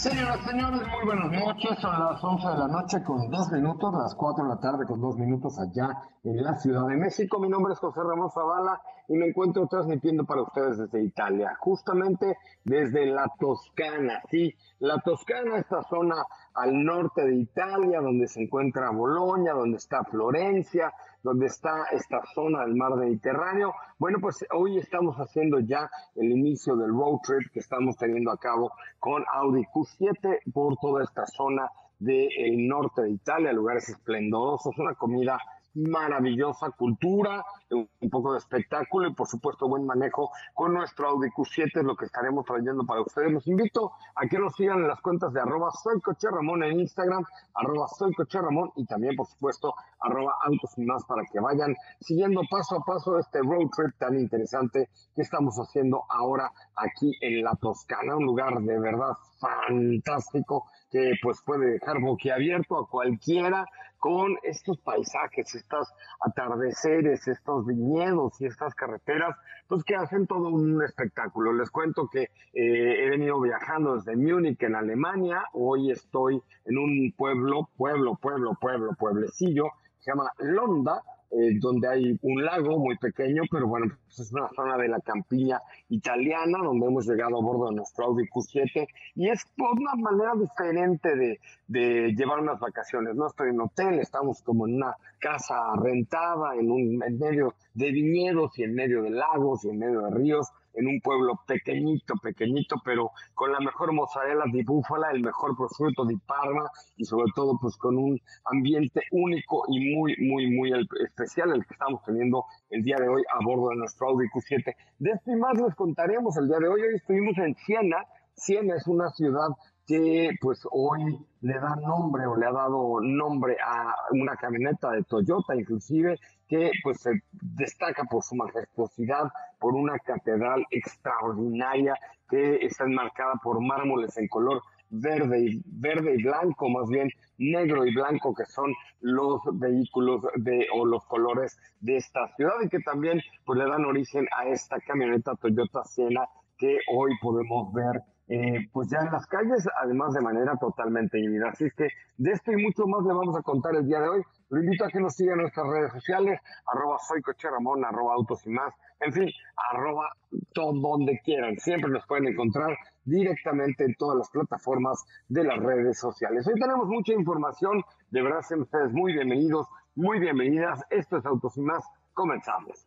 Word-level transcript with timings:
Señoras, 0.00 0.40
señores, 0.46 0.80
muy 0.80 1.04
buenas 1.04 1.30
noches. 1.30 1.78
Son 1.78 1.92
las 1.92 2.24
11 2.24 2.48
de 2.48 2.54
la 2.56 2.68
noche 2.68 3.04
con 3.04 3.30
dos 3.30 3.52
minutos, 3.52 3.92
las 3.92 4.14
4 4.14 4.44
de 4.44 4.48
la 4.48 4.58
tarde 4.58 4.86
con 4.86 4.98
dos 4.98 5.18
minutos 5.18 5.58
allá 5.58 5.90
en 6.24 6.42
la 6.42 6.56
Ciudad 6.56 6.86
de 6.88 6.96
México. 6.96 7.38
Mi 7.38 7.50
nombre 7.50 7.74
es 7.74 7.78
José 7.78 8.00
Ramón 8.02 8.30
Zavala 8.30 8.80
y 9.08 9.18
me 9.18 9.26
encuentro 9.26 9.66
transmitiendo 9.66 10.24
para 10.24 10.40
ustedes 10.40 10.78
desde 10.78 11.04
Italia, 11.04 11.54
justamente 11.60 12.38
desde 12.64 13.04
la 13.04 13.30
Toscana. 13.38 14.22
Sí, 14.30 14.54
la 14.78 15.00
Toscana, 15.00 15.58
esta 15.58 15.82
zona 15.82 16.24
al 16.54 16.84
norte 16.84 17.24
de 17.24 17.36
Italia, 17.36 18.00
donde 18.00 18.26
se 18.26 18.42
encuentra 18.42 18.90
Bolonia, 18.90 19.52
donde 19.52 19.78
está 19.78 20.04
Florencia, 20.04 20.92
donde 21.22 21.46
está 21.46 21.84
esta 21.92 22.22
zona 22.34 22.62
del 22.62 22.74
mar 22.74 22.96
Mediterráneo. 22.96 23.74
Bueno, 23.98 24.18
pues 24.20 24.44
hoy 24.52 24.78
estamos 24.78 25.16
haciendo 25.16 25.60
ya 25.60 25.90
el 26.16 26.30
inicio 26.30 26.76
del 26.76 26.90
road 26.90 27.18
trip 27.22 27.52
que 27.52 27.60
estamos 27.60 27.96
teniendo 27.96 28.30
a 28.30 28.38
cabo 28.38 28.72
con 28.98 29.24
Audi 29.32 29.64
Q7 29.64 30.52
por 30.52 30.76
toda 30.78 31.04
esta 31.04 31.26
zona 31.26 31.70
del 31.98 32.66
norte 32.66 33.02
de 33.02 33.10
Italia, 33.10 33.52
lugares 33.52 33.88
esplendorosos, 33.90 34.76
una 34.78 34.94
comida 34.94 35.38
maravillosa 35.74 36.70
cultura, 36.70 37.44
un 37.70 38.10
poco 38.10 38.32
de 38.32 38.38
espectáculo 38.38 39.08
y 39.08 39.14
por 39.14 39.28
supuesto 39.28 39.68
buen 39.68 39.86
manejo 39.86 40.30
con 40.54 40.74
nuestro 40.74 41.08
Audi 41.08 41.28
Q7 41.28 41.70
es 41.74 41.84
lo 41.84 41.96
que 41.96 42.06
estaremos 42.06 42.44
trayendo 42.44 42.84
para 42.84 43.02
ustedes. 43.02 43.32
Los 43.32 43.46
invito 43.46 43.92
a 44.16 44.26
que 44.26 44.38
nos 44.38 44.54
sigan 44.54 44.78
en 44.78 44.88
las 44.88 45.00
cuentas 45.00 45.32
de 45.32 45.40
arroba 45.40 45.70
soy 45.70 46.00
Coche 46.00 46.28
Ramón 46.30 46.64
en 46.64 46.80
Instagram, 46.80 47.24
arroba 47.54 47.86
soy 47.88 48.12
Coche 48.14 48.40
Ramón 48.40 48.72
y 48.76 48.84
también 48.86 49.14
por 49.14 49.26
supuesto 49.26 49.74
arroba 50.00 50.34
autos 50.44 50.76
y 50.76 50.84
más 50.84 51.04
para 51.04 51.24
que 51.24 51.40
vayan 51.40 51.74
siguiendo 52.00 52.42
paso 52.50 52.76
a 52.76 52.84
paso 52.84 53.18
este 53.18 53.40
road 53.40 53.68
trip 53.76 53.96
tan 53.98 54.18
interesante 54.18 54.88
que 55.14 55.22
estamos 55.22 55.56
haciendo 55.56 56.04
ahora 56.08 56.50
aquí 56.76 57.12
en 57.20 57.44
la 57.44 57.54
Toscana, 57.56 58.16
un 58.16 58.24
lugar 58.24 58.60
de 58.60 58.78
verdad 58.78 59.12
fantástico 59.38 60.66
que 60.90 61.12
pues 61.22 61.40
puede 61.44 61.72
dejar 61.72 62.00
boquiabierto 62.00 62.78
a 62.78 62.88
cualquiera 62.88 63.64
con 64.00 64.36
estos 64.42 64.78
paisajes, 64.78 65.54
estos 65.54 65.88
atardeceres, 66.20 67.28
estos 67.28 67.66
viñedos 67.66 68.40
y 68.40 68.46
estas 68.46 68.74
carreteras, 68.74 69.36
pues 69.68 69.84
que 69.84 69.94
hacen 69.94 70.26
todo 70.26 70.48
un 70.48 70.82
espectáculo. 70.82 71.52
Les 71.52 71.70
cuento 71.70 72.08
que 72.10 72.22
eh, 72.22 73.04
he 73.04 73.10
venido 73.10 73.40
viajando 73.40 73.96
desde 73.96 74.16
Múnich 74.16 74.60
en 74.62 74.74
Alemania, 74.74 75.44
hoy 75.52 75.90
estoy 75.90 76.42
en 76.64 76.78
un 76.78 77.12
pueblo, 77.16 77.68
pueblo, 77.76 78.16
pueblo, 78.20 78.56
pueblo, 78.58 78.94
pueblecillo, 78.98 79.66
se 79.98 80.10
llama 80.10 80.30
Londa, 80.38 81.02
eh, 81.30 81.58
donde 81.60 81.88
hay 81.88 82.18
un 82.22 82.44
lago 82.44 82.78
muy 82.78 82.96
pequeño, 82.96 83.42
pero 83.50 83.68
bueno, 83.68 83.86
pues 84.04 84.18
es 84.18 84.32
una 84.32 84.48
zona 84.48 84.76
de 84.76 84.88
la 84.88 85.00
campiña 85.00 85.60
italiana, 85.88 86.58
donde 86.62 86.86
hemos 86.86 87.06
llegado 87.06 87.38
a 87.38 87.42
bordo 87.42 87.68
de 87.68 87.76
nuestro 87.76 88.06
Audi 88.06 88.24
Q7, 88.24 88.88
y 89.14 89.28
es 89.28 89.44
una 89.56 89.94
manera 89.94 90.32
diferente 90.34 91.14
de, 91.14 91.40
de 91.68 92.14
llevar 92.16 92.40
unas 92.40 92.58
vacaciones. 92.58 93.14
No 93.14 93.28
estoy 93.28 93.50
en 93.50 93.60
hotel, 93.60 94.00
estamos 94.00 94.42
como 94.42 94.66
en 94.66 94.74
una 94.74 94.96
casa 95.20 95.54
rentada, 95.76 96.56
en, 96.56 96.70
un, 96.70 97.02
en 97.02 97.18
medio 97.18 97.54
de 97.74 97.92
viñedos 97.92 98.58
y 98.58 98.64
en 98.64 98.74
medio 98.74 99.02
de 99.02 99.10
lagos 99.10 99.64
y 99.64 99.68
en 99.68 99.78
medio 99.78 100.00
de 100.02 100.10
ríos, 100.10 100.48
en 100.74 100.86
un 100.86 101.00
pueblo 101.00 101.40
pequeñito, 101.46 102.14
pequeñito, 102.22 102.76
pero 102.84 103.10
con 103.34 103.52
la 103.52 103.60
mejor 103.60 103.92
mozzarella 103.92 104.44
de 104.52 104.62
búfala, 104.64 105.10
el 105.10 105.22
mejor 105.22 105.56
prosciutto 105.56 106.04
de 106.04 106.16
Parma 106.26 106.70
y 106.96 107.04
sobre 107.04 107.32
todo 107.34 107.58
pues 107.60 107.76
con 107.76 107.96
un 107.96 108.18
ambiente 108.44 109.02
único 109.12 109.64
y 109.68 109.94
muy, 109.94 110.16
muy, 110.18 110.50
muy 110.50 110.72
especial 111.04 111.52
el 111.52 111.64
que 111.66 111.74
estamos 111.74 112.02
teniendo 112.04 112.44
el 112.70 112.82
día 112.82 112.96
de 112.96 113.08
hoy 113.08 113.22
a 113.32 113.44
bordo 113.44 113.70
de 113.70 113.76
nuestro 113.76 114.08
Audi 114.08 114.26
Q7. 114.28 114.74
De 114.98 115.10
esto 115.10 115.30
y 115.32 115.36
más 115.36 115.60
les 115.60 115.74
contaremos 115.74 116.36
el 116.36 116.48
día 116.48 116.58
de 116.58 116.68
hoy. 116.68 116.82
Hoy 116.82 116.94
estuvimos 116.96 117.36
en 117.38 117.54
Siena. 117.56 118.04
Siena 118.34 118.76
es 118.76 118.86
una 118.86 119.10
ciudad 119.10 119.48
que 119.86 120.30
pues 120.40 120.60
hoy 120.70 121.18
le 121.40 121.54
da 121.54 121.74
nombre 121.76 122.24
o 122.26 122.36
le 122.36 122.46
ha 122.46 122.52
dado 122.52 123.00
nombre 123.00 123.56
a 123.64 123.92
una 124.12 124.36
camioneta 124.36 124.92
de 124.92 125.02
Toyota 125.02 125.56
inclusive 125.56 126.16
que 126.50 126.72
pues 126.82 127.00
se 127.00 127.12
destaca 127.30 128.04
por 128.04 128.24
su 128.24 128.34
majestuosidad, 128.34 129.30
por 129.60 129.74
una 129.74 129.96
catedral 130.00 130.66
extraordinaria 130.70 131.94
que 132.28 132.56
está 132.66 132.84
enmarcada 132.84 133.34
por 133.42 133.60
mármoles 133.64 134.18
en 134.18 134.26
color 134.26 134.60
verde 134.90 135.38
y, 135.46 135.62
verde 135.64 136.16
y 136.18 136.22
blanco, 136.24 136.68
más 136.68 136.88
bien 136.88 137.08
negro 137.38 137.86
y 137.86 137.94
blanco, 137.94 138.34
que 138.34 138.44
son 138.46 138.74
los 139.00 139.40
vehículos 139.52 140.22
de, 140.34 140.66
o 140.74 140.84
los 140.84 141.04
colores 141.06 141.56
de 141.80 141.98
esta 141.98 142.26
ciudad 142.34 142.54
y 142.64 142.68
que 142.68 142.80
también 142.80 143.20
pues, 143.44 143.56
le 143.56 143.66
dan 143.66 143.84
origen 143.84 144.26
a 144.36 144.48
esta 144.48 144.80
camioneta 144.80 145.36
Toyota 145.36 145.84
Siena 145.84 146.26
que 146.58 146.80
hoy 146.92 147.12
podemos 147.22 147.72
ver 147.72 148.02
eh, 148.32 148.68
pues 148.72 148.88
ya 148.88 148.98
en 149.00 149.10
las 149.10 149.26
calles, 149.26 149.66
además 149.82 150.14
de 150.14 150.20
manera 150.20 150.54
totalmente 150.56 151.18
híbrida. 151.18 151.48
Así 151.48 151.64
es 151.64 151.74
que 151.74 151.88
de 152.16 152.30
esto 152.30 152.52
y 152.52 152.62
mucho 152.62 152.86
más 152.86 153.04
le 153.04 153.12
vamos 153.12 153.36
a 153.36 153.42
contar 153.42 153.74
el 153.74 153.84
día 153.84 154.00
de 154.00 154.08
hoy. 154.08 154.22
Lo 154.50 154.60
invito 154.60 154.84
a 154.84 154.88
que 154.88 155.00
nos 155.00 155.16
sigan 155.16 155.34
en 155.34 155.40
nuestras 155.42 155.66
redes 155.66 155.92
sociales, 155.92 156.38
arroba 156.72 156.96
soy 156.98 157.22
Ramón, 157.42 157.84
arroba 157.84 158.14
autos 158.14 158.46
y 158.46 158.50
más, 158.50 158.72
en 159.00 159.12
fin, 159.12 159.28
arroba 159.72 160.10
todo 160.54 160.72
donde 160.72 161.18
quieran. 161.24 161.56
Siempre 161.58 161.90
nos 161.90 162.06
pueden 162.06 162.28
encontrar 162.28 162.76
directamente 163.04 163.84
en 163.84 163.96
todas 163.96 164.18
las 164.18 164.30
plataformas 164.30 165.04
de 165.28 165.42
las 165.42 165.58
redes 165.58 165.98
sociales. 165.98 166.46
Hoy 166.46 166.54
tenemos 166.54 166.86
mucha 166.86 167.12
información, 167.12 167.82
de 168.10 168.22
verdad 168.22 168.42
sean 168.42 168.60
ustedes 168.60 168.92
muy 168.92 169.12
bienvenidos, 169.12 169.66
muy 169.96 170.20
bienvenidas. 170.20 170.80
Esto 170.90 171.16
es 171.16 171.26
Autos 171.26 171.56
y 171.56 171.62
más, 171.62 171.84
comenzamos. 172.14 172.86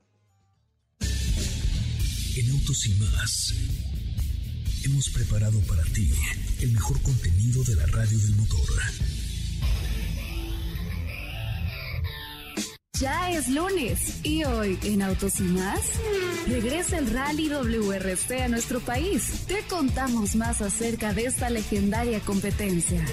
En 1.02 2.50
Autos 2.50 2.88
y 2.88 3.00
más 3.02 3.93
hemos 4.84 5.10
preparado 5.10 5.60
para 5.62 5.84
ti 5.84 6.12
el 6.62 6.72
mejor 6.72 7.02
contenido 7.02 7.64
de 7.64 7.76
la 7.76 7.86
radio 7.88 8.18
del 8.18 8.36
motor. 8.36 8.60
Ya 13.04 13.32
es 13.32 13.50
lunes 13.50 14.22
y 14.24 14.46
hoy 14.46 14.80
en 14.84 15.02
Autos 15.02 15.42
y 15.42 15.44
más 15.44 15.82
regresa 16.48 17.00
el 17.00 17.12
Rally 17.12 17.50
WRC 17.50 18.44
a 18.44 18.48
nuestro 18.48 18.80
país. 18.80 19.46
Te 19.46 19.60
contamos 19.64 20.38
más 20.38 20.62
acerca 20.62 21.14
de 21.14 21.26
esta 21.26 21.50
legendaria 21.50 22.22
competencia. 22.22 23.06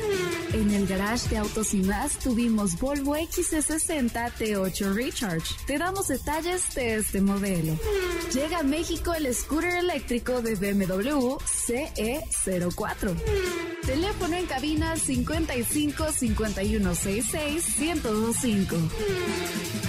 En 0.53 0.71
el 0.71 0.87
garage 0.87 1.31
de 1.31 1.39
Autos 1.39 1.75
y 1.75 1.79
más 1.79 2.21
tuvimos 2.21 2.79
Volvo 2.79 3.17
XC60 3.17 4.31
T8 4.39 4.95
Recharge. 4.95 5.57
Te 5.67 5.77
damos 5.77 6.07
detalles 6.07 6.73
de 6.77 6.95
este 6.95 7.21
modelo. 7.21 7.77
Llega 8.33 8.61
a 8.61 8.63
México 8.63 9.13
el 9.13 9.35
scooter 9.35 9.75
eléctrico 9.75 10.41
de 10.41 10.55
BMW 10.55 11.37
CE04. 11.67 13.17
Teléfono 13.85 14.37
en 14.37 14.47
cabina 14.47 14.95
55 14.95 16.13
5166 16.13 17.79
1025. 17.81 19.80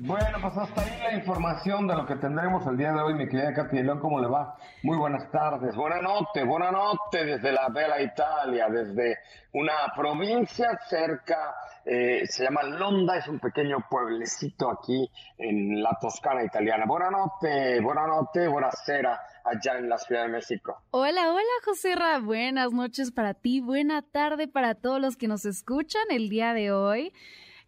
Bueno, 0.00 0.38
pues 0.42 0.56
hasta 0.56 0.82
ahí 0.82 0.98
la 1.02 1.12
información 1.14 1.86
de 1.86 1.94
lo 1.94 2.04
que 2.04 2.16
tendremos 2.16 2.66
el 2.66 2.76
día 2.76 2.92
de 2.92 3.00
hoy, 3.00 3.14
mi 3.14 3.28
querida 3.28 3.54
Katy 3.54 3.82
León, 3.82 4.00
¿cómo 4.00 4.20
le 4.20 4.28
va? 4.28 4.56
Muy 4.82 4.98
buenas 4.98 5.30
tardes, 5.30 5.74
buena 5.76 6.00
noche, 6.02 6.44
buena 6.44 6.70
noche 6.70 7.24
desde 7.24 7.52
la 7.52 7.68
Bella 7.68 8.00
Italia, 8.02 8.68
desde 8.68 9.18
una 9.52 9.74
provincia 9.96 10.78
cerca, 10.88 11.54
eh, 11.84 12.22
se 12.26 12.44
llama 12.44 12.62
Londa, 12.62 13.16
es 13.16 13.26
un 13.28 13.38
pequeño 13.40 13.78
pueblecito 13.90 14.70
aquí 14.70 15.10
en 15.38 15.82
la 15.82 15.96
Toscana 16.00 16.44
italiana. 16.44 16.84
Buena 16.86 17.10
noche, 17.10 18.48
buonasera 18.48 19.20
allá 19.44 19.78
en 19.78 19.88
la 19.88 19.98
Ciudad 19.98 20.22
de 20.22 20.28
México. 20.28 20.76
Hola, 20.90 21.32
hola 21.32 21.42
José 21.64 21.94
Ra, 21.94 22.18
buenas 22.18 22.72
noches 22.72 23.10
para 23.12 23.34
ti, 23.34 23.60
buena 23.60 24.02
tarde 24.02 24.48
para 24.48 24.74
todos 24.74 25.00
los 25.00 25.16
que 25.16 25.28
nos 25.28 25.44
escuchan 25.46 26.02
el 26.10 26.28
día 26.28 26.52
de 26.54 26.72
hoy. 26.72 27.12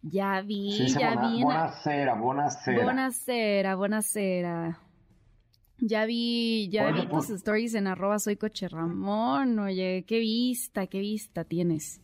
Ya 0.03 0.41
vi, 0.41 0.73
Sí, 0.73 0.99
ya 0.99 1.13
buena, 1.15 1.27
vi. 1.29 1.43
buonasera, 1.43 2.13
buonasera. 2.15 2.83
Buenasera, 2.83 3.75
buenasera. 3.75 4.79
Ya 5.79 6.05
vi, 6.05 6.69
ya 6.69 6.85
Oye, 6.87 7.01
vi 7.01 7.07
pues- 7.07 7.27
tus 7.27 7.37
stories 7.37 7.73
en 7.75 7.87
arroba 7.87 8.19
soy 8.19 8.35
coche 8.37 8.67
Ramón. 8.67 9.57
Oye, 9.59 10.05
qué 10.07 10.19
vista, 10.19 10.87
qué 10.87 10.99
vista 10.99 11.43
tienes. 11.45 11.99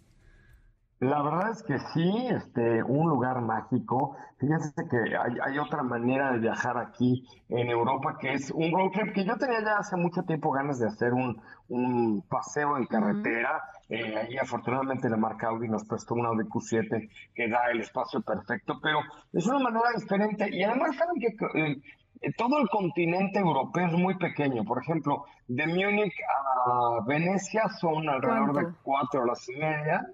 La 1.00 1.22
verdad 1.22 1.52
es 1.52 1.64
que 1.64 1.80
sí, 1.94 2.28
este, 2.30 2.84
un 2.84 3.08
lugar 3.08 3.40
mágico. 3.40 4.18
Fíjense 4.38 4.74
que 4.90 5.16
hay, 5.16 5.58
otra 5.58 5.82
manera 5.82 6.34
de 6.34 6.40
viajar 6.40 6.78
aquí 6.78 7.26
en 7.48 7.70
Europa 7.70 8.18
que 8.20 8.34
es 8.34 8.52
un 8.52 8.72
road 8.72 8.92
trip 8.92 9.14
que 9.14 9.24
yo 9.24 9.38
tenía 9.38 9.62
ya 9.62 9.78
hace 9.78 9.96
mucho 9.96 10.24
tiempo 10.24 10.52
ganas 10.52 10.78
de 10.78 10.88
hacer 10.88 11.14
un, 11.14 11.42
paseo 12.28 12.78
en 12.78 12.86
carretera. 12.86 13.64
Eh, 13.88 14.18
ahí 14.18 14.38
afortunadamente 14.38 15.10
la 15.10 15.16
marca 15.16 15.48
Audi 15.48 15.70
nos 15.70 15.86
prestó 15.86 16.16
un 16.16 16.26
Audi 16.26 16.44
Q7 16.44 17.10
que 17.34 17.50
da 17.50 17.72
el 17.72 17.80
espacio 17.80 18.22
perfecto, 18.22 18.78
pero 18.82 19.00
es 19.32 19.48
una 19.48 19.60
manera 19.60 19.92
diferente. 19.96 20.50
Y 20.52 20.64
además 20.64 20.98
saben 20.98 21.16
que 21.22 21.82
eh, 22.22 22.34
todo 22.38 22.60
el 22.60 22.68
continente 22.70 23.40
europeo 23.40 23.88
es 23.88 23.94
muy 23.94 24.16
pequeño. 24.18 24.66
Por 24.66 24.82
ejemplo, 24.82 25.24
de 25.48 25.66
Múnich 25.66 26.14
a 26.28 27.06
Venecia 27.06 27.70
son 27.80 28.10
alrededor 28.10 28.54
de 28.54 28.74
cuatro 28.84 29.22
horas 29.22 29.48
y 29.48 29.58
media. 29.58 30.06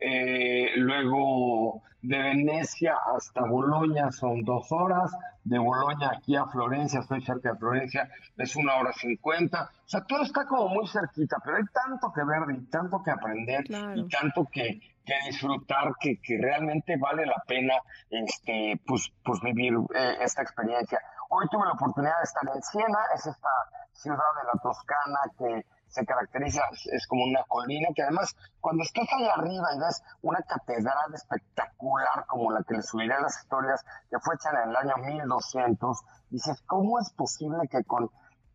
Eh, 0.00 0.70
luego 0.76 1.82
de 2.02 2.18
Venecia 2.18 2.96
hasta 3.14 3.42
Bolonia 3.42 4.10
son 4.10 4.42
dos 4.42 4.72
horas, 4.72 5.12
de 5.44 5.58
Bolonia 5.58 6.12
aquí 6.16 6.36
a 6.36 6.46
Florencia, 6.46 7.00
estoy 7.00 7.20
cerca 7.22 7.52
de 7.52 7.58
Florencia, 7.58 8.10
es 8.36 8.56
una 8.56 8.76
hora 8.76 8.92
cincuenta. 8.92 9.70
O 9.84 9.88
sea, 9.88 10.02
todo 10.04 10.22
está 10.22 10.46
como 10.46 10.68
muy 10.68 10.86
cerquita, 10.88 11.36
pero 11.44 11.58
hay 11.58 11.64
tanto 11.72 12.12
que 12.12 12.24
ver 12.24 12.56
y 12.56 12.66
tanto 12.70 13.02
que 13.02 13.10
aprender 13.10 13.64
y 13.94 14.08
tanto 14.08 14.46
que, 14.50 14.80
que 15.04 15.14
disfrutar 15.26 15.92
que, 16.00 16.20
que, 16.20 16.38
realmente 16.40 16.96
vale 16.96 17.26
la 17.26 17.42
pena 17.46 17.74
este, 18.08 18.80
pues, 18.86 19.12
pues 19.22 19.40
vivir 19.40 19.74
eh, 19.94 20.16
esta 20.20 20.42
experiencia. 20.42 21.00
Hoy 21.28 21.46
tuve 21.50 21.66
la 21.66 21.72
oportunidad 21.72 22.16
de 22.18 22.24
estar 22.24 22.56
en 22.56 22.62
Siena, 22.62 22.98
es 23.14 23.26
esta 23.26 23.50
ciudad 23.92 24.18
de 24.40 24.46
la 24.52 24.62
Toscana 24.62 25.18
que 25.38 25.66
se 25.90 26.04
caracteriza, 26.06 26.62
es 26.92 27.06
como 27.06 27.24
una 27.24 27.42
colina, 27.48 27.88
que 27.94 28.02
además 28.02 28.34
cuando 28.60 28.82
estás 28.82 29.06
allá 29.12 29.34
arriba 29.34 29.68
y 29.74 29.78
ves 29.80 30.02
una 30.22 30.40
catedral 30.42 31.14
espectacular 31.14 32.26
como 32.26 32.52
la 32.52 32.62
que 32.62 32.74
le 32.74 32.82
subiré 32.82 33.14
a 33.14 33.20
las 33.20 33.38
historias, 33.42 33.84
que 34.08 34.18
fue 34.20 34.34
hecha 34.36 34.50
en 34.50 34.70
el 34.70 34.76
año 34.76 34.94
1200, 34.96 36.00
dices, 36.30 36.62
¿cómo 36.66 36.98
es 37.00 37.12
posible 37.12 37.68
que 37.68 37.84
con 37.84 38.10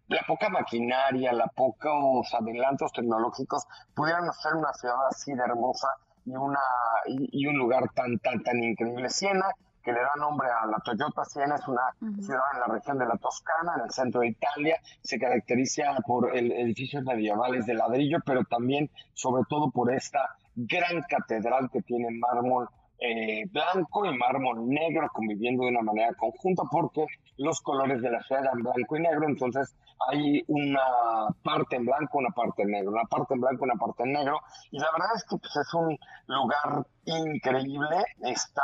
la 0.08 0.22
poca 0.28 0.50
maquinaria, 0.50 1.34
la 1.34 1.48
pocos 1.48 2.34
adelantos 2.34 2.92
tecnológicos 2.92 3.66
pudieran 3.96 4.30
hacer 4.30 4.54
una 4.54 4.72
ciudad 4.74 5.08
así 5.10 5.34
de 5.34 5.44
hermosa 5.44 5.88
y 6.26 6.36
una 6.36 6.60
y, 7.08 7.48
un 7.48 7.58
lugar 7.58 7.90
tan 7.94 8.18
tan 8.20 8.44
tan 8.44 8.64
increíble 8.64 9.10
Siena 9.10 9.48
que 9.86 9.94
le 9.94 10.00
da 10.02 10.12
nombre 10.18 10.48
a 10.48 10.66
la 10.66 10.80
Toyota 10.80 11.24
Siena, 11.24 11.56
es 11.56 11.68
una 11.68 11.94
ciudad 12.20 12.42
en 12.56 12.60
la 12.60 12.66
región 12.66 12.98
de 12.98 13.06
la 13.06 13.18
Toscana, 13.18 13.76
en 13.78 13.84
el 13.84 13.92
centro 13.92 14.22
de 14.22 14.30
Italia, 14.30 14.80
se 15.02 15.20
caracteriza 15.20 15.96
por 16.08 16.36
el, 16.36 16.52
edificios 16.52 17.04
medievales 17.04 17.68
de 17.68 17.76
ladrillo, 17.76 18.18
pero 18.26 18.44
también, 18.46 18.90
sobre 19.14 19.44
todo, 19.48 19.70
por 19.70 19.94
esta 19.94 20.36
gran 20.56 21.04
catedral 21.08 21.70
que 21.72 21.84
tiene 21.84 22.08
mármol 22.10 22.68
eh, 22.98 23.44
blanco 23.52 24.06
y 24.06 24.18
mármol 24.18 24.68
negro 24.68 25.10
conviviendo 25.14 25.64
de 25.64 25.70
una 25.70 25.82
manera 25.82 26.14
conjunta 26.14 26.64
porque 26.72 27.06
los 27.38 27.60
colores 27.62 28.02
de 28.02 28.10
la 28.10 28.24
ciudad 28.24 28.44
eran 28.44 28.64
blanco 28.64 28.96
y 28.96 29.02
negro, 29.02 29.28
entonces 29.28 29.76
hay 30.10 30.44
una 30.48 30.82
parte 31.44 31.76
en 31.76 31.86
blanco, 31.86 32.18
una 32.18 32.30
parte 32.30 32.64
en 32.64 32.72
negro, 32.72 32.92
una 32.92 33.04
parte 33.04 33.34
en 33.36 33.42
blanco, 33.42 33.66
una 33.66 33.76
parte 33.76 34.04
en 34.04 34.14
negro, 34.14 34.40
y 34.72 34.80
la 34.80 34.88
verdad 34.94 35.10
es 35.16 35.26
que 35.26 35.38
pues, 35.38 35.56
es 35.56 35.74
un 35.74 35.98
lugar 36.28 36.88
increíble, 37.06 38.04
está 38.22 38.64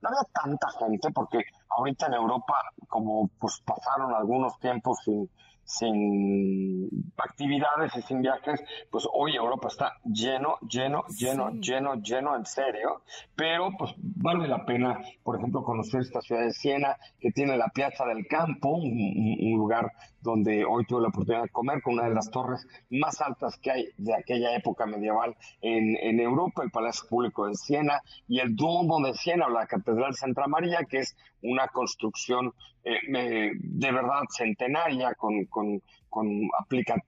no 0.00 0.08
había 0.08 0.22
tanta 0.32 0.68
gente 0.78 1.10
porque 1.10 1.38
ahorita 1.70 2.06
en 2.06 2.14
Europa, 2.14 2.54
como 2.88 3.28
pues 3.38 3.62
pasaron 3.64 4.14
algunos 4.14 4.58
tiempos 4.58 4.98
sin, 5.04 5.28
sin 5.68 6.88
actividades 7.18 7.94
y 7.94 8.02
sin 8.02 8.22
viajes, 8.22 8.62
pues 8.90 9.06
hoy 9.12 9.36
Europa 9.36 9.68
está 9.68 9.92
lleno, 10.02 10.56
lleno, 10.66 11.04
lleno, 11.08 11.50
lleno, 11.60 11.94
lleno, 11.96 12.34
en 12.36 12.46
serio, 12.46 13.02
pero 13.36 13.70
pues 13.78 13.92
vale 13.98 14.48
la 14.48 14.64
pena, 14.64 14.98
por 15.22 15.36
ejemplo, 15.36 15.62
conocer 15.62 16.00
esta 16.00 16.22
ciudad 16.22 16.40
de 16.42 16.52
Siena, 16.52 16.96
que 17.20 17.32
tiene 17.32 17.58
la 17.58 17.68
Piazza 17.68 18.06
del 18.06 18.26
Campo, 18.26 18.76
un, 18.76 19.58
lugar 19.58 19.92
donde 20.20 20.64
hoy 20.64 20.86
tuve 20.86 21.02
la 21.02 21.08
oportunidad 21.08 21.42
de 21.42 21.48
comer 21.50 21.82
con 21.82 21.94
una 21.94 22.08
de 22.08 22.14
las 22.14 22.30
torres 22.30 22.66
más 22.90 23.20
altas 23.20 23.58
que 23.58 23.70
hay 23.70 23.88
de 23.98 24.14
aquella 24.14 24.54
época 24.54 24.86
medieval 24.86 25.36
en, 25.60 25.96
en 25.96 26.20
Europa, 26.20 26.62
el 26.62 26.70
Palacio 26.70 27.08
Público 27.08 27.46
de 27.46 27.54
Siena 27.56 28.02
y 28.26 28.38
el 28.38 28.56
Duomo 28.56 29.00
de 29.04 29.14
Siena 29.14 29.46
o 29.46 29.50
la 29.50 29.66
Catedral 29.66 30.14
Santa 30.14 30.46
María, 30.46 30.78
que 30.88 30.98
es 30.98 31.16
una 31.42 31.68
construcción 31.68 32.54
eh, 32.88 33.50
de 33.54 33.92
verdad 33.92 34.22
centenaria, 34.36 35.14
con, 35.14 35.44
con, 35.46 35.82
con 36.08 36.26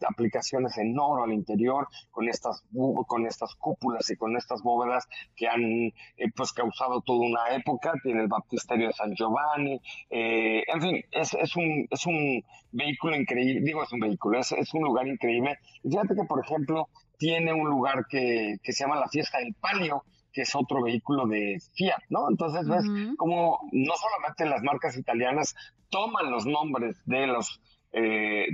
aplicaciones 0.08 0.76
en 0.78 0.98
oro 0.98 1.24
al 1.24 1.32
interior, 1.32 1.88
con 2.10 2.28
estas, 2.28 2.64
con 3.06 3.26
estas 3.26 3.54
cúpulas 3.54 4.10
y 4.10 4.16
con 4.16 4.36
estas 4.36 4.62
bóvedas 4.62 5.08
que 5.36 5.48
han 5.48 5.62
eh, 5.62 5.92
pues 6.36 6.52
causado 6.52 7.00
toda 7.00 7.26
una 7.26 7.54
época. 7.54 7.92
Tiene 8.02 8.22
el 8.22 8.28
baptisterio 8.28 8.88
de 8.88 8.92
San 8.92 9.14
Giovanni, 9.14 9.80
eh, 10.10 10.62
en 10.66 10.80
fin, 10.80 11.04
es, 11.10 11.34
es, 11.34 11.56
un, 11.56 11.86
es 11.90 12.06
un 12.06 12.42
vehículo 12.72 13.16
increíble, 13.16 13.60
digo 13.62 13.82
es 13.82 13.92
un 13.92 14.00
vehículo, 14.00 14.38
es, 14.38 14.52
es 14.52 14.72
un 14.74 14.82
lugar 14.82 15.06
increíble. 15.06 15.58
Fíjate 15.82 16.14
que, 16.14 16.24
por 16.24 16.44
ejemplo, 16.44 16.88
tiene 17.18 17.52
un 17.52 17.68
lugar 17.68 18.06
que, 18.08 18.56
que 18.62 18.72
se 18.72 18.84
llama 18.84 18.96
la 18.96 19.08
Fiesta 19.08 19.38
del 19.38 19.54
Palio, 19.54 20.04
que 20.32 20.42
es 20.42 20.54
otro 20.54 20.82
vehículo 20.82 21.26
de 21.26 21.58
Fiat, 21.74 22.02
¿no? 22.08 22.28
Entonces 22.28 22.68
ves 22.68 22.84
como 23.16 23.58
no 23.72 23.94
solamente 23.96 24.46
las 24.46 24.62
marcas 24.62 24.96
italianas 24.96 25.54
toman 25.88 26.30
los 26.30 26.46
nombres 26.46 26.96
de 27.04 27.26
los 27.26 27.60
eh, 27.92 28.46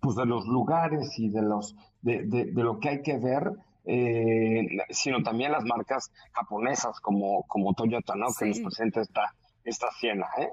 pues 0.00 0.16
de 0.16 0.26
los 0.26 0.46
lugares 0.46 1.18
y 1.18 1.28
de 1.28 1.42
los 1.42 1.74
de, 2.02 2.24
de, 2.24 2.62
lo 2.62 2.78
que 2.78 2.88
hay 2.90 3.02
que 3.02 3.18
ver 3.18 3.50
eh, 3.86 4.66
sino 4.90 5.22
también 5.22 5.52
las 5.52 5.64
marcas 5.64 6.10
japonesas 6.32 7.00
como 7.00 7.44
como 7.44 7.74
Toyota, 7.74 8.14
¿no? 8.14 8.26
Que 8.38 8.46
nos 8.46 8.60
presenta 8.60 9.00
esta 9.02 9.34
esta 9.64 9.90
Siena, 9.98 10.26
¿eh? 10.38 10.50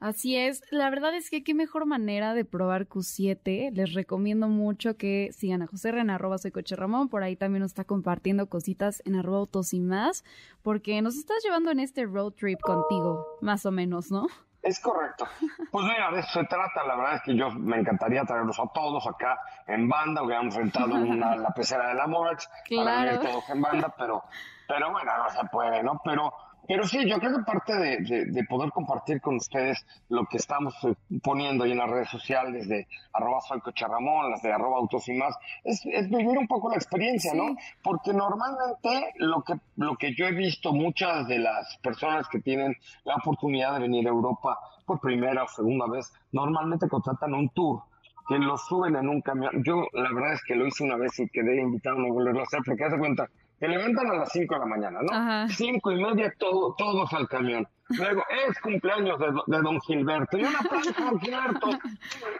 Así 0.00 0.34
es, 0.34 0.62
la 0.70 0.88
verdad 0.88 1.14
es 1.14 1.28
que 1.28 1.44
qué 1.44 1.52
mejor 1.52 1.84
manera 1.84 2.32
de 2.32 2.46
probar 2.46 2.88
Q7. 2.88 3.70
Les 3.72 3.92
recomiendo 3.92 4.48
mucho 4.48 4.96
que 4.96 5.28
sigan 5.32 5.60
a 5.60 5.66
José 5.66 5.90
en 5.90 6.08
arroba 6.08 6.38
soy 6.38 6.52
coche 6.52 6.74
Ramón, 6.74 7.10
por 7.10 7.22
ahí 7.22 7.36
también 7.36 7.60
nos 7.60 7.72
está 7.72 7.84
compartiendo 7.84 8.48
cositas 8.48 9.02
en 9.04 9.14
arroba 9.14 9.38
autos 9.38 9.74
y 9.74 9.80
más, 9.80 10.24
porque 10.62 11.02
nos 11.02 11.16
estás 11.16 11.42
llevando 11.44 11.70
en 11.70 11.80
este 11.80 12.06
road 12.06 12.32
trip 12.32 12.60
contigo, 12.62 13.26
más 13.42 13.66
o 13.66 13.70
menos, 13.70 14.10
¿no? 14.10 14.26
Es 14.62 14.80
correcto. 14.80 15.26
Pues 15.70 15.84
mira, 15.84 16.10
de 16.12 16.20
eso 16.20 16.40
se 16.40 16.44
trata. 16.44 16.84
La 16.86 16.96
verdad 16.96 17.14
es 17.16 17.22
que 17.22 17.36
yo 17.36 17.50
me 17.50 17.78
encantaría 17.78 18.24
traerlos 18.24 18.58
a 18.58 18.68
todos 18.74 19.06
acá 19.06 19.38
en 19.66 19.88
banda. 19.88 20.22
Hubiéramos 20.22 20.54
rentado 20.54 20.94
una, 20.94 21.36
la 21.36 21.50
pecera 21.50 21.88
de 21.88 21.94
la 21.94 22.06
Morax 22.06 22.48
para 22.74 23.04
venir 23.04 23.20
todos 23.20 23.48
en 23.50 23.60
banda, 23.60 23.94
pero, 23.96 24.24
pero 24.68 24.90
bueno, 24.90 25.12
no 25.16 25.30
se 25.30 25.46
puede, 25.48 25.82
¿no? 25.82 26.00
Pero 26.04 26.32
pero 26.70 26.86
sí, 26.86 27.04
yo 27.04 27.18
creo 27.18 27.36
que 27.36 27.42
parte 27.42 27.74
de, 27.74 28.44
poder 28.48 28.70
compartir 28.70 29.20
con 29.20 29.34
ustedes 29.34 29.84
lo 30.08 30.24
que 30.26 30.36
estamos 30.36 30.72
eh, 30.84 30.94
poniendo 31.20 31.64
ahí 31.64 31.72
en 31.72 31.78
las 31.78 31.90
redes 31.90 32.08
sociales 32.10 32.68
de 32.68 32.86
arroba 33.12 33.40
soy 33.40 33.60
Ramón, 33.74 34.30
las 34.30 34.40
de 34.40 34.52
arroba 34.52 34.76
autos 34.76 35.08
y 35.08 35.14
más, 35.14 35.36
es, 35.64 35.82
vivir 36.08 36.38
un 36.38 36.46
poco 36.46 36.70
la 36.70 36.76
experiencia, 36.76 37.34
¿no? 37.34 37.56
Porque 37.82 38.12
normalmente 38.12 39.14
lo 39.16 39.42
que, 39.42 39.54
lo 39.78 39.96
que 39.96 40.14
yo 40.14 40.26
he 40.26 40.32
visto, 40.32 40.72
muchas 40.72 41.26
de 41.26 41.40
las 41.40 41.76
personas 41.78 42.28
que 42.28 42.38
tienen 42.38 42.76
la 43.02 43.16
oportunidad 43.16 43.74
de 43.74 43.80
venir 43.80 44.06
a 44.06 44.10
Europa 44.10 44.56
por 44.86 45.00
primera 45.00 45.42
o 45.42 45.48
segunda 45.48 45.86
vez, 45.88 46.12
normalmente 46.30 46.88
contratan 46.88 47.34
un 47.34 47.48
tour 47.48 47.82
que 48.28 48.38
lo 48.38 48.56
suben 48.56 48.94
en 48.94 49.08
un 49.08 49.22
camión. 49.22 49.64
Yo 49.64 49.86
la 49.92 50.12
verdad 50.12 50.34
es 50.34 50.44
que 50.44 50.54
lo 50.54 50.68
hice 50.68 50.84
una 50.84 50.94
vez 50.94 51.18
y 51.18 51.28
quedé 51.30 51.60
invitado 51.60 51.96
a 51.96 51.98
no 52.02 52.14
volverlo 52.14 52.38
a 52.38 52.44
hacer 52.44 52.60
porque 52.64 52.84
hace 52.84 52.96
cuenta 52.96 53.28
te 53.60 53.68
levantan 53.68 54.06
a 54.06 54.14
las 54.14 54.32
5 54.32 54.54
de 54.54 54.60
la 54.60 54.66
mañana, 54.66 55.00
¿no? 55.02 55.48
Cinco 55.50 55.92
y 55.92 56.02
media, 56.02 56.34
todo, 56.38 56.74
todos 56.78 57.12
al 57.12 57.28
camión. 57.28 57.68
Luego, 57.90 58.22
es 58.48 58.58
cumpleaños 58.60 59.18
de, 59.18 59.60
Don 59.60 59.78
Gilberto. 59.82 60.38
Y 60.38 60.44
un 60.44 60.56
aplauso 60.56 60.90
a 60.96 61.04
Don 61.04 61.20
Gilberto. 61.20 61.68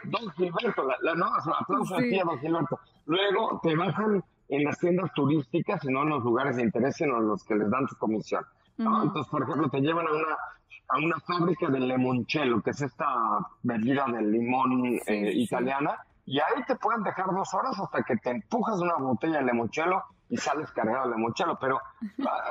Don 0.05 0.31
Gilberto, 0.31 0.83
la, 1.03 1.13
no, 1.13 1.27
aplauso 1.27 1.95
aquí 1.95 2.19
a 2.19 2.23
Don 2.23 2.39
Gilberto. 2.39 2.79
Luego 3.05 3.59
te 3.61 3.75
bajan 3.75 4.23
en 4.49 4.63
las 4.63 4.79
tiendas 4.79 5.13
turísticas 5.13 5.83
y 5.85 5.89
no 5.89 6.01
en 6.01 6.09
los 6.09 6.23
lugares 6.23 6.55
de 6.55 6.63
interés, 6.63 6.95
sino 6.95 7.17
en 7.19 7.27
los 7.27 7.43
que 7.43 7.53
les 7.53 7.69
dan 7.69 7.87
su 7.87 7.95
comisión. 7.97 8.43
Entonces, 8.79 9.27
por 9.29 9.43
ejemplo, 9.43 9.69
te 9.69 9.79
llevan 9.79 10.07
a 10.07 10.11
una 10.11 10.37
a 10.91 10.97
una 10.97 11.19
fábrica 11.21 11.67
de 11.69 11.79
limoncello, 11.79 12.61
que 12.61 12.71
es 12.71 12.81
esta 12.81 13.05
bebida 13.63 14.07
de 14.07 14.23
limón 14.23 14.99
eh, 15.07 15.31
italiana, 15.35 15.95
y 16.25 16.37
ahí 16.39 16.63
te 16.67 16.75
pueden 16.75 17.01
dejar 17.03 17.27
dos 17.27 17.53
horas 17.53 17.79
hasta 17.79 18.03
que 18.03 18.17
te 18.17 18.31
empujas 18.31 18.77
una 18.81 18.95
botella 18.97 19.37
de 19.37 19.45
limoncello 19.45 20.03
y 20.31 20.37
sales 20.37 20.71
cargado 20.71 21.09
de 21.09 21.17
mochalo, 21.17 21.59
pero 21.59 21.77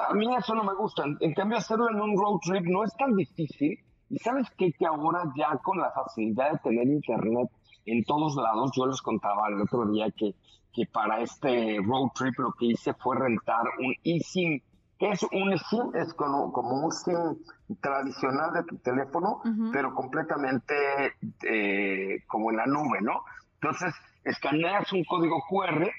a, 0.07 0.13
mí 0.13 0.33
eso 0.37 0.55
no 0.55 0.63
me 0.65 0.75
gusta. 0.75 1.03
En 1.19 1.33
cambio, 1.33 1.57
hacerlo 1.57 1.89
en 1.89 1.99
un 1.99 2.15
road 2.15 2.39
trip 2.43 2.67
no 2.67 2.85
es 2.85 2.95
tan 2.95 3.17
difícil. 3.17 3.79
Y 4.11 4.19
sabes 4.19 4.49
qué? 4.59 4.71
que 4.73 4.85
ahora 4.85 5.23
ya 5.35 5.57
con 5.63 5.79
la 5.79 5.91
facilidad 5.91 6.53
de 6.53 6.59
tener 6.59 6.87
internet 6.87 7.49
en 7.87 8.05
todos 8.05 8.37
lados, 8.37 8.73
yo 8.77 8.85
les 8.85 9.01
contaba 9.01 9.49
el 9.49 9.63
otro 9.63 9.87
día 9.87 10.11
que, 10.11 10.35
que 10.75 10.85
para 10.93 11.23
este 11.23 11.79
road 11.83 12.11
trip 12.15 12.39
lo 12.39 12.53
que 12.53 12.67
hice 12.67 12.93
fue 12.93 13.17
rentar 13.17 13.63
un 13.79 13.95
eSIM. 14.05 14.61
que 14.99 15.13
es 15.13 15.23
un 15.33 15.51
eSIM? 15.51 15.95
Es 15.95 16.13
como, 16.13 16.53
como 16.53 16.85
un 16.85 16.93
SIM 16.93 17.39
tradicional 17.81 18.53
de 18.53 18.65
tu 18.65 18.77
teléfono, 18.77 19.41
pero 19.73 19.95
completamente 19.95 20.75
eh, 21.49 22.25
como 22.27 22.51
en 22.51 22.59
la 22.59 22.67
nube, 22.67 23.01
¿no? 23.01 23.23
Entonces, 23.55 23.95
escaneas 24.23 24.93
un 24.93 25.03
código 25.05 25.43
QR 25.49 25.91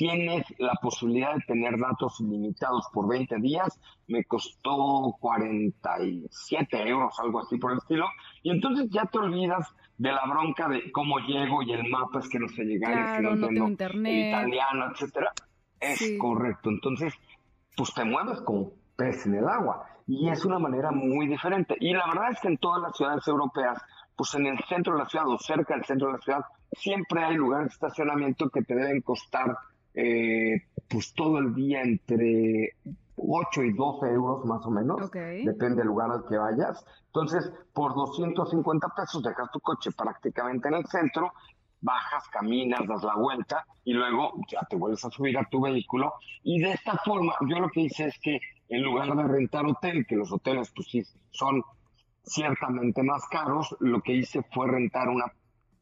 tienes 0.00 0.46
la 0.56 0.72
posibilidad 0.80 1.34
de 1.34 1.42
tener 1.42 1.78
datos 1.78 2.18
ilimitados 2.20 2.86
por 2.90 3.06
20 3.06 3.36
días, 3.36 3.78
me 4.08 4.24
costó 4.24 5.14
47 5.20 6.88
euros, 6.88 7.20
algo 7.20 7.40
así 7.40 7.58
por 7.58 7.72
el 7.72 7.78
estilo, 7.78 8.06
y 8.42 8.50
entonces 8.50 8.88
ya 8.88 9.04
te 9.04 9.18
olvidas 9.18 9.68
de 9.98 10.10
la 10.10 10.24
bronca 10.26 10.68
de 10.68 10.90
cómo 10.90 11.18
llego 11.18 11.62
y 11.62 11.72
el 11.72 11.86
mapa 11.90 12.20
es 12.20 12.30
que 12.30 12.38
no 12.38 12.48
sé 12.48 12.64
llegar, 12.64 12.92
claro, 12.94 13.10
es 13.10 13.16
que 13.16 13.22
no, 13.22 13.36
no 13.36 13.48
tengo 13.48 13.68
internet. 13.68 14.28
italiano, 14.28 14.90
etcétera. 14.90 15.32
Es 15.78 16.14
correcto, 16.18 16.70
entonces, 16.70 17.12
pues 17.76 17.92
te 17.92 18.02
mueves 18.02 18.40
como 18.40 18.72
pez 18.96 19.26
en 19.26 19.34
el 19.34 19.46
agua, 19.46 19.84
y 20.06 20.30
es 20.30 20.46
una 20.46 20.58
manera 20.58 20.92
muy 20.92 21.26
diferente. 21.26 21.76
Y 21.78 21.92
la 21.92 22.06
verdad 22.06 22.30
es 22.30 22.40
que 22.40 22.48
en 22.48 22.56
todas 22.56 22.80
las 22.80 22.96
ciudades 22.96 23.28
europeas, 23.28 23.82
pues 24.16 24.34
en 24.34 24.46
el 24.46 24.58
centro 24.66 24.94
de 24.94 25.00
la 25.00 25.08
ciudad 25.10 25.28
o 25.28 25.36
cerca 25.36 25.74
del 25.74 25.84
centro 25.84 26.06
de 26.06 26.14
la 26.14 26.20
ciudad, 26.20 26.44
siempre 26.72 27.22
hay 27.22 27.34
lugares 27.34 27.68
de 27.68 27.74
estacionamiento 27.74 28.48
que 28.48 28.62
te 28.62 28.74
deben 28.74 29.02
costar 29.02 29.54
eh, 29.94 30.62
pues 30.88 31.14
todo 31.14 31.38
el 31.38 31.54
día 31.54 31.82
entre 31.82 32.74
8 33.16 33.62
y 33.62 33.72
12 33.72 34.06
euros 34.06 34.44
más 34.44 34.64
o 34.66 34.70
menos, 34.70 35.10
depende 35.10 35.76
del 35.76 35.88
lugar 35.88 36.10
al 36.10 36.24
que 36.26 36.36
vayas. 36.36 36.84
Entonces, 37.06 37.52
por 37.72 37.94
250 37.94 38.88
pesos 38.96 39.22
dejas 39.22 39.50
tu 39.52 39.60
coche 39.60 39.90
prácticamente 39.92 40.68
en 40.68 40.74
el 40.74 40.86
centro, 40.86 41.32
bajas, 41.80 42.28
caminas, 42.28 42.86
das 42.86 43.02
la 43.02 43.16
vuelta 43.16 43.64
y 43.84 43.92
luego 43.92 44.34
ya 44.48 44.60
te 44.68 44.76
vuelves 44.76 45.04
a 45.04 45.10
subir 45.10 45.38
a 45.38 45.48
tu 45.48 45.60
vehículo. 45.60 46.14
Y 46.42 46.60
de 46.60 46.72
esta 46.72 46.96
forma, 47.04 47.34
yo 47.48 47.58
lo 47.58 47.68
que 47.70 47.82
hice 47.82 48.06
es 48.06 48.18
que 48.20 48.38
en 48.68 48.82
lugar 48.82 49.14
de 49.16 49.24
rentar 49.24 49.66
hotel, 49.66 50.06
que 50.06 50.16
los 50.16 50.30
hoteles 50.32 50.70
pues 50.74 50.88
sí 50.88 51.02
son 51.30 51.62
ciertamente 52.22 53.02
más 53.02 53.26
caros, 53.28 53.76
lo 53.80 54.00
que 54.00 54.12
hice 54.12 54.42
fue 54.52 54.68
rentar 54.68 55.08
una 55.08 55.32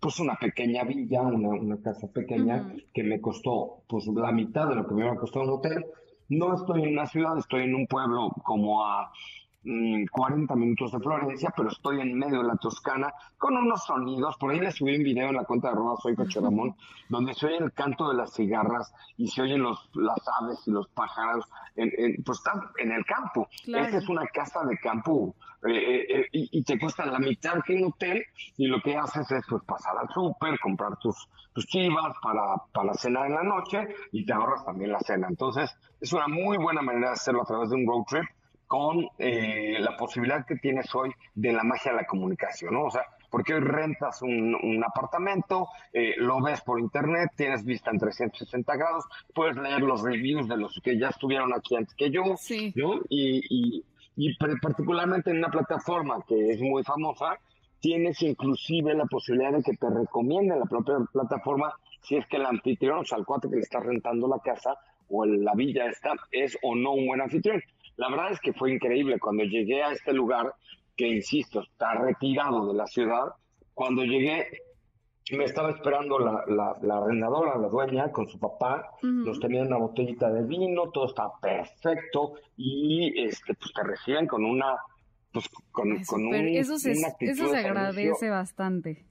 pues 0.00 0.21
una 0.21 0.37
pequeña 0.37 0.85
villa, 0.85 1.23
una, 1.23 1.49
una 1.49 1.81
casa 1.81 2.07
pequeña 2.12 2.73
que 2.93 3.02
me 3.02 3.21
costó 3.21 3.83
pues 3.88 4.07
la 4.07 4.33
mitad 4.33 4.69
de 4.69 4.76
lo 4.76 4.87
que 4.87 4.95
me 4.95 5.05
iba 5.05 5.12
a 5.12 5.17
costar 5.17 5.43
un 5.43 5.50
hotel. 5.50 5.85
No 6.28 6.55
estoy 6.55 6.83
en 6.83 6.93
una 6.93 7.07
ciudad, 7.07 7.38
estoy 7.38 7.64
en 7.64 7.75
un 7.75 7.87
pueblo 7.87 8.31
como 8.45 8.85
a 8.85 9.11
40 9.62 10.54
mm, 10.54 10.58
minutos 10.58 10.92
de 10.92 11.00
Florencia, 11.00 11.52
pero 11.56 11.68
estoy 11.68 12.00
en 12.00 12.16
medio 12.16 12.38
de 12.38 12.48
la 12.48 12.56
Toscana 12.56 13.12
con 13.36 13.56
unos 13.56 13.84
sonidos. 13.84 14.36
Por 14.38 14.52
ahí 14.52 14.60
les 14.60 14.76
subí 14.76 14.96
un 14.96 15.02
video 15.02 15.28
en 15.28 15.36
la 15.36 15.44
cuenta 15.44 15.68
de 15.68 15.74
arroba 15.74 15.96
soy 16.00 16.14
Coche 16.14 16.40
Ramón, 16.40 16.76
donde 17.08 17.34
se 17.34 17.46
oye 17.46 17.58
el 17.58 17.72
canto 17.72 18.08
de 18.08 18.16
las 18.16 18.32
cigarras 18.32 18.92
y 19.16 19.28
se 19.28 19.42
oyen 19.42 19.62
los, 19.62 19.90
las 19.94 20.20
aves 20.40 20.60
y 20.66 20.70
los 20.70 20.88
pájaros. 20.88 21.44
pues 21.74 22.38
están 22.38 22.60
en 22.78 22.92
el 22.92 23.04
campo. 23.04 23.48
Esta 23.66 23.98
es 23.98 24.08
una 24.08 24.26
casa 24.26 24.64
de 24.64 24.78
campo 24.78 25.34
eh, 25.66 25.70
eh, 25.70 26.20
eh, 26.20 26.28
y, 26.30 26.62
te 26.62 26.78
cuesta 26.78 27.04
la 27.04 27.18
mitad 27.18 27.60
que 27.66 27.74
un 27.74 27.86
hotel 27.86 28.22
y 28.56 28.68
lo 28.68 28.80
que 28.80 28.96
haces 28.96 29.28
es 29.32 29.44
pues 29.48 29.64
pasar 29.64 29.98
al 29.98 30.08
súper, 30.08 30.56
comprar 30.60 30.96
tus, 30.98 31.28
tus 31.52 31.66
chivas 31.66 32.14
para, 32.22 32.54
para 32.72 32.94
cenar 32.94 33.26
en 33.26 33.34
la 33.34 33.42
noche 33.42 33.88
y 34.12 34.24
te 34.24 34.32
ahorras 34.32 34.64
también 34.64 34.92
la 34.92 35.00
cena. 35.00 35.26
Entonces 35.28 35.76
es 36.00 36.12
una 36.12 36.28
muy 36.28 36.58
buena 36.58 36.80
manera 36.80 37.08
de 37.08 37.14
hacerlo 37.14 37.42
a 37.42 37.46
través 37.46 37.70
de 37.70 37.74
un 37.74 37.88
road 37.88 38.04
trip 38.08 38.24
con 38.68 39.08
eh, 39.18 39.78
la 39.80 39.96
posibilidad 39.96 40.46
que 40.46 40.56
tienes 40.56 40.94
hoy 40.94 41.10
de 41.34 41.52
la 41.52 41.64
magia 41.64 41.90
de 41.90 41.96
la 41.96 42.06
comunicación, 42.06 42.75
¿no? 42.75 42.84
O 42.84 42.90
sea, 42.90 43.02
porque 43.30 43.54
hoy 43.54 43.60
rentas 43.60 44.22
un, 44.22 44.84
apartamento, 44.87 45.68
eh, 45.92 46.14
lo 46.18 46.40
ves 46.40 46.60
por 46.60 46.78
internet, 46.78 47.30
tienes 47.34 47.64
vista 47.64 47.90
en 47.90 47.98
360 47.98 48.76
grados, 48.76 49.04
puedes 49.34 49.56
leer 49.56 49.80
los 49.80 50.02
reviews 50.02 50.48
de 50.48 50.58
los 50.58 50.78
que 50.82 50.98
ya 50.98 51.08
estuvieron 51.08 51.52
aquí 51.54 51.76
antes 51.76 51.94
que 51.94 52.10
yo, 52.10 52.22
¿no? 52.75 53.00
Y, 53.08 53.82
y, 54.16 54.34
particularmente 54.60 55.30
en 55.30 55.38
una 55.38 55.48
plataforma 55.48 56.22
que 56.26 56.50
es 56.50 56.60
muy 56.60 56.84
famosa, 56.84 57.38
tienes 57.80 58.20
inclusive 58.22 58.94
la 58.94 59.06
posibilidad 59.06 59.52
de 59.52 59.62
que 59.62 59.76
te 59.76 59.88
recomiende 59.88 60.58
la 60.58 60.66
propia 60.66 60.96
plataforma 61.12 61.72
si 62.02 62.16
es 62.16 62.26
que 62.26 62.37
el 62.37 62.46
anfitrión, 62.46 62.98
o 62.98 63.04
sea, 63.04 63.18
el 63.18 63.25
cuate 63.25 63.48
que 63.48 63.56
le 63.56 63.62
está 63.62 63.80
rentando 63.80 64.28
la 64.28 64.38
casa 64.40 64.75
o 65.08 65.25
la 65.25 65.54
villa 65.54 65.87
esta, 65.87 66.14
es 66.30 66.58
o 66.62 66.75
no 66.75 66.92
un 66.92 67.06
buen 67.06 67.20
anfitrión. 67.20 67.62
La 67.99 68.09
verdad 68.09 68.31
es 68.31 68.40
que 68.40 68.52
fue 68.52 68.73
increíble 68.73 69.19
cuando 69.19 69.43
llegué 69.43 69.83
a 69.83 69.90
este 69.90 70.12
lugar, 70.12 70.55
que 70.97 71.09
insisto, 71.09 71.61
está 71.61 71.95
retirado 71.95 72.69
de 72.69 72.75
la 72.75 72.87
ciudad. 72.87 73.35
Cuando 73.75 74.05
llegué, 74.05 74.47
me 75.37 75.45
estaba 75.45 75.71
esperando 75.71 76.17
la, 76.21 76.45
la, 76.81 76.97
arrendadora, 76.97 77.59
la 77.59 77.69
dueña, 77.69 78.12
con 78.12 78.28
su 78.28 78.38
papá. 78.38 78.88
Nos 79.02 79.40
tenían 79.40 79.67
una 79.67 79.78
botellita 79.78 80.31
de 80.31 80.45
vino, 80.45 80.90
todo 80.93 81.07
estaba 81.07 81.33
perfecto. 81.40 82.35
Y 82.57 83.21
este, 83.21 83.55
pues 83.55 83.73
te 83.75 83.83
reciben 83.83 84.28
con 84.28 84.45
una. 84.45 84.76
Pues 85.33 85.49
con, 85.73 85.90
un, 85.90 86.35
eso 86.35 86.78
se, 86.78 86.93
eso 86.93 87.49
se 87.49 87.57
agradece 87.57 88.31
bastante. 88.31 89.05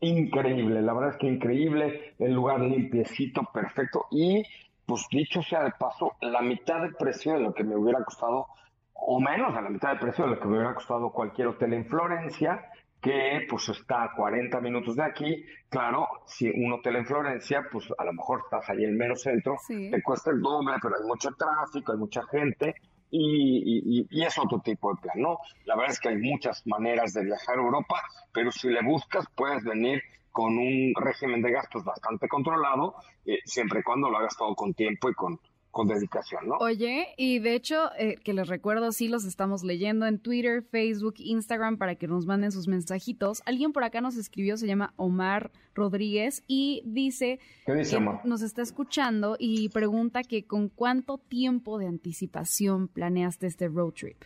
Increíble, 0.00 0.82
la 0.82 0.94
verdad 0.94 1.10
es 1.10 1.16
que 1.16 1.26
increíble. 1.26 2.14
El 2.20 2.32
lugar 2.32 2.60
limpiecito, 2.60 3.42
perfecto. 3.52 4.06
Y 4.12 4.44
pues 4.86 5.06
dicho 5.10 5.42
sea 5.42 5.64
de 5.64 5.72
paso, 5.72 6.12
la 6.20 6.40
mitad 6.42 6.80
del 6.80 6.94
precio 6.94 7.34
de 7.34 7.40
lo 7.40 7.52
que 7.52 7.64
me 7.64 7.76
hubiera 7.76 8.02
costado, 8.04 8.46
o 8.94 9.20
menos 9.20 9.54
de 9.54 9.62
la 9.62 9.68
mitad 9.68 9.90
del 9.90 9.98
precio 9.98 10.24
de 10.24 10.30
lo 10.30 10.40
que 10.40 10.46
me 10.46 10.56
hubiera 10.56 10.74
costado 10.74 11.10
cualquier 11.10 11.48
hotel 11.48 11.74
en 11.74 11.86
Florencia, 11.86 12.70
que 13.00 13.46
pues 13.48 13.68
está 13.68 14.04
a 14.04 14.12
40 14.14 14.60
minutos 14.60 14.96
de 14.96 15.04
aquí. 15.04 15.44
Claro, 15.68 16.08
si 16.26 16.48
un 16.48 16.72
hotel 16.72 16.96
en 16.96 17.06
Florencia, 17.06 17.66
pues 17.70 17.86
a 17.96 18.04
lo 18.04 18.12
mejor 18.12 18.42
estás 18.44 18.68
ahí 18.70 18.84
en 18.84 18.90
el 18.90 18.96
mero 18.96 19.16
centro, 19.16 19.56
te 19.68 20.02
cuesta 20.02 20.30
el 20.30 20.40
doble, 20.40 20.74
pero 20.80 20.96
hay 20.96 21.06
mucho 21.06 21.30
tráfico, 21.32 21.92
hay 21.92 21.98
mucha 21.98 22.22
gente. 22.26 22.74
Y, 23.08 24.02
y, 24.02 24.06
y, 24.10 24.24
es 24.24 24.36
otro 24.36 24.58
tipo 24.58 24.92
de 24.92 25.00
plan, 25.00 25.20
¿no? 25.20 25.38
La 25.64 25.76
verdad 25.76 25.92
es 25.92 26.00
que 26.00 26.08
hay 26.08 26.16
muchas 26.16 26.66
maneras 26.66 27.14
de 27.14 27.22
viajar 27.22 27.56
a 27.56 27.62
Europa, 27.62 28.02
pero 28.32 28.50
si 28.50 28.68
le 28.68 28.82
buscas 28.82 29.24
puedes 29.36 29.62
venir 29.62 30.02
con 30.36 30.58
un 30.58 30.92
régimen 30.94 31.40
de 31.40 31.50
gastos 31.50 31.82
bastante 31.82 32.28
controlado, 32.28 32.96
eh, 33.24 33.38
siempre 33.46 33.80
y 33.80 33.82
cuando 33.82 34.10
lo 34.10 34.18
hagas 34.18 34.36
todo 34.36 34.54
con 34.54 34.74
tiempo 34.74 35.08
y 35.08 35.14
con, 35.14 35.40
con 35.70 35.88
dedicación, 35.88 36.46
¿no? 36.46 36.56
Oye, 36.56 37.14
y 37.16 37.38
de 37.38 37.54
hecho, 37.54 37.90
eh, 37.98 38.16
que 38.22 38.34
les 38.34 38.46
recuerdo, 38.46 38.92
sí 38.92 39.08
los 39.08 39.24
estamos 39.24 39.64
leyendo 39.64 40.04
en 40.04 40.18
Twitter, 40.18 40.62
Facebook, 40.62 41.14
Instagram 41.16 41.78
para 41.78 41.94
que 41.94 42.06
nos 42.06 42.26
manden 42.26 42.52
sus 42.52 42.68
mensajitos. 42.68 43.42
Alguien 43.46 43.72
por 43.72 43.82
acá 43.82 44.02
nos 44.02 44.18
escribió, 44.18 44.58
se 44.58 44.66
llama 44.66 44.92
Omar 44.96 45.52
Rodríguez 45.74 46.42
y 46.46 46.82
dice, 46.84 47.40
¿Qué 47.64 47.72
dice 47.72 47.96
que 47.96 48.28
nos 48.28 48.42
está 48.42 48.60
escuchando 48.60 49.36
y 49.38 49.70
pregunta 49.70 50.22
que 50.22 50.46
con 50.46 50.68
cuánto 50.68 51.16
tiempo 51.16 51.78
de 51.78 51.86
anticipación 51.86 52.88
planeaste 52.88 53.46
este 53.46 53.68
road 53.68 53.94
trip. 53.94 54.22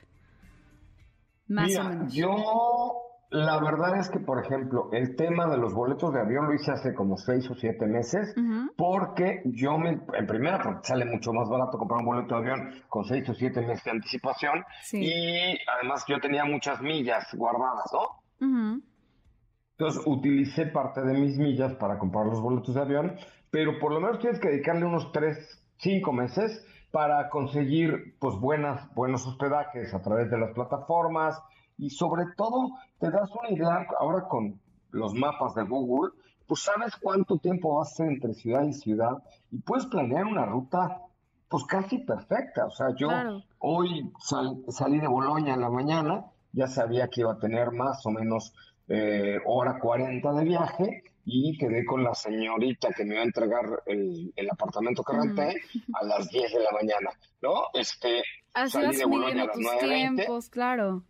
Más 1.47 1.77
o 1.77 1.85
menos. 1.85 2.13
Yo 2.13 3.10
la 3.31 3.61
verdad 3.61 3.97
es 3.99 4.11
que, 4.11 4.19
por 4.19 4.45
ejemplo, 4.45 4.89
el 4.93 5.15
tema 5.15 5.47
de 5.47 5.57
los 5.57 5.73
boletos 5.73 6.13
de 6.13 6.21
avión 6.21 6.47
lo 6.47 6.55
hice 6.55 6.73
hace 6.73 6.93
como 6.95 7.17
seis 7.17 7.49
o 7.49 7.55
siete 7.55 7.87
meses, 7.87 8.35
porque 8.77 9.43
yo 9.45 9.79
me, 9.79 10.01
en 10.15 10.27
primera, 10.27 10.59
porque 10.63 10.81
sale 10.89 11.05
mucho 11.05 11.33
más 11.33 11.49
barato 11.49 11.79
comprar 11.79 12.01
un 12.01 12.07
boleto 12.07 12.35
de 12.35 12.41
avión 12.41 12.75
con 12.89 13.05
seis 13.05 13.29
o 13.29 13.35
siete 13.35 13.61
meses 13.61 13.85
de 13.85 13.91
anticipación, 13.93 14.65
y 14.93 15.57
además 15.79 16.05
yo 16.09 16.19
tenía 16.19 16.45
muchas 16.45 16.83
millas 16.83 17.33
guardadas, 17.35 17.91
¿no? 17.93 18.81
Entonces 19.79 20.03
utilicé 20.07 20.67
parte 20.67 21.01
de 21.03 21.15
mis 21.15 21.39
millas 21.39 21.75
para 21.75 21.99
comprar 21.99 22.27
los 22.27 22.41
boletos 22.41 22.75
de 22.75 22.81
avión, 22.81 23.17
pero 23.51 23.79
por 23.79 23.93
lo 23.93 24.01
menos 24.01 24.19
tienes 24.19 24.41
que 24.41 24.49
dedicarle 24.49 24.85
unos 24.85 25.13
tres, 25.13 25.39
cinco 25.79 26.13
meses 26.13 26.67
para 26.91 27.29
conseguir 27.31 28.17
pues 28.19 28.35
buenas, 28.41 28.93
buenos 28.95 29.25
hospedajes 29.27 29.95
a 29.95 30.03
través 30.03 30.29
de 30.31 30.39
las 30.39 30.53
plataformas, 30.53 31.41
y 31.81 31.91
sobre 31.91 32.27
todo 32.37 32.73
te 32.99 33.11
das 33.11 33.31
una 33.35 33.51
idea 33.51 33.87
ahora 33.99 34.29
con 34.29 34.61
los 34.91 35.15
mapas 35.15 35.55
de 35.55 35.63
Google, 35.63 36.13
pues 36.47 36.63
sabes 36.63 36.95
cuánto 36.97 37.39
tiempo 37.39 37.77
vas 37.77 37.93
a 37.93 37.97
ser 37.97 38.09
entre 38.09 38.35
ciudad 38.35 38.65
y 38.65 38.75
ciudad 38.75 39.23
y 39.51 39.59
puedes 39.59 39.87
planear 39.87 40.27
una 40.27 40.45
ruta 40.45 40.99
pues 41.49 41.65
casi 41.65 41.99
perfecta. 41.99 42.67
O 42.67 42.71
sea, 42.71 42.95
yo 42.97 43.09
hoy 43.59 44.13
salí 44.69 45.01
de 45.01 45.09
Boloña 45.09 45.55
en 45.55 45.61
la 45.61 45.71
mañana, 45.71 46.27
ya 46.53 46.67
sabía 46.67 47.09
que 47.09 47.23
iba 47.23 47.33
a 47.33 47.39
tener 47.39 47.73
más 47.73 48.05
o 48.05 48.11
menos 48.11 48.53
eh, 48.89 49.39
hora 49.47 49.79
40 49.79 50.33
de 50.33 50.45
viaje 50.45 51.05
y 51.25 51.57
quedé 51.57 51.85
con 51.85 52.05
la 52.05 52.15
señorita 52.15 52.89
que 52.93 53.05
me 53.05 53.15
iba 53.15 53.23
a 53.23 53.27
entregar 53.27 53.83
el, 53.87 54.33
apartamento 54.51 55.03
que 55.03 55.17
renté 55.17 55.63
a 55.95 56.05
las 56.05 56.29
10 56.29 56.53
de 56.53 56.61
la 56.61 56.73
mañana, 56.73 57.11
¿no? 57.41 57.55
Este, 57.73 58.23
salí 58.69 58.97
de 58.97 59.05
Boloña 59.05 59.45
a 59.45 59.47
las 59.47 59.57
9.20. 59.57 59.89
tiempos, 59.89 60.51
claro. 60.51 61.05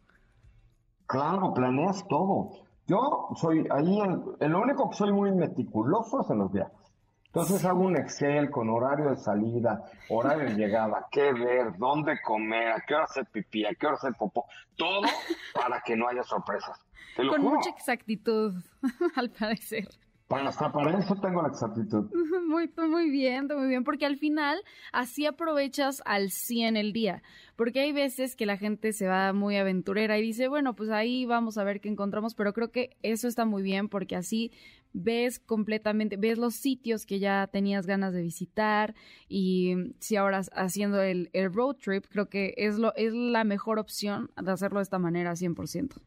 Claro, 1.11 1.53
planeas 1.53 2.07
todo. 2.07 2.51
Yo 2.87 3.31
soy 3.35 3.67
ahí, 3.71 3.99
el, 4.39 4.55
único 4.55 4.91
que 4.91 4.97
soy 4.97 5.13
muy 5.13 5.33
meticuloso 5.33 6.21
es 6.21 6.31
en 6.31 6.39
los 6.39 6.53
viajes. 6.53 6.79
Entonces 7.27 7.65
hago 7.65 7.81
un 7.81 7.97
Excel 7.97 8.49
con 8.49 8.71
horario 8.71 9.11
de 9.11 9.17
salida, 9.17 9.91
horario 10.09 10.45
de 10.51 10.55
llegada, 10.55 11.09
qué 11.11 11.33
ver, 11.33 11.77
dónde 11.79 12.21
comer, 12.23 12.69
a 12.69 12.85
qué 12.87 12.95
hora 12.95 13.05
hacer 13.05 13.27
pipí, 13.27 13.65
a 13.65 13.75
qué 13.75 13.89
hora 13.89 13.97
hacer 13.97 14.15
popó, 14.15 14.45
todo 14.77 15.09
para 15.53 15.81
que 15.81 15.97
no 15.97 16.07
haya 16.07 16.23
sorpresas. 16.23 16.79
con 17.17 17.43
mucha 17.43 17.71
exactitud, 17.71 18.55
al 19.17 19.31
parecer. 19.31 19.89
Para, 20.31 20.49
hasta 20.49 20.71
para 20.71 20.97
eso 20.97 21.17
tengo 21.17 21.43
la 21.43 21.49
exactitud. 21.49 22.09
Muy, 22.47 22.71
muy 22.89 23.11
bien, 23.11 23.49
muy 23.49 23.67
bien, 23.67 23.83
porque 23.83 24.07
al 24.07 24.17
final 24.17 24.63
así 24.93 25.27
aprovechas 25.27 26.03
al 26.05 26.31
100 26.31 26.77
el 26.77 26.93
día, 26.93 27.23
porque 27.57 27.81
hay 27.81 27.91
veces 27.93 28.37
que 28.37 28.47
la 28.47 28.57
gente 28.57 28.93
se 28.93 29.09
va 29.09 29.33
muy 29.33 29.57
aventurera 29.57 30.19
y 30.19 30.23
dice, 30.23 30.47
bueno, 30.47 30.75
pues 30.77 30.91
ahí 30.91 31.27
vamos 31.27 31.59
a 31.59 31.65
ver 31.65 31.81
qué 31.81 31.89
encontramos, 31.89 32.37
pero 32.37 32.53
creo 32.53 32.71
que 32.71 32.97
eso 33.03 33.27
está 33.27 33.45
muy 33.45 33.63
bien 33.63 33.89
porque 33.89 34.15
así 34.15 34.53
ves 34.93 35.41
completamente, 35.41 36.17
ves 36.17 36.39
los 36.39 36.55
sitios 36.55 37.07
que 37.07 37.19
ya 37.19 37.49
tenías 37.49 37.87
ganas 37.87 38.13
de 38.13 38.23
visitar 38.23 38.95
y 39.29 39.95
si 39.99 40.15
ahora 40.15 40.43
haciendo 40.53 41.03
el, 41.03 41.31
el 41.33 41.53
road 41.53 41.77
trip, 41.77 42.05
creo 42.09 42.29
que 42.29 42.55
es, 42.57 42.79
lo, 42.79 42.95
es 42.95 43.13
la 43.15 43.43
mejor 43.43 43.81
opción 43.81 44.31
de 44.41 44.53
hacerlo 44.53 44.79
de 44.79 44.85
esta 44.85 45.01
manera 45.01 45.33
100%. 45.33 46.01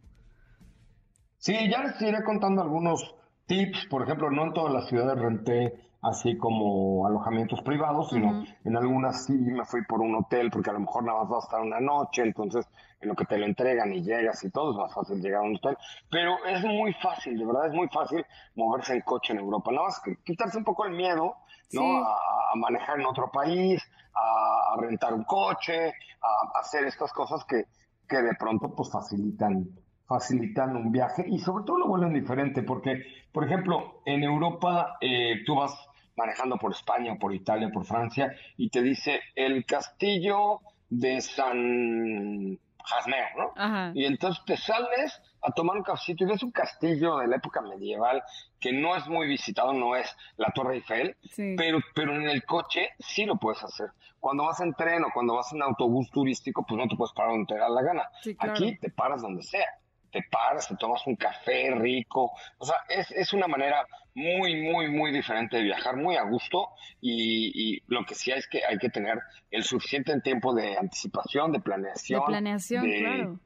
Sí, 1.40 1.54
ya 1.70 1.84
les 1.84 2.02
iré 2.02 2.24
contando 2.24 2.62
algunos 2.62 3.16
tips. 3.46 3.88
Por 3.90 4.04
ejemplo, 4.04 4.30
no 4.32 4.46
en 4.46 4.54
todas 4.54 4.74
las 4.74 4.88
ciudades 4.88 5.20
renté 5.20 5.74
así 6.04 6.38
como 6.38 7.08
alojamientos 7.08 7.62
privados, 7.62 8.10
sino 8.10 8.44
en 8.66 8.78
algunas 8.78 9.26
sí 9.26 9.34
me 9.34 9.64
fui 9.64 9.86
por 9.86 10.02
un 10.02 10.16
hotel 10.16 10.52
porque 10.52 10.70
a 10.70 10.74
lo 10.74 10.82
mejor 10.82 11.06
nada 11.06 11.20
más 11.20 11.32
va 11.32 11.38
a 11.38 11.40
estar 11.40 11.62
una 11.62 11.80
noche, 11.80 12.24
entonces 12.24 12.68
en 13.00 13.08
lo 13.10 13.16
que 13.16 13.26
te 13.26 13.38
lo 13.38 13.46
entregan 13.46 13.94
y 13.94 14.04
llegas 14.04 14.44
y 14.44 14.50
todo 14.50 14.72
es 14.72 14.78
más 14.78 14.94
fácil 14.94 15.22
llegar 15.22 15.42
a 15.42 15.46
un 15.46 15.56
hotel. 15.56 15.78
Pero 16.10 16.44
es 16.46 16.62
muy 16.64 16.94
fácil, 16.94 17.38
de 17.38 17.46
verdad 17.46 17.68
es 17.68 17.74
muy 17.74 17.88
fácil 17.88 18.26
moverse 18.56 18.94
en 18.94 19.02
coche 19.02 19.32
en 19.34 19.40
Europa. 19.40 19.72
Nada 19.72 19.88
más 19.88 20.02
que 20.02 20.18
quitarse 20.24 20.58
un 20.58 20.66
poco 20.66 20.86
el 20.86 20.92
miedo, 20.92 21.36
¿no? 21.72 21.98
A, 21.98 22.56
manejar 22.56 23.00
en 23.00 23.06
otro 23.06 23.32
país, 23.32 23.82
a, 24.14 24.76
rentar 24.80 25.14
un 25.14 25.24
coche, 25.24 25.88
a, 25.88 26.60
hacer 26.60 26.84
estas 26.84 27.14
cosas 27.14 27.46
que, 27.46 27.66
que 28.08 28.22
de 28.22 28.36
pronto 28.36 28.76
pues 28.76 28.92
facilitan 28.92 29.68
facilitan 30.08 30.76
un 30.76 30.92
viaje 30.92 31.26
y 31.28 31.40
sobre 31.40 31.66
todo 31.66 31.80
lo 31.80 31.88
vuelven 31.88 32.14
diferente 32.14 32.64
porque, 32.64 33.04
por 33.32 33.46
ejemplo, 33.46 34.02
en 34.06 34.24
Europa 34.24 34.98
eh, 35.02 35.44
tú 35.46 35.56
vas 35.56 35.74
manejando 36.16 36.58
por 36.58 36.72
España, 36.72 37.16
por 37.20 37.34
Italia, 37.34 37.70
por 37.74 37.86
Francia, 37.86 38.32
y 38.58 38.70
te 38.70 38.82
dice 38.82 39.22
el 39.36 39.66
castillo 39.66 40.60
de 40.90 41.22
San 41.22 42.60
Jasmeo, 42.86 43.28
¿no? 43.38 43.94
Y 43.96 44.06
entonces 44.06 44.44
te 44.46 44.58
sales 44.58 45.22
a 45.42 45.52
tomar 45.52 45.78
un 45.78 45.84
cafecito 45.84 46.24
y 46.24 46.28
ves 46.28 46.44
un 46.44 46.52
castillo 46.52 47.18
de 47.18 47.28
la 47.28 47.38
época 47.38 47.62
medieval 47.62 48.22
que 48.60 48.72
no 48.72 48.96
es 48.96 49.08
muy 49.08 49.28
visitado, 49.28 49.74
no 49.74 49.96
es 49.96 50.16
la 50.38 50.52
Torre 50.52 50.76
Eiffel, 50.76 51.18
pero, 51.58 51.80
pero 51.96 52.16
en 52.16 52.30
el 52.30 52.46
coche 52.46 52.90
sí 53.00 53.26
lo 53.26 53.38
puedes 53.38 53.64
hacer. 53.64 53.88
Cuando 54.20 54.46
vas 54.46 54.60
en 54.62 54.74
tren 54.74 55.04
o 55.04 55.08
cuando 55.14 55.36
vas 55.36 55.52
en 55.54 55.62
autobús 55.62 56.10
turístico, 56.12 56.66
pues 56.66 56.78
no 56.78 56.88
te 56.88 56.96
puedes 56.96 57.14
parar 57.14 57.32
donde 57.32 57.54
te 57.54 57.60
da 57.60 57.70
la 57.70 57.82
gana. 57.82 58.10
Aquí 58.40 58.78
te 58.78 58.90
paras 58.90 59.22
donde 59.22 59.42
sea 59.44 59.68
te 60.14 60.24
paras, 60.30 60.68
te 60.68 60.76
tomas 60.78 61.06
un 61.08 61.16
café 61.16 61.72
rico. 61.72 62.32
O 62.60 62.66
sea, 62.66 62.76
es, 62.88 63.12
es 63.12 63.34
una 63.34 63.48
manera 63.48 63.86
muy, 64.14 64.62
muy, 64.62 64.90
muy 64.90 65.12
diferente 65.12 65.58
de 65.58 65.64
viajar, 65.64 65.98
muy 65.98 66.16
a 66.16 66.24
gusto. 66.24 66.70
Y, 67.02 67.82
lo 67.88 68.06
que 68.06 68.16
sí 68.16 68.32
hay 68.32 68.40
es 68.40 68.48
que 68.48 68.64
hay 68.64 68.78
que 68.78 68.90
tener 68.90 69.20
el 69.50 69.64
suficiente 69.64 70.18
tiempo 70.22 70.54
de 70.54 70.78
anticipación, 70.78 71.52
de 71.52 71.60
planeación. 71.60 72.22
De 72.22 72.26
planeación, 72.28 72.86
claro. 72.86 73.40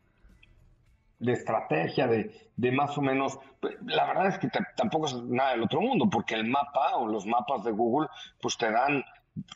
De 1.20 1.32
estrategia, 1.32 2.06
de, 2.06 2.50
de 2.58 2.72
más 2.72 2.98
o 2.98 3.02
menos. 3.02 3.40
La 3.86 4.06
verdad 4.06 4.28
es 4.28 4.38
que 4.38 4.50
tampoco 4.76 5.08
es 5.08 5.16
nada 5.24 5.52
del 5.52 5.64
otro 5.64 5.80
mundo, 5.80 6.10
porque 6.10 6.36
el 6.36 6.46
mapa 6.46 6.98
o 6.98 7.08
los 7.08 7.26
mapas 7.26 7.64
de 7.64 7.72
Google, 7.72 8.10
pues 8.42 8.58
te 8.58 8.70
dan 8.70 9.04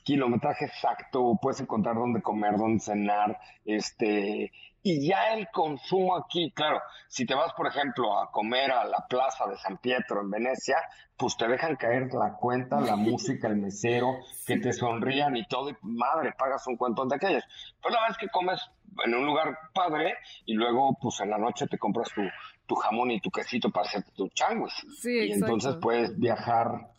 kilometraje 0.03 0.65
exacto, 0.65 1.37
puedes 1.41 1.59
encontrar 1.59 1.95
dónde 1.95 2.21
comer, 2.21 2.55
dónde 2.57 2.79
cenar, 2.79 3.39
este, 3.65 4.51
y 4.83 5.07
ya 5.07 5.33
el 5.33 5.47
consumo 5.49 6.15
aquí, 6.15 6.51
claro, 6.51 6.81
si 7.07 7.25
te 7.25 7.35
vas, 7.35 7.53
por 7.53 7.67
ejemplo, 7.67 8.17
a 8.19 8.31
comer 8.31 8.71
a 8.71 8.85
la 8.85 9.05
plaza 9.07 9.45
de 9.47 9.57
San 9.57 9.77
Pietro 9.77 10.21
en 10.21 10.31
Venecia, 10.31 10.77
pues 11.15 11.37
te 11.37 11.47
dejan 11.47 11.75
caer 11.75 12.11
la 12.13 12.33
cuenta, 12.33 12.81
la 12.81 12.95
música, 12.97 13.47
el 13.47 13.57
mesero, 13.57 14.17
que 14.45 14.57
te 14.57 14.73
sonrían 14.73 15.35
y 15.37 15.45
todo, 15.45 15.69
y 15.69 15.75
madre, 15.81 16.33
pagas 16.37 16.65
un 16.67 16.77
cuento 16.77 17.05
de 17.05 17.15
aquellos. 17.15 17.43
Pero 17.81 17.95
la 17.95 18.07
vez 18.07 18.17
que 18.17 18.27
comes 18.29 18.59
en 19.05 19.13
un 19.13 19.25
lugar 19.25 19.57
padre 19.73 20.15
y 20.45 20.53
luego, 20.53 20.97
pues 20.99 21.19
en 21.21 21.29
la 21.29 21.37
noche 21.37 21.67
te 21.67 21.77
compras 21.77 22.09
tu, 22.13 22.21
tu 22.65 22.75
jamón 22.75 23.11
y 23.11 23.21
tu 23.21 23.29
quesito 23.29 23.69
para 23.69 23.87
hacerte 23.87 24.11
tu 24.13 24.29
changuis. 24.29 24.73
y 25.05 25.31
entonces 25.31 25.75
puedes 25.81 26.17
viajar 26.17 26.89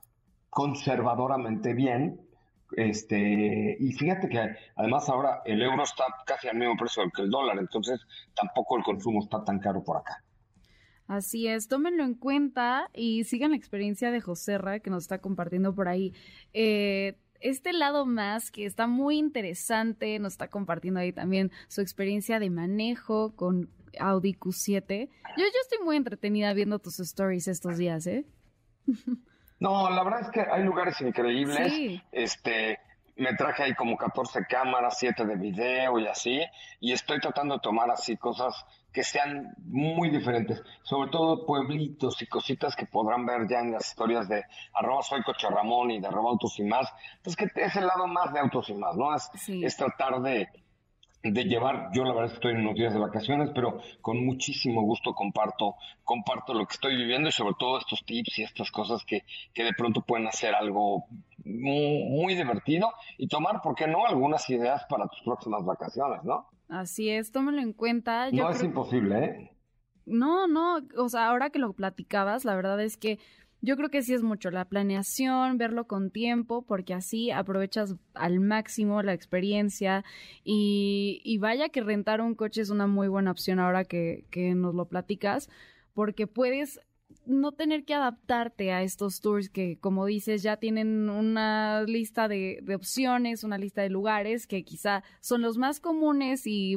conservadoramente 0.51 1.75
bien 1.75 2.21
este, 2.77 3.77
y 3.79 3.93
fíjate 3.93 4.29
que 4.29 4.57
además 4.77 5.09
ahora 5.09 5.43
el 5.45 5.63
euro 5.63 5.83
está 5.83 6.05
casi 6.27 6.49
al 6.49 6.57
mismo 6.57 6.77
precio 6.77 7.05
que 7.15 7.23
el 7.23 7.31
dólar, 7.31 7.59
entonces 7.59 8.01
tampoco 8.35 8.79
el 8.79 8.85
consumo 8.85 9.21
está 9.23 9.45
tan 9.45 9.59
caro 9.59 9.83
por 9.83 9.99
acá. 9.99 10.23
Así 11.07 11.47
es, 11.47 11.69
tómenlo 11.69 12.05
en 12.05 12.15
cuenta 12.15 12.89
y 12.95 13.25
sigan 13.25 13.51
la 13.51 13.57
experiencia 13.57 14.11
de 14.11 14.21
Joserra 14.21 14.81
que 14.81 14.91
nos 14.91 15.05
está 15.05 15.19
compartiendo 15.19 15.75
por 15.75 15.89
ahí. 15.89 16.15
Eh, 16.53 17.19
este 17.41 17.73
lado 17.73 18.07
más 18.07 18.51
que 18.51 18.65
está 18.65 18.87
muy 18.87 19.19
interesante, 19.19 20.19
nos 20.19 20.35
está 20.35 20.49
compartiendo 20.49 21.01
ahí 21.01 21.13
también 21.13 21.51
su 21.69 21.81
experiencia 21.81 22.39
de 22.39 22.51
manejo 22.51 23.35
con 23.35 23.69
Audi 23.99 24.35
Q7. 24.35 25.09
Yo, 25.37 25.45
yo 25.45 25.61
estoy 25.63 25.85
muy 25.85 25.97
entretenida 25.97 26.55
viendo 26.55 26.79
tus 26.79 27.01
stories 27.01 27.49
estos 27.49 27.77
días, 27.79 28.07
¿eh? 28.07 28.25
No, 29.63 29.89
la 29.91 30.03
verdad 30.03 30.23
es 30.23 30.31
que 30.31 30.41
hay 30.41 30.65
lugares 30.65 31.01
increíbles. 31.01 32.01
Este, 32.11 32.81
me 33.17 33.35
traje 33.35 33.63
ahí 33.63 33.75
como 33.75 33.97
14 33.97 34.45
cámaras, 34.47 34.99
7 34.99 35.25
de 35.25 35.37
video 35.37 36.01
y 36.01 36.09
así, 36.09 36.41
y 36.81 36.93
estoy 36.93 37.21
tratando 37.21 37.55
de 37.55 37.61
tomar 37.61 37.89
así 37.89 38.17
cosas 38.17 38.67
que 38.93 39.05
sean 39.05 39.55
muy 39.59 40.11
diferentes, 40.11 40.61
sobre 40.83 41.11
todo 41.11 41.47
pueblitos 41.47 42.21
y 42.23 42.27
cositas 42.27 42.75
que 42.75 42.87
podrán 42.87 43.25
ver 43.25 43.49
ya 43.49 43.61
en 43.61 43.71
las 43.71 43.87
historias 43.87 44.29
de 44.29 44.45
arroba 44.75 45.03
soy 45.03 45.23
Ramón 45.49 45.93
y 45.93 46.01
de 46.01 46.09
arroba 46.09 46.31
autos 46.31 46.59
y 46.59 46.65
más, 46.65 46.93
pues 47.23 47.37
que 47.37 47.47
es 47.55 47.77
el 47.77 47.87
lado 47.87 48.09
más 48.09 48.33
de 48.33 48.41
autos 48.41 48.69
y 48.69 48.75
más, 48.75 48.97
¿no? 48.97 49.15
Es, 49.15 49.31
es 49.49 49.77
tratar 49.77 50.21
de, 50.23 50.49
de 51.23 51.45
llevar, 51.45 51.91
yo 51.93 52.05
la 52.05 52.15
verdad 52.15 52.35
estoy 52.35 52.53
en 52.53 52.61
unos 52.61 52.75
días 52.75 52.93
de 52.93 52.99
vacaciones, 52.99 53.51
pero 53.55 53.79
con 54.01 54.25
muchísimo 54.25 54.83
gusto 54.83 55.15
comparto, 55.15 55.77
comparto 56.05 56.53
lo 56.53 56.67
que 56.67 56.75
estoy 56.75 56.97
viviendo 56.97 57.29
y 57.29 57.33
sobre 57.33 57.55
todo 57.59 57.79
estos 57.79 58.05
tips 58.05 58.39
y 58.39 58.43
estas 58.43 58.71
cosas 58.71 59.05
que, 59.05 59.25
que 59.55 59.63
de 59.63 59.73
pronto 59.73 60.01
pueden 60.03 60.27
hacer 60.27 60.55
algo 60.55 61.07
muy, 61.45 62.35
divertido 62.35 62.93
y 63.19 63.29
tomar, 63.29 63.61
¿por 63.61 63.75
qué 63.75 63.87
no?, 63.87 64.07
algunas 64.07 64.49
ideas 64.51 64.85
para 64.89 65.07
tus 65.07 65.21
próximas 65.23 65.65
vacaciones, 65.65 66.25
¿no? 66.25 66.49
Así 66.69 67.09
es, 67.09 67.31
tómalo 67.31 67.61
en 67.61 67.73
cuenta. 67.73 68.31
no 68.31 68.51
es 68.51 68.63
imposible, 68.63 69.25
¿eh? 69.25 69.53
No, 70.05 70.49
no, 70.49 70.79
o 70.97 71.09
sea, 71.09 71.29
ahora 71.29 71.51
que 71.51 71.61
lo 71.61 71.73
platicabas, 71.75 72.45
la 72.45 72.57
verdad 72.57 72.81
es 72.81 72.97
que 72.97 73.21
yo 73.63 73.77
creo 73.77 73.91
que 73.91 74.03
sí 74.03 74.13
es 74.13 74.23
mucho 74.23 74.51
la 74.51 74.65
planeación, 74.65 75.57
verlo 75.57 75.87
con 75.87 76.11
tiempo, 76.11 76.63
porque 76.63 76.95
así 76.95 77.31
aprovechas 77.31 77.95
al 78.13 78.41
máximo 78.41 79.03
la 79.03 79.15
experiencia 79.15 80.05
y, 80.45 81.23
y 81.25 81.39
vaya 81.39 81.69
que 81.69 81.81
rentar 81.81 82.21
un 82.21 82.35
coche 82.35 82.61
es 82.61 82.71
una 82.71 82.89
muy 82.89 83.07
buena 83.07 83.31
opción 83.31 83.61
ahora 83.61 83.85
que, 83.85 84.25
que 84.31 84.55
nos 84.57 84.75
lo 84.75 84.87
platicas, 84.87 85.49
porque 85.95 86.27
puedes 86.27 86.81
no 87.27 87.53
tener 87.53 87.85
que 87.85 87.95
adaptarte 87.95 88.73
a 88.73 88.83
estos 88.83 89.21
tours 89.21 89.49
que, 89.49 89.79
como 89.79 90.07
dices, 90.07 90.43
ya 90.43 90.57
tienen 90.57 91.09
una 91.09 91.83
lista 91.83 92.29
de, 92.29 92.59
de, 92.63 92.75
opciones, 92.75 93.45
una 93.45 93.59
lista 93.59 93.83
de 93.83 93.91
lugares 93.91 94.47
que 94.47 94.65
quizá 94.65 95.03
son 95.21 95.43
los 95.43 95.59
más 95.59 95.81
comunes 95.81 96.43
y 96.47 96.77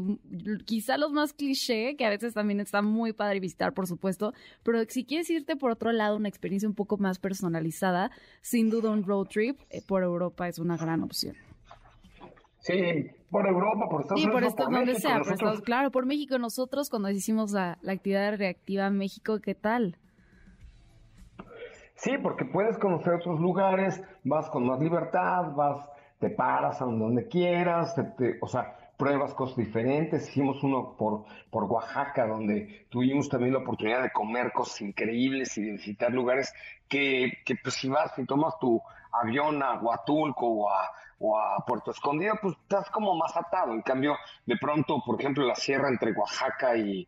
quizá 0.65 0.97
los 0.97 1.11
más 1.11 1.33
cliché, 1.33 1.95
que 1.95 2.05
a 2.05 2.09
veces 2.09 2.33
también 2.33 2.59
está 2.59 2.81
muy 2.81 3.13
padre 3.13 3.39
visitar, 3.39 3.73
por 3.73 3.87
supuesto, 3.87 4.33
pero 4.63 4.83
si 4.87 5.05
quieres 5.05 5.29
irte 5.29 5.55
por 5.55 5.71
otro 5.71 5.91
lado, 5.91 6.17
una 6.17 6.29
experiencia 6.29 6.67
un 6.67 6.75
poco 6.75 6.97
más 6.97 7.19
personalizada, 7.19 8.11
sin 8.41 8.69
duda 8.69 8.89
un 8.91 9.03
road 9.03 9.27
trip 9.27 9.59
eh, 9.69 9.81
por 9.85 10.03
Europa 10.03 10.47
es 10.47 10.59
una 10.59 10.77
gran 10.77 11.03
opción. 11.03 11.35
Sí, 12.59 12.73
por 13.29 13.47
Europa, 13.47 13.87
por 13.89 14.01
Estados 14.01 14.23
Unidos. 14.23 14.55
por, 14.55 14.71
donde 14.71 14.95
sea, 14.95 15.21
claro, 15.63 15.91
por 15.91 16.07
México. 16.07 16.39
Nosotros 16.39 16.89
cuando 16.89 17.11
hicimos 17.11 17.51
la, 17.51 17.77
la 17.83 17.91
actividad 17.91 18.35
reactiva 18.37 18.87
en 18.87 18.97
México, 18.97 19.39
¿qué 19.39 19.53
tal? 19.53 19.97
Sí, 22.05 22.19
porque 22.21 22.45
puedes 22.45 22.77
conocer 22.77 23.13
otros 23.13 23.39
lugares, 23.39 23.99
vas 24.23 24.47
con 24.51 24.67
más 24.67 24.79
libertad, 24.79 25.53
vas, 25.55 25.89
te 26.19 26.29
paras 26.29 26.79
a 26.79 26.85
donde 26.85 27.27
quieras, 27.27 27.95
o 28.41 28.47
sea, 28.47 28.77
pruebas 28.95 29.33
cosas 29.33 29.57
diferentes. 29.57 30.29
Hicimos 30.29 30.61
uno 30.61 30.95
por, 30.95 31.23
por 31.49 31.63
Oaxaca, 31.63 32.27
donde 32.27 32.85
tuvimos 32.89 33.27
también 33.27 33.53
la 33.53 33.59
oportunidad 33.61 34.03
de 34.03 34.11
comer 34.11 34.51
cosas 34.51 34.81
increíbles 34.81 35.57
y 35.57 35.63
de 35.63 35.71
visitar 35.71 36.11
lugares 36.11 36.53
que, 36.87 37.39
que 37.43 37.55
pues 37.55 37.73
si 37.73 37.89
vas 37.89 38.13
y 38.19 38.25
tomas 38.25 38.59
tu 38.59 38.79
avión 39.21 39.61
a 39.63 39.79
Huatulco 39.79 40.47
o 40.47 40.69
a, 40.69 40.91
o 41.19 41.37
a 41.37 41.65
Puerto 41.65 41.91
Escondido, 41.91 42.35
pues 42.41 42.55
estás 42.61 42.89
como 42.89 43.15
más 43.15 43.35
atado. 43.35 43.73
En 43.73 43.81
cambio, 43.81 44.15
de 44.45 44.57
pronto, 44.57 45.01
por 45.05 45.19
ejemplo, 45.19 45.45
la 45.45 45.55
sierra 45.55 45.89
entre 45.89 46.11
Oaxaca 46.13 46.77
y, 46.77 47.07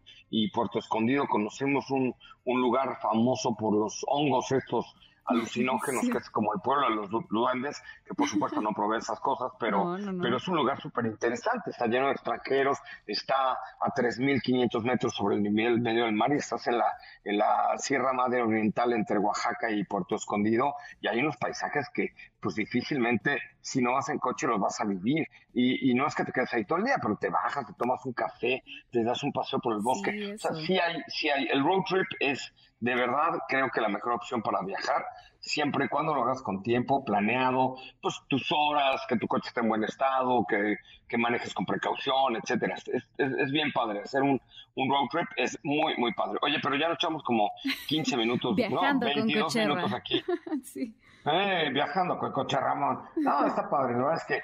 Puerto 0.54 0.80
Escondido, 0.80 1.28
conocemos 1.28 1.90
un 1.90 2.14
lugar 2.46 2.98
famoso 3.02 3.56
por 3.56 3.74
los 3.74 4.06
hongos 4.08 4.52
estos 4.52 4.96
alucinógenos, 5.28 6.10
que 6.10 6.18
es 6.18 6.30
como 6.30 6.54
el 6.54 6.62
pueblo 6.62 6.90
de 6.90 6.96
los 6.96 7.10
duendes, 7.30 7.84
que 8.06 8.14
por 8.14 8.28
supuesto 8.28 8.62
no 8.62 8.72
provee 8.74 8.98
esas 8.98 9.20
cosas, 9.20 9.52
pero, 9.60 9.98
pero 10.22 10.38
es 10.38 10.48
un 10.48 10.56
lugar 10.56 10.82
súper 10.82 11.06
interesante, 11.06 11.72
está 11.72 11.86
lleno 11.88 12.08
de 12.08 12.14
extranjeros, 12.14 12.80
está 13.06 13.52
a 13.52 13.94
3.500 13.94 14.84
metros 14.84 15.14
sobre 15.14 15.36
el 15.36 15.44
nivel 15.44 15.82
medio 15.82 16.06
del 16.06 16.14
mar 16.14 16.32
y 16.32 16.38
estás 16.38 16.66
en 16.68 16.78
la, 16.78 16.98
en 17.24 17.38
la 17.38 17.78
Sierra 17.78 18.14
Madre 18.14 18.42
Oriental 18.42 18.94
entre 18.94 19.20
Oaxaca 19.20 19.70
y 19.70 19.84
Puerto 19.84 20.16
Escondido 20.16 20.76
y 21.02 21.08
hay 21.08 21.20
unos 21.20 21.38
paisajes 21.38 21.90
que 21.94 22.14
pues 22.40 22.56
difícilmente 22.56 23.40
si 23.62 23.82
no 23.82 23.94
vas 23.94 24.10
en 24.10 24.20
coche 24.20 24.48
los 24.48 24.60
vas 24.60 24.80
a 24.80 24.86
vivir 24.86 25.28
y, 25.54 25.92
y 25.92 25.94
no 25.94 26.08
es 26.08 26.16
que 26.16 26.24
te 26.24 26.32
quedes 26.32 26.54
ahí 26.54 26.66
todo 26.66 26.78
el 26.80 26.86
día, 26.86 26.96
pero 27.02 27.18
te 27.18 27.30
bajas, 27.30 27.66
te 27.66 27.74
tomas 27.74 28.06
un 28.06 28.14
café, 28.14 28.64
te 28.92 29.04
das 29.04 29.24
un 29.24 29.32
paseo 29.32 29.60
por 29.60 29.74
el 29.76 29.82
bosque, 29.82 30.34
o 30.34 30.38
sea, 30.38 30.54
sí 30.54 30.78
hay, 30.78 31.02
sí 31.08 31.30
hay, 31.30 31.48
el 31.52 31.64
road 31.64 31.84
trip 31.88 32.08
es 32.20 32.54
de 32.80 32.96
verdad 32.96 33.40
creo 33.48 33.70
que 33.72 33.82
la 33.82 33.90
mejor 33.90 34.14
opción 34.14 34.42
para 34.42 34.62
viajar, 34.62 35.04
siempre 35.40 35.86
y 35.86 35.88
cuando 35.88 36.14
lo 36.14 36.24
hagas 36.24 36.42
con 36.42 36.62
tiempo, 36.62 37.04
planeado, 37.04 37.76
pues 38.02 38.22
tus 38.28 38.52
horas, 38.52 39.02
que 39.08 39.18
tu 39.18 39.28
coche 39.28 39.48
esté 39.48 39.62
en 39.62 39.70
buen 39.70 39.84
estado, 39.84 40.46
que, 40.48 40.78
manejes 41.18 41.54
con 41.54 41.66
precaución, 41.66 42.36
etcétera. 42.36 42.76
Es, 42.76 43.52
bien 43.52 43.72
padre. 43.72 44.02
Hacer 44.02 44.22
un, 44.22 44.40
road 44.76 45.08
trip 45.12 45.28
es 45.38 45.58
muy, 45.64 45.96
muy 45.98 46.14
padre. 46.14 46.38
Oye, 46.42 46.58
pero 46.62 46.76
ya 46.76 46.90
nos 46.90 46.98
echamos 46.98 47.24
como 47.24 47.50
15 47.88 48.18
minutos, 48.18 48.56
Viajando 48.56 49.08
¿no? 49.08 49.16
22 49.16 49.56
minutos 49.56 49.94
aquí. 49.94 50.24
sí. 50.64 50.96
Eh, 51.32 51.70
viajando 51.74 52.18
con 52.18 52.32
coche 52.32 52.58
Ramón. 52.60 53.00
No, 53.18 53.46
está 53.48 53.70
padre. 53.70 53.94
La 53.94 54.06
verdad 54.06 54.16
es 54.16 54.26
que 54.26 54.42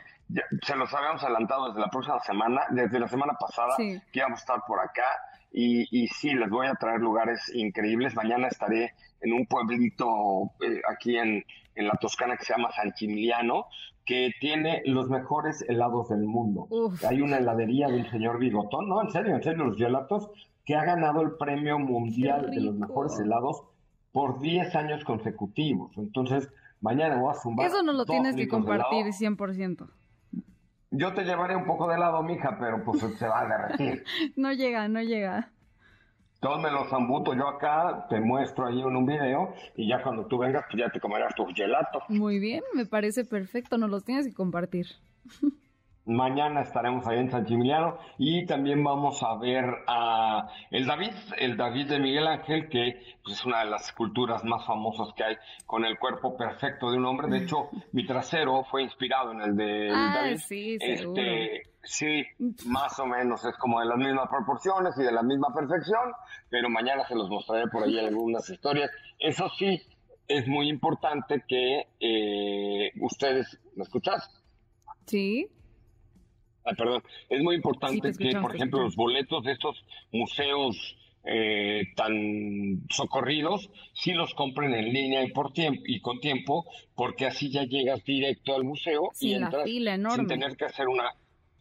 se 0.61 0.75
los 0.75 0.93
habíamos 0.93 1.23
adelantado 1.23 1.67
desde 1.67 1.81
la 1.81 1.89
próxima 1.89 2.19
semana, 2.19 2.61
desde 2.71 2.99
la 2.99 3.07
semana 3.07 3.33
pasada, 3.39 3.75
que 3.77 4.01
íbamos 4.13 4.39
a 4.39 4.41
estar 4.41 4.61
por 4.67 4.79
acá 4.79 5.07
y, 5.51 5.85
y, 5.91 6.07
sí, 6.07 6.33
les 6.33 6.49
voy 6.49 6.65
a 6.65 6.73
traer 6.73 6.99
lugares 6.99 7.39
increíbles. 7.53 8.15
Mañana 8.15 8.47
estaré 8.47 8.93
en 9.21 9.33
un 9.33 9.45
pueblito 9.45 10.51
eh, 10.61 10.81
aquí 10.89 11.17
en, 11.17 11.43
en, 11.75 11.87
la 11.87 11.93
Toscana 11.93 12.35
que 12.35 12.43
se 12.43 12.53
llama 12.53 12.71
San 12.71 12.93
Chimiliano, 12.93 13.67
que 14.03 14.31
tiene 14.39 14.81
los 14.85 15.09
mejores 15.09 15.63
helados 15.67 16.09
del 16.09 16.23
mundo. 16.23 16.67
Hay 17.07 17.21
una 17.21 17.37
heladería 17.37 17.87
del 17.87 18.09
señor 18.09 18.39
Bigotón, 18.39 18.89
no, 18.89 19.01
en 19.01 19.11
serio, 19.11 19.35
en 19.35 19.43
serio, 19.43 19.65
los 19.65 19.77
gelatos, 19.77 20.29
que 20.65 20.75
ha 20.75 20.83
ganado 20.83 21.21
el 21.21 21.33
premio 21.33 21.77
mundial 21.77 22.49
de 22.49 22.61
los 22.61 22.75
mejores 22.75 23.19
helados 23.19 23.63
por 24.11 24.39
10 24.39 24.75
años 24.75 25.03
consecutivos. 25.03 25.91
Entonces, 25.97 26.49
mañana 26.83 27.15
voy 27.15 27.31
a 27.31 27.33
zumbar. 27.33 27.65
Eso 27.65 27.81
no 27.81 27.93
lo 27.93 28.05
tienes 28.05 28.35
que 28.35 28.47
compartir 28.47 29.07
100%. 29.07 29.89
Yo 30.91 31.13
te 31.13 31.23
llevaré 31.23 31.55
un 31.55 31.65
poco 31.65 31.87
de 31.87 31.95
helado, 31.95 32.21
mija, 32.21 32.57
pero 32.59 32.83
pues 32.83 32.99
se 32.99 33.27
va 33.27 33.41
a 33.41 33.47
derretir. 33.47 34.03
no 34.35 34.53
llega, 34.53 34.87
no 34.87 35.01
llega. 35.01 35.49
Todos 36.39 36.61
me 36.61 36.69
los 36.69 36.89
zambuto 36.89 37.33
yo 37.33 37.47
acá, 37.47 38.05
te 38.09 38.19
muestro 38.19 38.67
ahí 38.67 38.81
en 38.81 38.95
un 38.95 39.05
video 39.05 39.53
y 39.77 39.87
ya 39.87 40.03
cuando 40.03 40.27
tú 40.27 40.37
vengas, 40.37 40.65
pues 40.69 40.83
ya 40.83 40.91
te 40.91 40.99
comerás 40.99 41.33
tus 41.35 41.53
gelatos. 41.53 42.03
Muy 42.09 42.37
bien, 42.37 42.61
me 42.73 42.85
parece 42.85 43.23
perfecto, 43.23 43.77
nos 43.77 43.89
los 43.89 44.03
tienes 44.03 44.27
que 44.27 44.33
compartir. 44.33 44.87
Mañana 46.05 46.61
estaremos 46.61 47.07
ahí 47.07 47.19
en 47.19 47.31
San 47.31 47.45
Chimiliano 47.45 47.97
y 48.17 48.45
también 48.45 48.83
vamos 48.83 49.23
a 49.23 49.37
ver 49.37 49.65
a 49.87 50.49
el 50.69 50.85
David, 50.85 51.13
el 51.37 51.55
David 51.55 51.87
de 51.87 51.99
Miguel 51.99 52.27
Ángel, 52.27 52.67
que 52.67 53.01
pues, 53.23 53.37
es 53.37 53.45
una 53.45 53.63
de 53.63 53.69
las 53.69 53.85
esculturas 53.85 54.43
más 54.43 54.65
famosas 54.65 55.13
que 55.15 55.23
hay 55.23 55.35
con 55.65 55.85
el 55.85 55.97
cuerpo 55.97 56.35
perfecto 56.35 56.91
de 56.91 56.97
un 56.97 57.05
hombre. 57.05 57.29
De 57.29 57.45
hecho, 57.45 57.69
mi 57.93 58.05
trasero 58.05 58.65
fue 58.65 58.83
inspirado 58.83 59.31
en 59.31 59.41
el 59.41 59.55
de 59.55 59.87
David. 59.87 60.37
Sí, 60.39 60.77
este, 60.81 61.69
sí, 61.83 62.23
más 62.65 62.99
o 62.99 63.05
menos 63.05 63.45
es 63.45 63.55
como 63.55 63.79
de 63.79 63.85
las 63.85 63.97
mismas 63.97 64.27
proporciones 64.29 64.93
y 64.97 65.03
de 65.03 65.11
la 65.11 65.23
misma 65.23 65.53
perfección, 65.55 66.11
pero 66.49 66.69
mañana 66.69 67.07
se 67.07 67.15
los 67.15 67.29
mostraré 67.29 67.67
por 67.67 67.81
ahí 67.81 67.97
algunas 67.97 68.49
historias. 68.49 68.91
Eso 69.19 69.47
sí, 69.57 69.81
es 70.27 70.47
muy 70.49 70.67
importante 70.67 71.45
que 71.47 71.87
eh, 72.01 72.91
ustedes, 72.99 73.57
¿me 73.77 73.83
escuchas? 73.83 74.29
Sí. 75.05 75.49
Ah, 76.65 76.73
perdón, 76.77 77.03
es 77.29 77.41
muy 77.41 77.55
importante 77.55 78.13
que, 78.13 78.39
por 78.39 78.55
ejemplo, 78.55 78.83
los 78.83 78.95
boletos 78.95 79.43
de 79.43 79.51
estos 79.51 79.83
museos 80.11 80.95
eh, 81.25 81.83
tan 81.95 82.83
socorridos, 82.89 83.69
sí 83.93 84.11
los 84.13 84.33
compren 84.33 84.73
en 84.73 84.91
línea 84.91 85.23
y 85.23 85.31
por 85.31 85.53
tiempo 85.53 85.81
y 85.85 86.01
con 86.01 86.19
tiempo, 86.19 86.65
porque 86.95 87.25
así 87.25 87.49
ya 87.49 87.63
llegas 87.63 88.03
directo 88.03 88.55
al 88.55 88.65
museo 88.65 89.11
y 89.21 89.33
entras 89.33 89.63
sin 89.65 90.27
tener 90.27 90.57
que 90.57 90.65
hacer 90.65 90.87
una. 90.87 91.13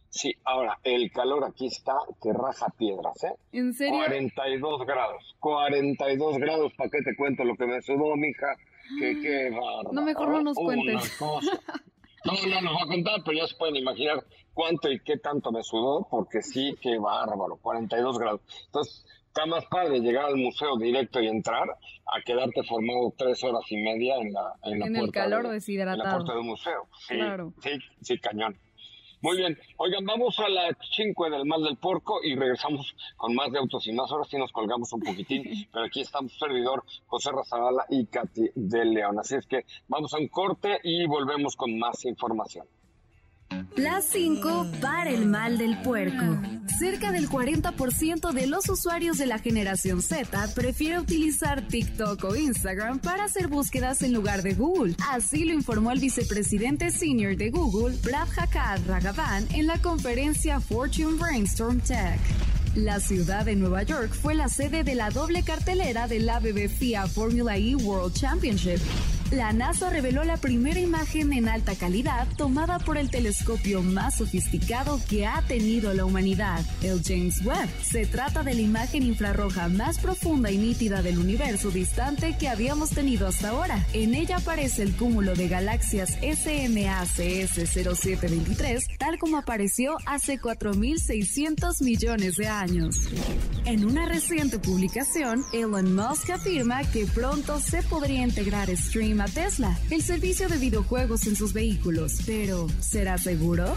Sí, 0.09 0.35
ahora 0.45 0.79
el 0.83 1.11
calor 1.11 1.45
aquí 1.45 1.67
está 1.67 1.95
que 2.21 2.33
raja 2.33 2.67
piedras, 2.77 3.25
¿eh? 3.25 3.35
¿En 3.53 3.73
serio? 3.73 4.01
42 4.01 4.85
grados, 4.85 5.37
42 5.38 6.38
grados, 6.38 6.73
¿para 6.75 6.91
qué 6.91 6.99
te 7.03 7.17
cuento 7.17 7.45
lo 7.45 7.57
que 7.57 7.67
me 7.67 7.81
sudó, 7.81 8.17
mija? 8.17 8.57
Que 8.99 9.21
qué 9.23 9.51
No, 9.91 10.03
mejor 10.03 10.29
no 10.29 10.43
nos 10.43 10.57
cuentes. 10.57 11.19
No, 12.24 12.32
no 12.32 12.61
nos 12.61 12.74
va 12.74 12.82
a 12.85 12.87
contar, 12.87 13.22
pero 13.24 13.38
ya 13.38 13.46
se 13.46 13.56
pueden 13.56 13.76
imaginar 13.76 14.24
cuánto 14.54 14.90
y 14.90 15.00
qué 15.00 15.18
tanto 15.18 15.50
me 15.50 15.62
sudó, 15.62 16.06
porque 16.11 16.42
sí, 16.42 16.74
qué 16.80 16.98
bárbaro, 16.98 17.56
42 17.56 18.18
grados. 18.18 18.40
Entonces, 18.66 19.04
está 19.26 19.46
más 19.46 19.64
padre 19.66 20.00
llegar 20.00 20.26
al 20.26 20.37
museo 20.37 20.76
directo 20.76 21.20
y 21.20 21.26
entrar 21.26 21.68
a 21.70 22.22
quedarte 22.24 22.62
formado 22.64 23.14
tres 23.16 23.42
horas 23.42 23.64
y 23.70 23.76
media 23.78 24.16
en 24.16 24.32
la, 24.32 24.54
en 24.64 24.78
la 24.78 25.00
el 25.00 25.11
calor 25.11 25.48
deshidratado. 25.48 26.02
En 26.02 26.08
la 26.08 26.16
puerta 26.16 26.35
del 26.35 26.44
museo. 26.44 26.87
Sí, 27.08 27.14
claro. 27.14 27.52
sí, 27.62 27.70
sí, 28.02 28.18
cañón. 28.18 28.58
Muy 29.22 29.37
bien. 29.37 29.56
Oigan, 29.76 30.04
vamos 30.04 30.37
a 30.40 30.48
la 30.48 30.76
5 30.96 31.30
del 31.30 31.46
mal 31.46 31.62
del 31.62 31.76
porco 31.76 32.18
y 32.24 32.35
regresamos 32.35 32.92
con 33.16 33.32
más 33.37 33.52
de 33.52 33.58
autos 33.61 33.87
y 33.87 33.92
más. 33.92 34.11
Ahora 34.11 34.24
sí 34.24 34.37
nos 34.37 34.50
colgamos 34.50 34.92
un 34.92 35.00
poquitín, 35.00 35.44
pero 35.72 35.85
aquí 35.85 36.00
estamos 36.00 36.37
servidor 36.37 36.82
José 37.06 37.30
Razabala 37.30 37.87
y 37.88 38.06
Katy 38.06 38.50
de 38.56 38.85
León. 38.85 39.20
Así 39.20 39.37
es 39.37 39.46
que 39.46 39.64
vamos 39.87 40.12
a 40.12 40.18
un 40.18 40.26
corte 40.26 40.80
y 40.82 41.06
volvemos 41.06 41.54
con 41.54 41.78
más 41.78 42.04
información. 42.04 42.66
Las 43.77 44.05
5 44.07 44.67
para 44.81 45.11
el 45.11 45.27
mal 45.27 45.59
del 45.59 45.81
puerco. 45.83 46.38
Cerca 46.79 47.12
del 47.12 47.29
40% 47.29 48.33
de 48.33 48.47
los 48.47 48.69
usuarios 48.69 49.19
de 49.19 49.27
la 49.27 49.38
generación 49.38 50.03
Z 50.03 50.49
prefiere 50.55 50.99
utilizar 50.99 51.67
TikTok 51.69 52.25
o 52.25 52.37
Instagram 52.37 52.99
para 52.99 53.25
hacer 53.25 53.49
búsquedas 53.49 54.03
en 54.03 54.12
lugar 54.12 54.43
de 54.43 54.55
Google. 54.55 54.95
Así 55.11 55.45
lo 55.45 55.55
informó 55.55 55.93
el 55.93 56.01
vicepresidente 56.01 56.91
senior 56.91 57.37
de 57.37 57.51
Google, 57.51 57.97
Brad 58.03 58.29
Hakad 58.37 58.81
Ragavan, 58.87 59.47
en 59.55 59.67
la 59.67 59.79
conferencia 59.79 60.61
Fortune 60.61 61.19
Brainstorm 61.19 61.81
Tech. 61.81 62.21
La 62.75 63.01
ciudad 63.01 63.45
de 63.45 63.55
Nueva 63.55 63.83
York 63.83 64.12
fue 64.15 64.35
la 64.35 64.49
sede 64.49 64.83
de 64.83 64.95
la 64.95 65.11
doble 65.11 65.43
cartelera 65.43 66.09
de 66.09 66.21
la 66.21 66.41
FIA 66.41 67.07
Formula 67.07 67.57
E 67.59 67.75
World 67.77 68.15
Championship. 68.15 68.81
La 69.33 69.51
NASA 69.55 69.88
reveló 69.88 70.25
la 70.25 70.37
primera 70.37 70.79
imagen 70.79 71.33
en 71.33 71.49
alta 71.49 71.75
calidad 71.75 72.29
tomada 72.37 72.79
por 72.79 72.99
el 72.99 73.09
telescopio 73.09 73.83
más 73.83 74.18
sofisticado 74.18 75.01
que 75.09 75.27
ha 75.27 75.40
tenido 75.49 75.95
la 75.95 76.05
humanidad, 76.05 76.61
el 76.83 77.03
James 77.03 77.42
Webb. 77.42 77.71
Se 77.83 78.05
trata 78.05 78.42
de 78.42 78.53
la 78.53 78.61
imagen 78.61 79.05
infrarroja 79.05 79.68
más 79.68 79.99
profunda 79.99 80.51
y 80.51 80.59
nítida 80.59 81.01
del 81.01 81.16
universo 81.16 81.71
distante 81.71 82.37
que 82.38 82.51
habíamos 82.51 82.90
tenido 82.90 83.27
hasta 83.27 83.49
ahora. 83.49 83.87
En 83.95 84.14
ella 84.14 84.37
aparece 84.37 84.83
el 84.83 84.95
cúmulo 84.95 85.35
de 85.35 85.49
galaxias 85.49 86.11
SMACS 86.21 87.55
0723, 87.71 88.87
tal 88.99 89.18
como 89.18 89.38
apareció 89.38 89.97
hace 90.05 90.38
4.600 90.38 91.83
millones 91.83 92.37
de 92.37 92.49
años. 92.49 92.97
En 93.64 93.87
una 93.87 94.05
reciente 94.05 94.59
publicación, 94.59 95.42
Elon 95.55 95.95
Musk 95.95 96.29
afirma 96.29 96.85
que 96.90 97.07
pronto 97.07 97.61
se 97.61 97.83
podría 97.85 98.25
integrar 98.25 98.68
Stream 98.77 99.21
Tesla, 99.26 99.78
el 99.90 100.02
servicio 100.02 100.48
de 100.48 100.58
videojuegos 100.58 101.26
en 101.26 101.37
sus 101.37 101.52
vehículos. 101.52 102.20
Pero, 102.26 102.68
¿será 102.80 103.18
seguro? 103.18 103.74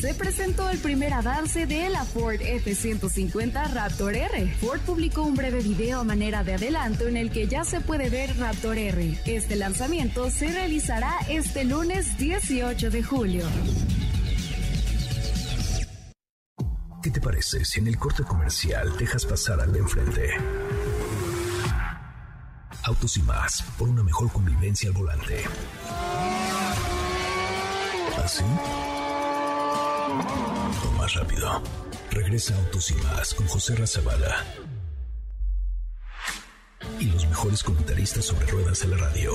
Se 0.00 0.14
presentó 0.14 0.68
el 0.68 0.78
primer 0.78 1.12
avance 1.12 1.66
de 1.66 1.88
la 1.88 2.04
Ford 2.04 2.40
F-150 2.40 3.72
Raptor 3.72 4.16
R. 4.16 4.54
Ford 4.60 4.80
publicó 4.80 5.22
un 5.22 5.34
breve 5.34 5.60
video 5.60 6.00
a 6.00 6.04
manera 6.04 6.44
de 6.44 6.54
adelanto 6.54 7.06
en 7.06 7.16
el 7.16 7.30
que 7.30 7.46
ya 7.46 7.64
se 7.64 7.80
puede 7.80 8.10
ver 8.10 8.36
Raptor 8.38 8.78
R. 8.78 9.18
Este 9.26 9.56
lanzamiento 9.56 10.30
se 10.30 10.48
realizará 10.50 11.12
este 11.28 11.64
lunes 11.64 12.18
18 12.18 12.90
de 12.90 13.02
julio. 13.02 13.44
¿Qué 17.02 17.10
te 17.10 17.20
parece 17.20 17.64
si 17.64 17.80
en 17.80 17.88
el 17.88 17.98
corte 17.98 18.22
comercial 18.22 18.96
dejas 18.96 19.26
pasar 19.26 19.60
al 19.60 19.72
de 19.72 19.80
enfrente? 19.80 20.30
Autos 22.92 23.16
y 23.16 23.22
más, 23.22 23.62
por 23.78 23.88
una 23.88 24.02
mejor 24.02 24.30
convivencia 24.30 24.90
al 24.90 24.94
volante. 24.94 25.44
¿Así? 28.22 28.44
¿Ah, 28.44 30.10
o 30.86 30.98
más 30.98 31.14
rápido. 31.14 31.62
Regresa 32.10 32.54
Autos 32.54 32.90
y 32.90 32.94
más 32.96 33.32
con 33.32 33.46
José 33.46 33.76
Razabala. 33.76 34.44
Y 37.00 37.06
los 37.06 37.26
mejores 37.28 37.64
comentaristas 37.64 38.26
sobre 38.26 38.46
ruedas 38.48 38.84
en 38.84 38.90
la 38.90 38.98
radio. 38.98 39.32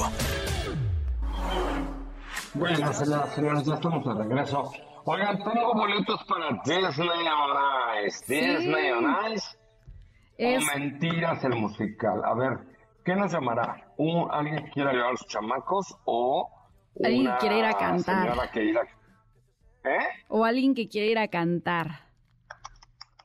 Bueno, 2.54 2.94
señoras, 2.94 3.66
ya 3.66 3.74
estamos 3.74 4.06
de 4.06 4.24
regreso 4.24 4.72
Oigan, 5.06 5.40
tengo 5.40 5.74
boletos 5.74 6.24
para 6.26 6.62
Disney 6.64 7.28
on 7.28 8.06
Ice. 8.06 8.24
Disney 8.28 8.92
on 8.92 9.34
Ice. 9.34 9.58
O 10.38 10.78
Mentiras 10.78 11.44
el 11.44 11.56
musical. 11.56 12.22
A 12.24 12.36
ver, 12.36 12.77
¿Qué 13.08 13.16
nos 13.16 13.32
llamará? 13.32 13.86
¿Un, 13.96 14.28
¿Alguien 14.30 14.66
que 14.66 14.72
quiera 14.72 14.92
llevar 14.92 15.08
a 15.08 15.12
los 15.12 15.26
chamacos 15.28 15.98
o 16.04 16.50
alguien 17.02 17.32
que 17.32 17.38
quiere 17.40 17.60
ir 17.60 17.64
a 17.64 17.78
cantar? 17.78 18.38
¿Eh? 19.86 19.98
O 20.28 20.44
alguien 20.44 20.76
que 20.76 20.90
quiere 20.90 21.12
ir 21.12 21.18
a 21.18 21.30
cantar. 21.30 22.02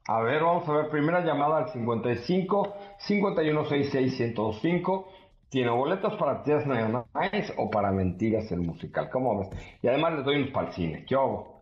A 0.07 0.21
ver, 0.21 0.41
vamos 0.41 0.69
a 0.69 0.73
ver. 0.75 0.89
Primera 0.89 1.25
llamada 1.25 1.59
al 1.59 1.73
55 1.73 2.77
5166 2.99 4.21
1025. 4.21 5.09
¿Tiene 5.49 5.73
boletos 5.73 6.15
para 6.15 6.45
Disney 6.45 6.85
Nice 7.21 7.53
o 7.59 7.69
para 7.69 7.91
Mentiras 7.91 8.53
el 8.53 8.61
musical? 8.61 9.11
¿Cómo 9.11 9.37
ves? 9.41 9.49
Y 9.83 9.89
además 9.89 10.13
les 10.13 10.25
doy 10.25 10.37
unos 10.37 10.51
para 10.53 10.69
el 10.69 10.75
cine. 10.75 11.05
¿Qué 11.09 11.17
hago? 11.17 11.61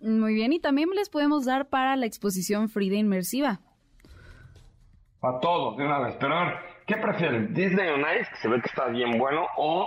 Muy 0.00 0.34
bien, 0.34 0.52
y 0.52 0.58
también 0.58 0.90
les 0.90 1.08
podemos 1.08 1.44
dar 1.44 1.68
para 1.68 1.94
la 1.94 2.06
exposición 2.06 2.68
Frida 2.68 2.96
Inmersiva. 2.96 3.60
A 5.22 5.38
todos, 5.38 5.76
de 5.76 5.84
una 5.84 6.00
vez. 6.00 6.16
Pero 6.18 6.34
a 6.34 6.44
ver, 6.46 6.69
¿qué 6.90 6.96
prefieren? 6.96 7.54
¿Disney 7.54 7.88
on 7.88 8.00
Ice, 8.00 8.28
que 8.30 8.36
se 8.42 8.48
ve 8.48 8.60
que 8.60 8.66
está 8.66 8.88
bien 8.88 9.16
bueno, 9.16 9.46
o 9.56 9.86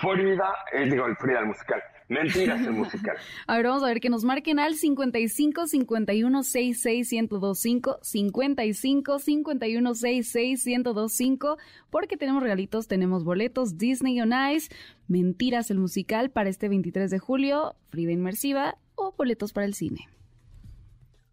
Frida, 0.00 0.54
eh, 0.72 0.86
digo, 0.86 1.06
el 1.06 1.16
Frida 1.16 1.40
el 1.40 1.46
musical? 1.46 1.82
Mentiras 2.08 2.62
el 2.62 2.72
musical. 2.72 3.16
A 3.46 3.56
ver, 3.56 3.66
vamos 3.66 3.82
a 3.82 3.88
ver 3.88 4.00
que 4.00 4.08
nos 4.08 4.24
marquen 4.24 4.58
al 4.58 4.76
55 4.76 5.66
51 5.66 6.42
66 6.42 7.12
1025 7.12 7.98
55 8.00 9.18
51 9.18 9.94
66 9.94 10.66
1025 10.66 11.58
porque 11.90 12.16
tenemos 12.16 12.42
regalitos, 12.42 12.88
tenemos 12.88 13.24
boletos 13.24 13.76
Disney 13.76 14.18
on 14.22 14.32
Ice, 14.54 14.74
Mentiras 15.06 15.70
el 15.70 15.78
musical 15.78 16.30
para 16.30 16.48
este 16.48 16.70
23 16.70 17.10
de 17.10 17.18
julio, 17.18 17.74
Frida 17.90 18.12
Inmersiva 18.12 18.78
o 18.94 19.12
boletos 19.12 19.52
para 19.52 19.66
el 19.66 19.74
cine. 19.74 20.08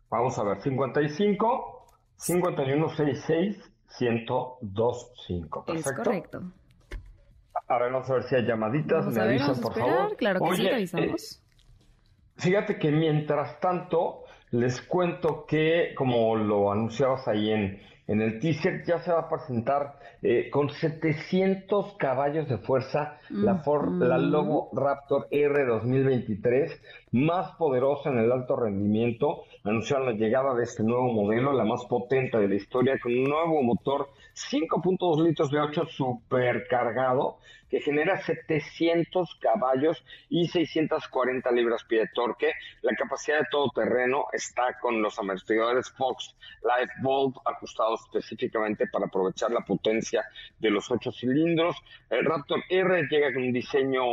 Vamos 0.09 0.37
a 0.37 0.43
ver, 0.43 0.61
55 0.61 1.87
51 2.17 2.89
66 2.89 3.74
1025. 3.99 5.65
Perfecto. 5.65 5.89
Es 5.89 5.97
correcto. 5.97 6.43
A 7.67 7.79
ver, 7.79 7.91
vamos 7.91 8.09
a 8.09 8.13
ver 8.13 8.23
si 8.23 8.35
hay 8.35 8.43
llamaditas. 8.43 9.07
Me 9.07 9.21
avisan, 9.21 9.59
por 9.59 9.73
favor. 9.73 10.15
Claro 10.17 10.39
que 10.39 10.55
sí, 10.55 10.63
te 10.63 10.73
avisamos. 10.73 11.31
Eh, 11.31 11.39
fíjate 12.37 12.77
que 12.77 12.91
mientras 12.91 13.59
tanto, 13.59 14.23
les 14.51 14.81
cuento 14.81 15.45
que, 15.45 15.93
como 15.97 16.35
lo 16.35 16.71
anunciabas 16.71 17.27
ahí 17.27 17.51
en, 17.51 17.81
en 18.07 18.21
el 18.21 18.39
teaser, 18.39 18.83
ya 18.85 18.99
se 18.99 19.11
va 19.11 19.21
a 19.21 19.29
presentar 19.29 19.99
eh, 20.21 20.49
con 20.51 20.69
700 20.69 21.95
caballos 21.97 22.47
de 22.47 22.59
fuerza 22.59 23.17
la, 23.29 23.57
Ford, 23.63 24.01
la 24.01 24.17
Lobo 24.17 24.69
Raptor 24.73 25.27
R 25.31 25.65
2023, 25.65 26.81
más 27.13 27.55
poderosa 27.57 28.11
en 28.11 28.19
el 28.19 28.31
alto 28.31 28.55
rendimiento. 28.55 29.43
Anunciaron 29.63 30.05
la 30.05 30.13
llegada 30.13 30.53
de 30.53 30.63
este 30.63 30.83
nuevo 30.83 31.11
modelo, 31.11 31.51
la 31.53 31.65
más 31.65 31.83
potente 31.85 32.37
de 32.37 32.47
la 32.47 32.55
historia, 32.55 32.99
con 33.01 33.11
un 33.11 33.23
nuevo 33.23 33.63
motor 33.63 34.09
5.2 34.35 35.23
litros 35.23 35.49
de 35.49 35.59
8 35.59 35.85
supercargado 35.87 37.37
que 37.69 37.81
genera 37.81 38.21
700 38.21 39.35
caballos 39.41 40.03
y 40.29 40.47
640 40.47 41.51
libras-pie 41.51 41.99
de 41.99 42.09
torque. 42.13 42.53
La 42.81 42.95
capacidad 42.95 43.39
de 43.39 43.47
todo 43.49 43.69
terreno 43.73 44.25
está 44.33 44.77
con 44.79 45.01
los 45.01 45.17
amortiguadores 45.19 45.89
Fox 45.91 46.35
Life 46.61 46.93
Bolt 47.01 47.35
ajustados 47.45 48.01
específicamente 48.05 48.87
para 48.87 49.07
aprovechar 49.07 49.51
la 49.51 49.61
potencia 49.61 50.23
de 50.59 50.69
los 50.69 50.89
8 50.89 51.11
cilindros. 51.11 51.75
El 52.09 52.25
Raptor 52.25 52.63
R 52.69 53.07
llega 53.09 53.33
con 53.33 53.43
un 53.43 53.53
diseño 53.53 54.03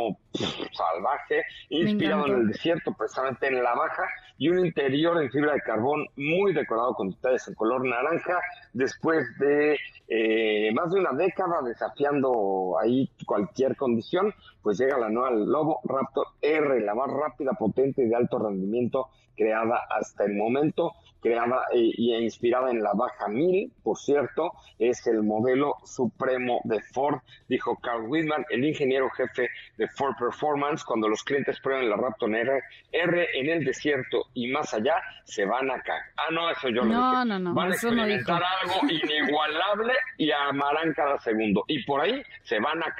salvaje, 0.71 1.43
inspirado 1.69 2.27
en 2.27 2.33
el 2.33 2.47
desierto, 2.47 2.93
precisamente 2.93 3.47
en 3.47 3.63
la 3.63 3.75
baja, 3.75 4.03
y 4.37 4.49
un 4.49 4.65
interior 4.65 5.21
en 5.21 5.31
fibra 5.31 5.53
de 5.53 5.61
carbón 5.61 6.05
muy 6.15 6.53
decorado 6.53 6.93
con 6.95 7.11
detalles 7.11 7.47
en 7.47 7.53
color 7.55 7.85
naranja, 7.85 8.39
después 8.73 9.25
de 9.37 9.77
eh, 10.07 10.71
más 10.73 10.91
de 10.91 10.99
una 10.99 11.11
década 11.13 11.61
desafiando 11.63 12.77
ahí 12.81 13.09
cualquier 13.25 13.52
condición, 13.77 14.33
pues 14.61 14.77
llega 14.77 14.97
la 14.97 15.09
nueva 15.09 15.31
Lobo 15.31 15.79
Raptor 15.83 16.27
R, 16.41 16.81
la 16.81 16.95
más 16.95 17.09
rápida, 17.11 17.53
potente 17.53 18.03
y 18.03 18.07
de 18.07 18.15
alto 18.15 18.39
rendimiento 18.39 19.09
creada 19.35 19.79
hasta 19.89 20.25
el 20.25 20.35
momento 20.35 20.93
creada 21.23 21.65
eh, 21.73 21.91
y 21.97 22.13
inspirada 22.15 22.69
en 22.69 22.83
la 22.83 22.91
Baja 22.93 23.29
1000, 23.29 23.71
por 23.81 23.97
cierto, 23.97 24.51
es 24.77 25.07
el 25.07 25.23
modelo 25.23 25.75
supremo 25.85 26.59
de 26.65 26.81
Ford, 26.81 27.19
dijo 27.47 27.77
Carl 27.81 28.05
Whitman, 28.07 28.45
el 28.49 28.65
ingeniero 28.65 29.09
jefe 29.11 29.49
de 29.77 29.87
Ford 29.87 30.15
Performance, 30.19 30.83
cuando 30.83 31.07
los 31.07 31.23
clientes 31.23 31.59
prueben 31.61 31.89
la 31.89 31.95
Raptor 31.95 32.35
R, 32.35 32.61
R 32.91 33.27
en 33.39 33.49
el 33.49 33.63
desierto 33.63 34.25
y 34.33 34.51
más 34.51 34.73
allá, 34.73 34.95
se 35.23 35.45
van 35.45 35.71
a 35.71 35.81
caer. 35.81 36.01
Ah, 36.17 36.31
no, 36.31 36.51
eso 36.51 36.67
yo 36.67 36.83
no, 36.83 36.87
dije. 36.87 37.25
No, 37.25 37.39
no, 37.39 37.53
van 37.53 37.71
a 37.71 37.73
experimentar 37.73 38.43
algo 38.43 38.89
inigualable 38.89 39.93
y 40.17 40.29
amarán 40.29 40.93
cada 40.93 41.17
segundo. 41.19 41.63
Y 41.67 41.83
por 41.85 42.01
ahí 42.01 42.21
se 42.43 42.59
van 42.59 42.83
a. 42.83 42.93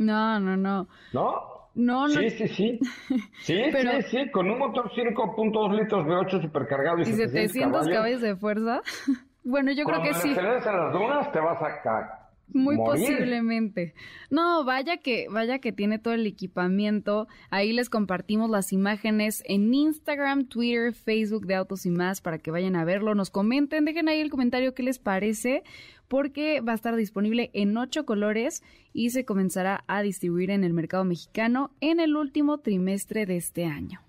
No, 0.00 0.40
no, 0.40 0.56
no. 0.56 0.88
¿No? 1.12 1.42
No, 1.74 2.08
no. 2.08 2.08
Sí, 2.08 2.30
sí, 2.30 2.48
sí. 2.48 2.78
Sí, 3.42 3.62
sí, 3.70 4.02
sí, 4.10 4.30
con 4.30 4.50
un 4.50 4.58
motor 4.58 4.90
5.2 4.90 5.78
litros 5.78 6.06
de 6.06 6.14
8 6.14 6.40
supercargado 6.40 6.98
y, 7.00 7.02
¿Y 7.02 7.12
700, 7.12 7.86
caballos. 7.86 8.22
de 8.22 8.34
fuerza. 8.34 8.80
bueno, 9.44 9.72
yo 9.72 9.84
creo 9.84 10.02
que 10.02 10.14
sí. 10.14 10.32
Cuando 10.32 10.56
en 10.56 10.76
las 10.76 10.92
dunas 10.92 11.32
te 11.32 11.40
vas 11.40 11.62
a 11.62 11.82
caer. 11.82 12.06
Muy 12.52 12.76
posiblemente. 12.76 13.94
No, 14.30 14.64
vaya 14.64 14.96
que, 14.96 15.28
vaya 15.30 15.60
que 15.60 15.70
tiene 15.70 15.98
todo 15.98 16.14
el 16.14 16.26
equipamiento. 16.26 17.28
Ahí 17.50 17.72
les 17.72 17.90
compartimos 17.90 18.50
las 18.50 18.72
imágenes 18.72 19.44
en 19.46 19.72
Instagram, 19.72 20.46
Twitter, 20.46 20.92
Facebook 20.92 21.46
de 21.46 21.54
Autos 21.54 21.86
y 21.86 21.90
más 21.90 22.20
para 22.20 22.38
que 22.38 22.50
vayan 22.50 22.74
a 22.74 22.84
verlo. 22.84 23.14
Nos 23.14 23.30
comenten, 23.30 23.84
dejen 23.84 24.08
ahí 24.08 24.20
el 24.20 24.30
comentario 24.30 24.74
qué 24.74 24.82
les 24.82 24.98
parece 24.98 25.62
porque 26.10 26.60
va 26.60 26.72
a 26.72 26.74
estar 26.74 26.96
disponible 26.96 27.50
en 27.52 27.76
ocho 27.76 28.04
colores 28.04 28.64
y 28.92 29.10
se 29.10 29.24
comenzará 29.24 29.84
a 29.86 30.02
distribuir 30.02 30.50
en 30.50 30.64
el 30.64 30.72
mercado 30.72 31.04
mexicano 31.04 31.70
en 31.80 32.00
el 32.00 32.16
último 32.16 32.58
trimestre 32.58 33.26
de 33.26 33.36
este 33.36 33.64
año. 33.64 34.00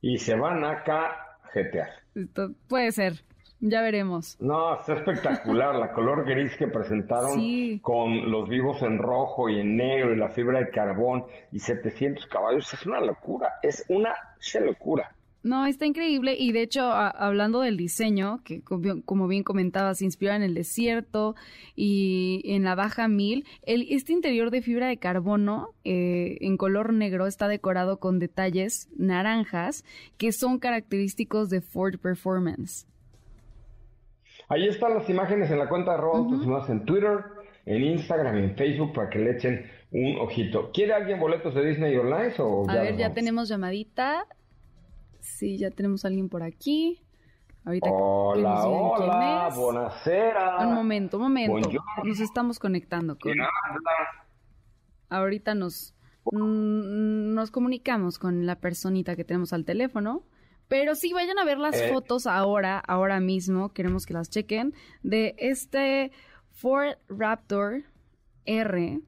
Y 0.00 0.18
se 0.18 0.36
van 0.36 0.64
acá 0.64 1.36
GTA. 1.52 1.88
Esto 2.14 2.52
puede 2.68 2.92
ser. 2.92 3.24
Ya 3.58 3.82
veremos. 3.82 4.36
No, 4.40 4.78
está 4.78 4.94
espectacular 4.94 5.74
la 5.74 5.92
color 5.92 6.24
gris 6.26 6.56
que 6.56 6.68
presentaron 6.68 7.40
con 7.80 8.30
los 8.30 8.48
vivos 8.48 8.80
en 8.82 8.98
rojo 8.98 9.48
y 9.48 9.58
en 9.58 9.76
negro 9.76 10.12
y 10.12 10.16
la 10.16 10.28
fibra 10.28 10.60
de 10.60 10.70
carbón 10.70 11.24
y 11.50 11.58
700 11.58 12.26
caballos. 12.26 12.72
Es 12.72 12.86
una 12.86 13.00
locura, 13.00 13.54
es 13.62 13.84
una 13.88 14.14
locura. 14.60 15.12
No, 15.44 15.66
está 15.66 15.84
increíble 15.84 16.36
y 16.38 16.52
de 16.52 16.62
hecho, 16.62 16.90
hablando 16.90 17.60
del 17.60 17.76
diseño, 17.76 18.40
que 18.44 18.62
como 18.62 19.28
bien 19.28 19.42
comentaba, 19.42 19.94
se 19.94 20.06
inspira 20.06 20.36
en 20.36 20.42
el 20.42 20.54
desierto 20.54 21.34
y 21.76 22.40
en 22.46 22.64
la 22.64 22.74
Baja 22.74 23.08
Mil, 23.08 23.44
el, 23.62 23.86
este 23.90 24.14
interior 24.14 24.50
de 24.50 24.62
fibra 24.62 24.88
de 24.88 24.96
carbono 24.96 25.74
eh, 25.84 26.38
en 26.40 26.56
color 26.56 26.94
negro 26.94 27.26
está 27.26 27.46
decorado 27.46 27.98
con 27.98 28.18
detalles 28.18 28.88
naranjas 28.96 29.84
que 30.16 30.32
son 30.32 30.58
característicos 30.58 31.50
de 31.50 31.60
Ford 31.60 31.98
Performance. 31.98 32.86
Ahí 34.48 34.66
están 34.66 34.94
las 34.94 35.10
imágenes 35.10 35.50
en 35.50 35.58
la 35.58 35.68
cuenta 35.68 35.92
de 35.92 35.98
Robo 35.98 36.66
en 36.68 36.84
Twitter, 36.86 37.18
en 37.66 37.82
Instagram 37.84 38.38
en 38.38 38.56
Facebook 38.56 38.94
para 38.94 39.10
que 39.10 39.18
le 39.18 39.32
echen 39.32 39.70
un 39.90 40.16
ojito. 40.20 40.70
¿Quiere 40.72 40.94
alguien 40.94 41.20
boletos 41.20 41.54
de 41.54 41.66
Disney 41.66 41.94
Online 41.98 42.32
o 42.38 42.64
A 42.70 42.76
ver, 42.76 42.96
ya 42.96 43.12
tenemos 43.12 43.50
llamadita. 43.50 44.26
Sí, 45.24 45.56
ya 45.56 45.70
tenemos 45.70 46.04
a 46.04 46.08
alguien 46.08 46.28
por 46.28 46.42
aquí. 46.42 47.00
Ahorita 47.64 47.90
hola, 47.90 48.66
hola, 48.66 49.50
buonasera. 49.54 50.58
Un 50.68 50.74
momento, 50.74 51.16
un 51.16 51.22
momento. 51.22 51.70
Nos 52.04 52.20
estamos 52.20 52.58
conectando 52.58 53.18
con. 53.18 53.32
Ahorita 55.08 55.54
nos 55.54 55.94
mm, 56.30 57.32
nos 57.34 57.50
comunicamos 57.50 58.18
con 58.18 58.44
la 58.44 58.56
personita 58.60 59.16
que 59.16 59.24
tenemos 59.24 59.54
al 59.54 59.64
teléfono. 59.64 60.24
Pero 60.68 60.94
sí, 60.94 61.12
vayan 61.14 61.38
a 61.38 61.44
ver 61.44 61.58
las 61.58 61.80
eh. 61.80 61.88
fotos 61.90 62.26
ahora, 62.26 62.78
ahora 62.78 63.18
mismo. 63.20 63.72
Queremos 63.72 64.04
que 64.04 64.12
las 64.12 64.28
chequen. 64.28 64.74
De 65.02 65.34
este 65.38 66.12
Ford 66.50 66.96
Raptor 67.08 67.84
R 68.44 69.00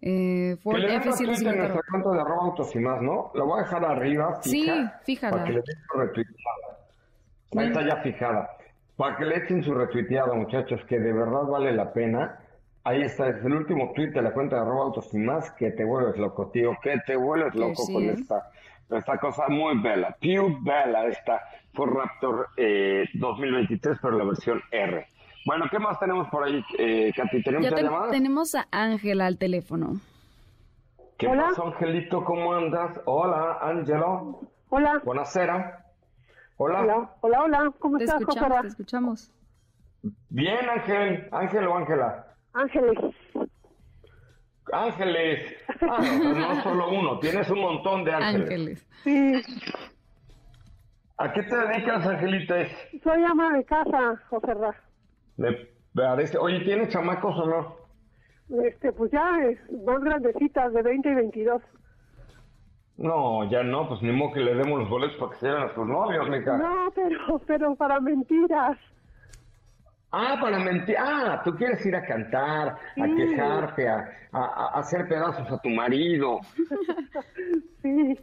eh, 0.00 0.56
Ford 0.62 0.78
F-150. 0.78 1.50
en 1.50 1.58
nuestra 1.58 1.82
cuenta 1.90 2.10
de 2.10 2.20
arroba 2.20 2.44
autos 2.44 2.74
y 2.74 2.78
más, 2.78 3.02
¿no? 3.02 3.32
La 3.34 3.44
voy 3.44 3.60
a 3.60 3.62
dejar 3.64 3.84
arriba, 3.84 4.40
fija, 4.42 5.00
sí, 5.04 5.14
fíjala. 5.14 5.36
Para 5.36 5.44
que 5.44 5.52
le 5.52 5.60
echen 5.60 5.76
su 5.90 5.98
retuiteada. 5.98 6.78
Ahí 7.56 7.66
está 7.66 7.86
ya 7.86 7.96
fijada. 7.96 8.50
Para 8.96 9.16
que 9.16 9.24
le 9.24 9.36
echen 9.36 9.62
su 9.62 9.74
retuiteada, 9.74 10.34
muchachos, 10.34 10.84
que 10.84 11.00
de 11.00 11.12
verdad 11.12 11.44
vale 11.44 11.72
la 11.72 11.92
pena. 11.92 12.38
Ahí 12.84 13.02
está, 13.02 13.28
es 13.28 13.44
el 13.44 13.54
último 13.54 13.92
tweet 13.94 14.10
de 14.10 14.22
la 14.22 14.32
cuenta 14.32 14.56
de 14.56 14.62
arroba 14.62 14.84
autos 14.84 15.12
y 15.12 15.18
más, 15.18 15.50
que 15.52 15.72
te 15.72 15.84
vuelves 15.84 16.16
loco, 16.16 16.48
tío, 16.48 16.76
que 16.82 16.96
te 17.06 17.16
vuelves 17.16 17.54
loco 17.54 17.82
con 17.92 18.04
esta, 18.04 18.50
esta 18.90 19.18
cosa 19.18 19.48
muy 19.48 19.78
bella, 19.80 20.16
pure 20.20 20.56
bella, 20.62 21.06
esta 21.06 21.42
Ford 21.74 21.92
Raptor 21.92 22.48
eh, 22.56 23.04
2023, 23.14 23.98
pero 24.00 24.16
la 24.16 24.24
versión 24.24 24.60
R. 24.70 25.06
Bueno, 25.46 25.66
¿qué 25.70 25.78
más 25.78 25.98
tenemos 25.98 26.28
por 26.28 26.44
ahí, 26.44 26.62
eh, 26.78 27.12
Katy? 27.16 27.42
¿Tenemos 27.42 27.70
ya, 27.70 28.10
Tenemos 28.10 28.54
a 28.54 28.66
Ángela 28.70 29.26
al 29.26 29.38
teléfono. 29.38 30.00
¿Qué 31.16 31.26
pasa, 31.28 31.62
Angelito? 31.62 32.24
¿Cómo 32.24 32.54
andas? 32.54 33.00
Hola, 33.06 33.58
Ángelo. 33.60 34.40
Hola. 34.68 35.00
Buenasera. 35.04 35.84
Hola. 36.58 36.80
Hola, 36.82 37.10
hola, 37.20 37.42
hola. 37.42 37.72
¿Cómo 37.78 37.98
te 37.98 38.04
estás, 38.04 38.20
escuchamos, 38.20 38.60
Te 38.60 38.68
escuchamos. 38.68 39.32
Bien, 40.28 40.68
Ángel. 40.68 41.28
Ángel 41.32 41.66
o 41.66 41.76
Ángela. 41.76 42.26
Ángeles. 42.52 42.98
Ángeles. 44.72 45.56
Ah, 45.80 45.98
no, 46.22 46.34
no 46.34 46.62
solo 46.62 46.90
uno, 46.90 47.18
tienes 47.20 47.48
un 47.50 47.60
montón 47.60 48.04
de 48.04 48.12
ángeles. 48.12 48.50
Ángeles. 48.50 48.86
Sí, 49.04 49.42
¿A 51.16 51.32
qué 51.32 51.42
te 51.42 51.56
dedicas, 51.56 52.06
Angelita? 52.06 52.54
soy 53.02 53.24
ama 53.24 53.52
de 53.56 53.64
casa, 53.64 54.16
José 54.28 54.54
Ra. 54.54 54.74
Me 55.38 55.52
parece. 55.94 56.36
Oye, 56.36 56.60
¿tienes 56.60 56.90
chamacos 56.90 57.34
o 57.38 57.46
no? 57.46 57.76
Este, 58.64 58.92
pues 58.92 59.10
ya, 59.10 59.38
eh, 59.42 59.58
más 59.86 60.00
grandecitas, 60.00 60.72
de 60.72 60.82
20 60.82 61.08
y 61.10 61.14
22. 61.14 61.62
No, 62.98 63.48
ya 63.48 63.62
no, 63.62 63.88
pues 63.88 64.02
ni 64.02 64.10
modo 64.10 64.32
que 64.34 64.40
le 64.40 64.54
demos 64.54 64.80
los 64.80 64.88
boletos 64.90 65.16
para 65.18 65.30
que 65.32 65.38
se 65.38 65.46
lleven 65.46 65.62
a 65.62 65.74
sus 65.74 65.86
novios, 65.86 66.28
mija. 66.28 66.56
No, 66.58 66.90
pero, 66.94 67.38
pero 67.46 67.74
para 67.76 68.00
mentiras. 68.00 68.76
Ah, 70.10 70.38
para 70.40 70.58
mentir. 70.58 70.96
Ah, 70.98 71.40
tú 71.44 71.54
quieres 71.54 71.84
ir 71.86 71.94
a 71.94 72.04
cantar, 72.04 72.68
a 72.70 73.06
quejarte, 73.16 73.88
a, 73.88 74.08
a- 74.32 74.70
a 74.74 74.80
hacer 74.80 75.06
pedazos 75.08 75.50
a 75.50 75.60
tu 75.60 75.68
marido. 75.70 76.40
Sí. 77.82 78.18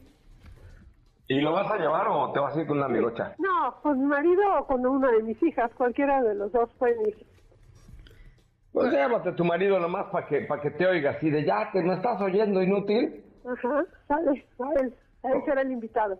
¿Y 1.27 1.41
lo 1.41 1.53
vas 1.53 1.71
a 1.71 1.77
llevar 1.77 2.07
o 2.07 2.31
te 2.31 2.39
vas 2.39 2.55
a 2.55 2.61
ir 2.61 2.67
con 2.67 2.77
una 2.77 2.85
amigocha? 2.85 3.35
No, 3.39 3.75
con 3.81 3.99
mi 3.99 4.05
marido 4.05 4.41
o 4.59 4.67
con 4.67 4.85
una 4.85 5.11
de 5.11 5.23
mis 5.23 5.41
hijas, 5.41 5.71
cualquiera 5.75 6.21
de 6.21 6.35
los 6.35 6.51
dos 6.51 6.69
pueden 6.77 7.01
ir. 7.07 7.25
Pues 8.71 8.91
llévate 8.91 9.29
a 9.29 9.35
tu 9.35 9.43
marido 9.43 9.79
nomás 9.79 10.05
para 10.11 10.27
que, 10.27 10.41
para 10.41 10.61
que 10.61 10.71
te 10.71 10.85
oiga 10.85 11.11
así 11.11 11.29
de 11.29 11.43
ya, 11.45 11.71
que 11.71 11.81
no 11.81 11.93
estás 11.93 12.21
oyendo 12.21 12.61
inútil. 12.61 13.23
Ajá, 13.45 13.85
sale, 14.07 14.45
a 14.59 14.81
él, 14.81 14.93
a 15.23 15.29
él 15.29 15.41
será 15.45 15.61
el 15.61 15.71
invitado. 15.71 16.19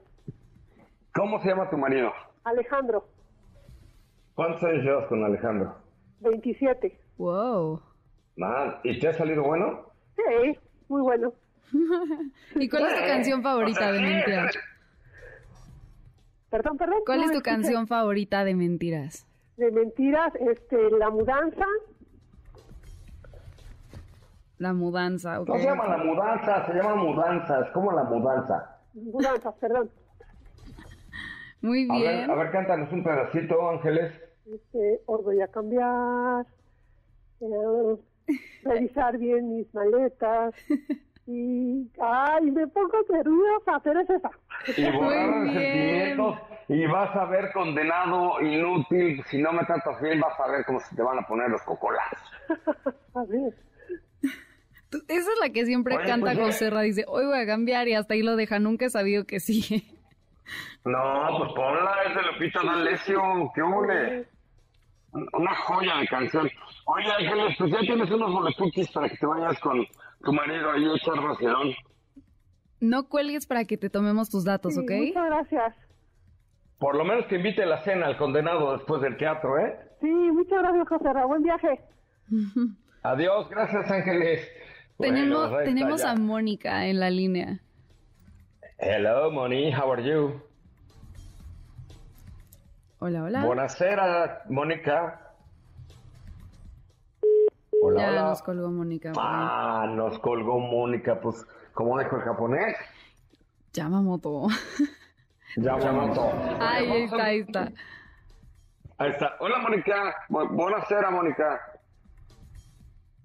¿Cómo 1.14 1.40
se 1.42 1.50
llama 1.50 1.70
tu 1.70 1.78
marido? 1.78 2.12
Alejandro, 2.44 3.06
¿Cuántos 4.36 4.64
años 4.64 4.84
llevas 4.84 5.08
con 5.08 5.24
Alejandro? 5.24 5.76
27. 6.20 7.00
Wow. 7.18 7.82
Man, 8.36 8.76
¿y 8.84 9.00
te 9.00 9.08
ha 9.08 9.14
salido 9.14 9.44
bueno? 9.44 9.92
Sí, 10.18 10.60
muy 10.90 11.02
bueno. 11.02 11.32
¿Y 12.56 12.70
cuál 12.70 12.86
es 12.86 12.96
tu 12.96 13.08
canción 13.08 13.42
favorita 13.42 13.92
de 13.94 14.02
mentiras? 14.02 14.58
Perdón, 16.56 16.78
perdón. 16.78 17.00
¿Cuál 17.06 17.18
no 17.20 17.24
es 17.26 17.32
tu 17.32 17.38
escuché. 17.38 17.52
canción 17.52 17.88
favorita 17.88 18.46
de 18.46 18.56
mentiras? 18.56 19.28
De 19.58 19.72
mentiras, 19.72 20.34
este, 20.36 20.90
La 20.92 21.10
Mudanza. 21.10 21.66
La 24.58 24.72
mudanza, 24.74 25.42
ok. 25.42 25.50
No 25.50 25.58
se 25.58 25.64
llama 25.66 25.88
la 25.90 25.98
mudanza, 25.98 26.66
se 26.66 26.74
llama 26.76 26.96
mudanza, 26.96 27.60
es 27.60 27.70
como 27.72 27.92
la 27.92 28.04
mudanza. 28.06 28.80
Mudanza, 28.94 29.54
perdón. 29.58 29.90
Muy 31.62 31.88
A 31.90 31.94
ver, 32.00 32.16
bien. 32.20 32.32
a 32.32 32.36
ver, 32.36 32.52
cántanos 32.52 32.90
un 32.94 33.04
pedacito, 33.04 33.70
Ángeles. 33.70 34.14
Este, 34.46 35.02
os 35.08 35.24
voy 35.26 35.42
a 35.42 35.48
cambiar. 35.50 36.46
eh, 37.42 37.98
revisar 38.64 39.18
bien 39.18 39.58
mis 39.58 39.74
maletas. 39.74 40.56
Y, 41.28 41.92
ay, 42.00 42.52
me 42.52 42.68
pongo 42.68 42.98
nerviosa, 43.10 43.80
pero 43.84 44.00
es 44.02 44.10
esa. 44.10 44.30
Y 44.78 44.92
borrar 44.92 45.42
resentimientos 45.42 46.40
y 46.68 46.86
vas 46.88 47.16
a 47.16 47.26
ver 47.26 47.52
condenado 47.52 48.42
inútil. 48.42 49.24
Si 49.26 49.42
no 49.42 49.54
me 49.54 49.64
tratas 49.66 50.02
bien, 50.02 50.20
vas 50.20 50.40
a 50.40 50.48
ver 50.52 50.66
cómo 50.66 50.80
se 50.80 50.96
te 50.96 51.02
van 51.02 51.20
a 51.20 51.28
poner 51.28 51.50
los 51.50 51.62
cocolazos. 51.64 52.20
A 53.16 53.24
ver. 53.26 53.54
Esa 55.08 55.32
es 55.32 55.40
la 55.42 55.50
que 55.50 55.66
siempre 55.66 55.98
Oye, 55.98 56.06
canta 56.06 56.34
pues. 56.34 56.60
Dice, 56.84 57.06
hoy 57.08 57.26
voy 57.26 57.38
a 57.38 57.46
cambiar 57.46 57.88
y 57.88 57.96
hasta 57.96 58.14
ahí 58.14 58.24
lo 58.24 58.36
deja. 58.36 58.60
Nunca 58.60 58.86
he 58.86 58.90
sabido 58.90 59.26
que 59.26 59.40
sigue. 59.40 59.84
No, 60.86 61.38
pues 61.40 61.52
ponla, 61.54 61.96
es 62.08 62.16
de 62.16 62.22
Lupita 62.22 62.64
D'Alessio, 62.64 63.52
qué 63.56 63.64
hule. 63.64 64.28
Una 65.12 65.56
joya 65.56 65.98
de 65.98 66.08
canción. 66.08 66.50
Oye, 66.86 67.12
Ángeles, 67.12 67.56
pues 67.58 67.72
ya 67.72 67.80
tienes 67.80 68.12
unos 68.12 68.32
boletuquis 68.32 68.92
para 68.92 69.10
que 69.10 69.18
te 69.18 69.26
vayas 69.26 69.60
con 69.60 69.86
tu 70.26 70.34
marido 70.34 70.72
ahí 70.72 70.84
a 70.86 71.22
ración. 71.22 71.74
No 72.82 73.08
cuelgues 73.08 73.46
para 73.48 73.64
que 73.64 73.78
te 73.78 73.90
tomemos 73.90 74.30
tus 74.30 74.44
datos, 74.44 74.74
Sí, 74.74 74.80
¿ok? 74.82 74.92
Muchas 75.08 75.26
gracias. 75.28 75.76
Por 76.80 76.98
lo 76.98 77.06
menos 77.06 77.26
que 77.28 77.36
invite 77.36 77.66
la 77.66 77.82
cena 77.84 78.08
al 78.08 78.18
condenado 78.18 78.74
después 78.76 79.02
del 79.02 79.16
teatro, 79.18 79.58
¿eh? 79.60 79.80
Sí, 80.02 80.08
muchas 80.10 80.60
gracias, 80.62 80.88
José 80.90 81.14
Ra. 81.14 81.26
Buen 81.26 81.44
viaje. 81.44 81.80
Adiós, 83.04 83.50
gracias, 83.50 83.90
Ángeles. 83.90 84.52
Tenemos, 84.98 85.52
Bueno, 85.52 85.66
tenemos 85.66 86.04
a. 86.04 86.16
Mónica 86.16 86.88
en 86.88 87.00
la 87.00 87.10
línea. 87.10 87.60
Hello, 88.78 89.32
Moni, 89.32 89.72
how 89.74 89.92
are 89.94 90.04
you? 90.04 90.42
Hola, 93.00 93.24
hola. 93.24 93.46
Buonasera, 93.46 94.44
Mónica. 94.50 95.25
Hola, 97.86 98.02
ya 98.02 98.10
hola. 98.10 98.22
nos 98.30 98.42
colgó 98.42 98.72
Mónica. 98.72 99.12
Ah, 99.16 99.86
nos 99.88 100.18
colgó 100.18 100.60
Mónica, 100.60 101.20
pues, 101.22 101.46
¿cómo 101.74 102.00
dijo 102.00 102.16
el 102.16 102.22
japonés? 102.24 102.76
Yamamoto. 103.74 104.48
Yamamoto. 105.56 106.32
Ahí 106.60 107.04
está, 107.04 107.24
ahí 107.26 107.40
está. 107.42 107.72
Ahí 108.98 109.12
está. 109.12 109.36
Hola, 109.40 109.60
Mónica. 109.60 110.16
Bu- 110.30 110.50
Buonasera, 110.50 111.12
Mónica. 111.12 111.62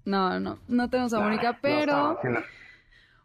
No, 0.05 0.39
no, 0.39 0.59
no 0.67 0.89
tenemos 0.91 1.11
a 1.13 1.21
Mónica, 1.21 1.57
pero... 1.59 2.19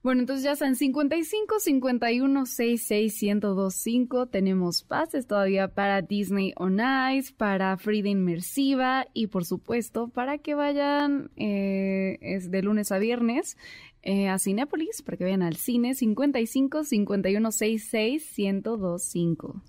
Bueno, 0.06 0.20
entonces 0.20 0.44
ya 0.44 0.52
están 0.52 0.76
55 0.76 1.58
51 1.58 2.46
66 2.46 3.22
1025. 3.24 4.26
Tenemos 4.26 4.84
pases 4.84 5.26
todavía 5.26 5.66
para 5.66 6.00
Disney 6.00 6.52
on 6.54 6.78
Ice, 7.12 7.34
para 7.36 7.76
Frida 7.76 8.08
Inmersiva 8.08 9.08
y 9.14 9.26
por 9.26 9.44
supuesto 9.44 10.06
para 10.06 10.38
que 10.38 10.54
vayan 10.54 11.32
eh, 11.34 12.18
es 12.20 12.52
de 12.52 12.62
lunes 12.62 12.92
a 12.92 12.98
viernes 12.98 13.56
eh, 14.04 14.28
a 14.28 14.38
Cinépolis, 14.38 15.02
para 15.02 15.16
que 15.16 15.24
vayan 15.24 15.42
al 15.42 15.56
cine 15.56 15.96
55 15.96 16.84
51 16.84 17.50
66 17.50 18.34
1025. 18.38 19.60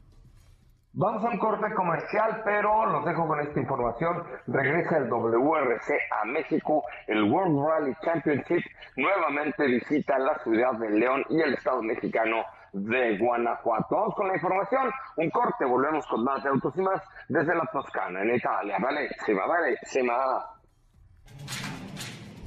Vamos 1.00 1.24
a 1.24 1.30
un 1.30 1.38
corte 1.38 1.72
comercial, 1.76 2.42
pero 2.44 2.88
los 2.88 3.06
dejo 3.06 3.28
con 3.28 3.40
esta 3.40 3.60
información. 3.60 4.24
Regresa 4.48 4.98
el 4.98 5.08
WRC 5.08 5.94
a 6.10 6.26
México, 6.26 6.84
el 7.06 7.22
World 7.26 7.68
Rally 7.68 7.96
Championship 8.02 8.64
nuevamente 8.96 9.68
visita 9.68 10.18
la 10.18 10.40
ciudad 10.40 10.74
de 10.80 10.90
León 10.90 11.24
y 11.30 11.40
el 11.40 11.54
estado 11.54 11.84
mexicano 11.84 12.44
de 12.74 13.16
Guanajuato. 13.20 13.96
Vamos 13.96 14.16
con 14.16 14.28
la 14.28 14.34
información. 14.34 14.90
Un 15.18 15.30
corte, 15.30 15.66
volvemos 15.66 16.04
con 16.08 16.24
más 16.24 16.42
de 16.42 16.50
autos 16.50 16.76
y 16.76 16.82
más 16.82 17.00
desde 17.30 17.54
la 17.54 17.70
Toscana, 17.72 18.24
en 18.24 18.36
Italia. 18.36 18.78
Vale, 18.82 19.08
vale, 19.28 19.78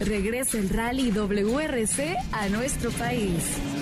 Regresa 0.01 0.59
el 0.59 0.71
Rally 0.71 1.13
WRC 1.13 2.17
a 2.33 2.49
nuestro 2.49 2.91
país. 2.99 3.80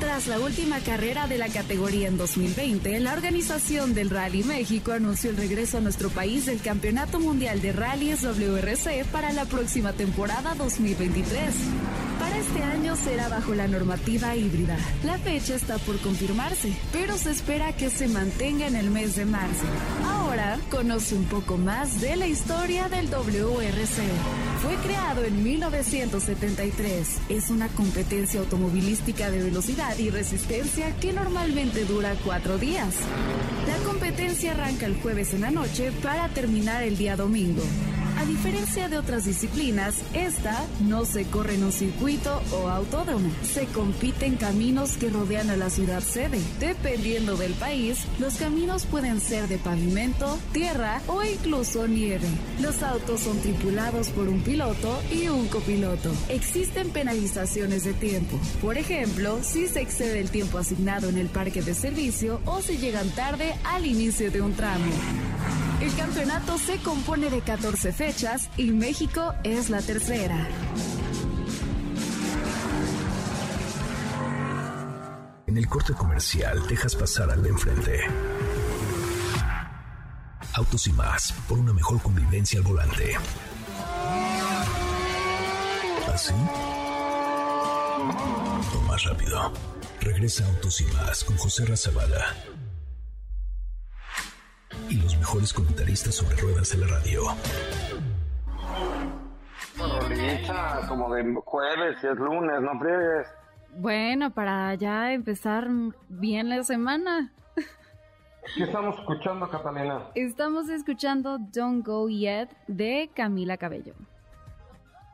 Tras 0.00 0.28
la 0.28 0.40
última 0.40 0.80
carrera 0.80 1.26
de 1.26 1.36
la 1.36 1.48
categoría 1.48 2.08
en 2.08 2.16
2020, 2.16 2.98
la 3.00 3.12
organización 3.12 3.92
del 3.92 4.08
Rally 4.08 4.42
México 4.44 4.92
anunció 4.92 5.28
el 5.28 5.36
regreso 5.36 5.76
a 5.76 5.82
nuestro 5.82 6.08
país 6.08 6.46
del 6.46 6.62
Campeonato 6.62 7.20
Mundial 7.20 7.60
de 7.60 7.72
Rallys 7.72 8.22
WRC 8.22 9.04
para 9.12 9.30
la 9.32 9.44
próxima 9.44 9.92
temporada 9.92 10.54
2023. 10.54 12.09
Este 12.50 12.64
año 12.64 12.96
será 12.96 13.28
bajo 13.28 13.54
la 13.54 13.68
normativa 13.68 14.34
híbrida. 14.34 14.76
La 15.04 15.18
fecha 15.18 15.54
está 15.54 15.78
por 15.78 15.96
confirmarse, 16.00 16.72
pero 16.92 17.16
se 17.16 17.30
espera 17.30 17.72
que 17.74 17.90
se 17.90 18.08
mantenga 18.08 18.66
en 18.66 18.74
el 18.74 18.90
mes 18.90 19.14
de 19.14 19.24
marzo. 19.24 19.64
Ahora 20.04 20.58
conoce 20.68 21.14
un 21.14 21.26
poco 21.26 21.58
más 21.58 22.00
de 22.00 22.16
la 22.16 22.26
historia 22.26 22.88
del 22.88 23.08
WRC. 23.08 24.02
Fue 24.62 24.74
creado 24.84 25.22
en 25.22 25.44
1973. 25.44 27.20
Es 27.28 27.50
una 27.50 27.68
competencia 27.68 28.40
automovilística 28.40 29.30
de 29.30 29.44
velocidad 29.44 29.96
y 29.96 30.10
resistencia 30.10 30.96
que 30.96 31.12
normalmente 31.12 31.84
dura 31.84 32.16
cuatro 32.24 32.58
días. 32.58 32.96
La 33.68 33.76
competencia 33.88 34.50
arranca 34.50 34.86
el 34.86 35.00
jueves 35.00 35.34
en 35.34 35.42
la 35.42 35.52
noche 35.52 35.92
para 36.02 36.28
terminar 36.30 36.82
el 36.82 36.98
día 36.98 37.14
domingo. 37.14 37.62
A 38.20 38.26
diferencia 38.26 38.86
de 38.90 38.98
otras 38.98 39.24
disciplinas, 39.24 39.94
esta 40.12 40.66
no 40.80 41.06
se 41.06 41.24
corre 41.24 41.54
en 41.54 41.64
un 41.64 41.72
circuito 41.72 42.42
o 42.52 42.68
autódromo. 42.68 43.30
Se 43.42 43.64
compite 43.64 44.26
en 44.26 44.36
caminos 44.36 44.98
que 44.98 45.08
rodean 45.08 45.48
a 45.48 45.56
la 45.56 45.70
ciudad 45.70 46.02
sede. 46.02 46.38
Dependiendo 46.58 47.38
del 47.38 47.54
país, 47.54 48.04
los 48.18 48.34
caminos 48.34 48.84
pueden 48.84 49.22
ser 49.22 49.48
de 49.48 49.56
pavimento, 49.56 50.38
tierra 50.52 51.00
o 51.06 51.24
incluso 51.24 51.88
nieve. 51.88 52.28
Los 52.60 52.82
autos 52.82 53.20
son 53.20 53.38
tripulados 53.40 54.10
por 54.10 54.28
un 54.28 54.42
piloto 54.42 55.00
y 55.10 55.28
un 55.28 55.48
copiloto. 55.48 56.12
Existen 56.28 56.90
penalizaciones 56.90 57.84
de 57.84 57.94
tiempo. 57.94 58.38
Por 58.60 58.76
ejemplo, 58.76 59.38
si 59.42 59.66
se 59.66 59.80
excede 59.80 60.20
el 60.20 60.30
tiempo 60.30 60.58
asignado 60.58 61.08
en 61.08 61.16
el 61.16 61.28
parque 61.28 61.62
de 61.62 61.72
servicio 61.72 62.42
o 62.44 62.60
si 62.60 62.76
llegan 62.76 63.08
tarde 63.12 63.54
al 63.64 63.86
inicio 63.86 64.30
de 64.30 64.42
un 64.42 64.52
tramo. 64.52 64.92
El 65.80 65.96
campeonato 65.96 66.58
se 66.58 66.76
compone 66.82 67.30
de 67.30 67.40
14 67.40 67.92
fechas 67.92 68.50
y 68.58 68.70
México 68.70 69.34
es 69.44 69.70
la 69.70 69.80
tercera. 69.80 70.36
En 75.46 75.56
el 75.56 75.66
corte 75.66 75.94
comercial 75.94 76.66
dejas 76.68 76.94
pasar 76.94 77.30
al 77.30 77.42
de 77.42 77.48
enfrente. 77.48 78.00
Autos 80.52 80.86
y 80.86 80.92
más, 80.92 81.32
por 81.48 81.58
una 81.58 81.72
mejor 81.72 82.00
convivencia 82.02 82.58
al 82.58 82.66
volante. 82.66 83.16
¿Así? 86.12 86.34
O 88.74 88.80
más 88.86 89.02
rápido. 89.04 89.52
Regresa 90.00 90.44
Autos 90.46 90.80
y 90.82 90.84
Más 90.84 91.24
con 91.24 91.36
José 91.38 91.64
Razabala. 91.64 92.36
Mejores 95.20 95.52
comentaristas 95.52 96.14
sobre 96.14 96.34
ruedas 96.36 96.70
de 96.70 96.78
la 96.78 96.86
radio. 96.86 97.22
Rolita, 99.76 100.80
como 100.88 101.14
de 101.14 101.34
jueves 101.44 101.98
y 102.02 102.06
es 102.06 102.16
lunes, 102.16 102.62
no 102.62 102.80
friegues. 102.80 103.26
Bueno, 103.76 104.30
para 104.30 104.74
ya 104.76 105.12
empezar 105.12 105.68
bien 106.08 106.48
la 106.48 106.64
semana. 106.64 107.32
¿Qué 108.56 108.64
estamos 108.64 108.98
escuchando, 108.98 109.48
Catalina? 109.50 110.06
Estamos 110.14 110.70
escuchando 110.70 111.36
Don't 111.38 111.86
Go 111.86 112.08
Yet 112.08 112.48
de 112.66 113.10
Camila 113.14 113.58
Cabello. 113.58 113.94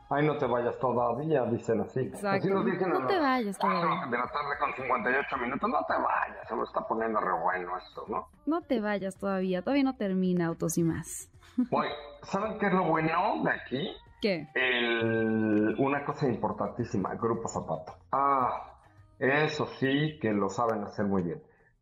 Ay, 0.09 0.25
no 0.25 0.37
te 0.37 0.45
vayas 0.45 0.77
todavía, 0.79 1.43
dicen 1.45 1.81
así. 1.81 1.99
Exacto. 1.99 2.29
Así 2.29 2.49
nos 2.49 2.65
dicen 2.65 2.89
No 2.89 3.05
te 3.07 3.19
vayas 3.19 3.57
todavía. 3.57 4.05
De 4.09 4.17
la 4.17 4.27
tarde 4.27 4.57
con 4.59 4.73
58 4.73 5.37
minutos, 5.37 5.69
no 5.69 5.83
te 5.85 5.93
vayas, 5.93 6.47
se 6.47 6.55
me 6.55 6.63
está 6.63 6.81
poniendo 6.87 7.19
re 7.19 7.33
bueno 7.43 7.77
esto, 7.77 8.05
¿no? 8.07 8.27
No 8.45 8.61
te 8.61 8.79
vayas 8.79 9.17
todavía, 9.17 9.61
todavía 9.61 9.83
no 9.83 9.95
termina 9.97 10.45
Autos 10.47 10.77
y 10.77 10.83
Más. 10.83 11.29
Oye, 11.71 11.89
¿saben 12.23 12.57
qué 12.59 12.67
es 12.67 12.73
lo 12.73 12.85
bueno 12.85 13.43
de 13.43 13.51
aquí? 13.51 13.91
¿Qué? 14.21 14.47
El, 14.55 15.75
una 15.77 16.03
cosa 16.05 16.27
importantísima, 16.27 17.13
Grupo 17.15 17.47
Zapata. 17.49 17.95
Ah, 18.11 18.73
eso 19.19 19.65
sí 19.65 20.17
que 20.21 20.31
lo 20.31 20.49
saben 20.49 20.83
hacer 20.83 21.05
muy 21.05 21.23
bien. 21.23 21.41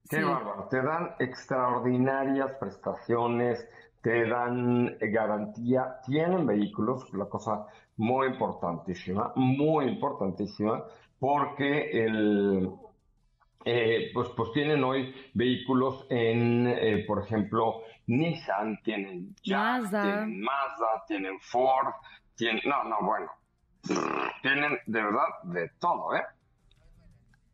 Qué 0.10 0.18
Sí. 0.18 0.24
bárbaro. 0.24 0.68
Te 0.70 0.82
dan 0.82 1.16
extraordinarias 1.20 2.52
prestaciones, 2.60 3.68
te 4.02 4.28
dan 4.28 4.98
garantía, 5.00 6.00
tienen 6.06 6.46
vehículos, 6.46 7.12
la 7.14 7.26
cosa 7.26 7.66
muy 7.98 8.28
importantísima, 8.28 9.32
muy 9.36 9.86
importantísima, 9.86 10.84
porque 11.20 11.92
el, 12.06 12.70
eh, 13.64 14.12
pues, 14.14 14.30
pues 14.36 14.52
tienen 14.52 14.84
hoy 14.84 15.14
vehículos 15.34 16.06
en, 16.10 16.68
eh, 16.68 17.04
por 17.08 17.24
ejemplo, 17.24 17.82
Nissan, 18.08 18.80
tienen 18.84 19.36
Jack, 19.44 19.82
Mazda. 19.84 20.02
tienen 20.04 20.42
Mazda, 20.42 21.04
tienen 21.08 21.40
Ford, 21.40 21.94
tienen, 22.36 22.62
no, 22.66 22.84
no, 22.84 22.98
bueno, 23.02 23.32
tienen 24.42 24.78
de 24.86 25.04
verdad 25.04 25.24
de 25.44 25.70
todo, 25.80 26.16
¿eh? 26.16 26.24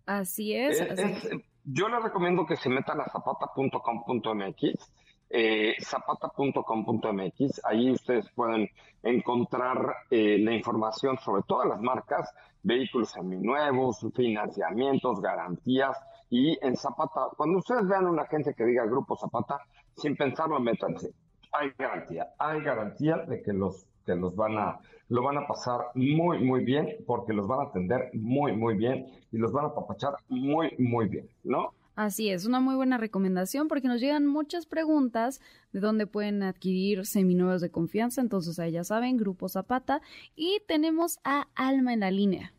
Así 0.06 0.54
es. 0.56 0.82
Es- 0.82 0.92
así 0.92 1.02
es- 1.04 1.30
yo 1.64 1.88
les 1.88 2.02
recomiendo 2.04 2.46
que 2.46 2.58
se 2.58 2.70
metan 2.70 3.00
a 3.00 3.06
zapata.com.mx, 3.06 4.92
eh, 5.34 5.76
zapata.com.mx, 5.82 7.62
ahí 7.66 7.92
ustedes 7.92 8.30
pueden 8.36 8.70
encontrar 9.04 9.96
eh, 10.10 10.38
la 10.40 10.54
información 10.54 11.18
sobre 11.20 11.44
todas 11.44 11.68
las 11.68 11.82
marcas, 11.82 12.34
vehículos 12.64 13.12
seminuevos, 13.12 14.06
financiamientos, 14.14 15.22
garantías, 15.22 15.98
y 16.30 16.58
en 16.66 16.78
Zapata, 16.78 17.28
cuando 17.36 17.60
ustedes 17.60 17.88
vean 17.88 18.08
una 18.08 18.24
agencia 18.24 18.54
que 18.54 18.66
diga 18.66 18.86
Grupo 18.86 19.18
Zapata, 19.18 19.60
sin 19.96 20.16
pensarlo, 20.16 20.60
métanse. 20.60 21.14
Hay 21.52 21.72
garantía, 21.78 22.28
hay 22.40 22.62
garantía 22.62 23.18
de 23.18 23.42
que 23.42 23.52
los 23.52 23.86
que 24.06 24.16
los 24.16 24.36
van 24.36 24.58
a 24.58 24.80
lo 25.10 25.24
van 25.24 25.38
a 25.38 25.46
pasar 25.46 25.88
muy 25.94 26.40
muy 26.40 26.64
bien 26.64 26.88
porque 27.06 27.34
los 27.34 27.48
van 27.48 27.60
a 27.60 27.64
atender 27.64 28.10
muy 28.14 28.56
muy 28.56 28.76
bien 28.76 29.06
y 29.32 29.38
los 29.38 29.52
van 29.52 29.66
a 29.66 29.76
papachar 29.76 30.14
muy 30.30 30.74
muy 30.80 31.08
bien, 31.08 31.30
¿no? 31.44 31.74
Así 31.96 32.30
es, 32.30 32.46
una 32.46 32.62
muy 32.62 32.76
buena 32.76 32.98
recomendación 32.98 33.68
porque 33.68 33.88
nos 33.90 34.00
llegan 34.00 34.26
muchas 34.26 34.66
preguntas 34.66 35.42
de 35.74 35.82
dónde 35.82 36.08
pueden 36.08 36.42
adquirir 36.42 37.06
seminuevos 37.06 37.60
de 37.60 37.70
confianza. 37.70 38.22
Entonces, 38.22 38.60
ahí 38.60 38.72
ya 38.72 38.84
saben, 38.84 39.18
Grupo 39.18 39.50
Zapata. 39.50 40.02
Y 40.36 40.62
tenemos 40.68 41.20
a 41.26 41.48
Alma 41.56 41.94
en 41.94 42.00
la 42.00 42.12
línea. 42.12 42.54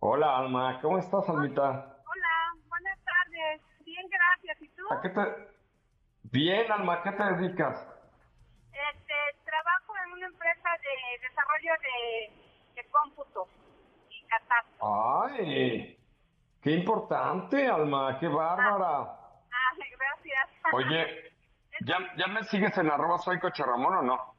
Hola 0.00 0.38
Alma, 0.38 0.78
¿cómo 0.80 0.98
estás 0.98 1.28
Almita? 1.28 1.70
Hola, 1.70 2.62
buenas 2.68 2.98
tardes. 3.04 3.60
Bien, 3.84 4.06
gracias. 4.08 4.62
¿Y 4.62 4.68
tú? 4.68 4.82
¿A 4.92 5.00
qué 5.00 5.08
te 5.08 5.20
Bien, 6.30 6.70
Alma, 6.70 6.94
¿a 6.94 7.02
qué 7.02 7.12
te 7.12 7.24
dedicas? 7.24 7.86
Este, 8.70 9.14
trabajo 9.44 9.92
en 10.06 10.12
una 10.12 10.26
empresa 10.26 10.68
de 10.82 11.28
desarrollo 11.28 11.72
de, 11.82 12.80
de 12.80 12.88
cómputo 12.90 13.48
y 14.10 14.22
catastro. 14.26 15.24
Ay, 15.26 15.98
qué 16.62 16.72
importante, 16.72 17.66
Alma, 17.66 18.18
qué 18.18 18.28
bárbara. 18.28 19.18
Ah, 19.50 19.72
gracias. 19.76 20.48
Oye, 20.72 21.32
¿ya, 21.84 21.98
ya 22.16 22.26
me 22.28 22.42
sigues 22.44 22.76
en 22.78 22.90
arroba 22.90 23.18
soy 23.18 23.38
Coche 23.38 23.64
Ramón 23.64 23.94
o 23.96 24.02
no? 24.02 24.34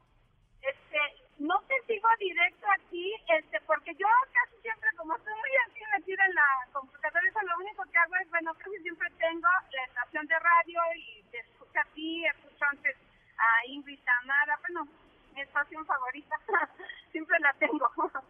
Este, 0.62 0.98
no 1.38 1.58
te 1.68 1.74
sigo 1.86 2.08
directo 2.18 2.66
aquí, 2.78 3.14
este, 3.38 3.60
porque 3.62 3.94
yo 3.94 4.06
casi 4.32 4.60
siempre, 4.62 4.88
como 4.96 5.16
estoy 5.16 5.32
muy 5.32 5.50
así 5.66 5.80
metida 5.98 6.24
en 6.26 6.34
la 6.34 6.68
computadora, 6.72 7.28
eso 7.28 7.40
lo 7.42 7.64
único 7.64 7.82
que 7.90 7.98
hago 7.98 8.14
es, 8.22 8.30
bueno, 8.30 8.54
casi 8.54 8.78
siempre 8.82 9.08
tengo 9.18 9.48
la 9.72 9.84
estación 9.84 10.26
de 10.26 10.38
radio 10.38 10.80
y 10.96 11.22
te 11.30 11.38
escucho 11.38 11.80
a 11.80 11.84
ti, 11.94 12.26
escucho 12.26 12.64
antes 12.70 12.96
a 13.38 13.66
Ingrid 13.66 13.98
Tamara, 14.04 14.58
bueno, 14.60 14.86
mi 15.34 15.40
estación 15.40 15.84
favorita, 15.86 16.36
siempre 17.12 17.38
la 17.40 17.52
tengo. 17.54 17.90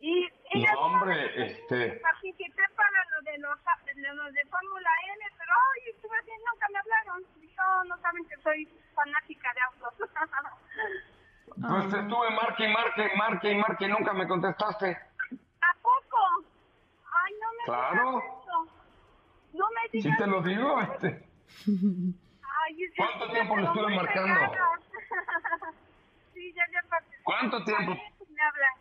y 0.00 0.28
ella 0.52 0.72
No, 0.74 0.80
hombre, 0.82 1.46
este... 1.46 1.98
participé 2.00 2.62
para 2.76 3.04
lo 3.10 3.22
de 3.22 3.38
los 3.38 3.58
de, 3.86 4.14
los 4.14 4.32
de 4.32 4.44
Fórmula 4.46 4.90
N, 5.14 5.24
pero 5.38 5.52
hoy 5.52 5.90
estuve 5.90 6.16
así, 6.18 6.30
nunca 6.46 6.66
me 6.72 6.78
hablaron. 6.78 7.24
Dijo, 7.40 7.84
no 7.88 7.98
saben 7.98 8.24
que 8.28 8.36
soy 8.42 8.68
fanática 8.94 9.52
de 9.54 9.60
autos. 9.60 10.10
Pues 11.46 11.88
te 11.90 12.00
estuve 12.00 12.30
marque 12.30 12.64
y 12.66 12.72
marque 13.28 13.50
y 13.52 13.56
marque 13.56 13.84
y 13.86 13.88
nunca 13.88 14.12
me 14.12 14.26
contestaste. 14.28 14.90
¿A 14.90 15.74
poco? 15.82 16.18
Ay, 17.04 17.32
no 17.40 17.48
me 17.58 17.64
Claro. 17.64 18.18
eso. 18.18 18.66
No 19.54 19.64
me 19.70 19.88
Sí 19.90 19.98
digas 19.98 20.18
te 20.18 20.26
lo 20.26 20.42
digo, 20.42 20.80
este. 20.80 21.06
Ay, 22.66 22.84
es 22.84 22.92
¿Cuánto 22.96 23.26
sí, 23.26 23.32
tiempo 23.32 23.56
le 23.56 23.64
estuve 23.64 23.96
marcando? 23.96 24.40
sí, 26.34 26.52
ya 26.54 26.62
ya. 26.72 26.80
¿Cuánto 27.24 27.64
tiempo? 27.64 27.92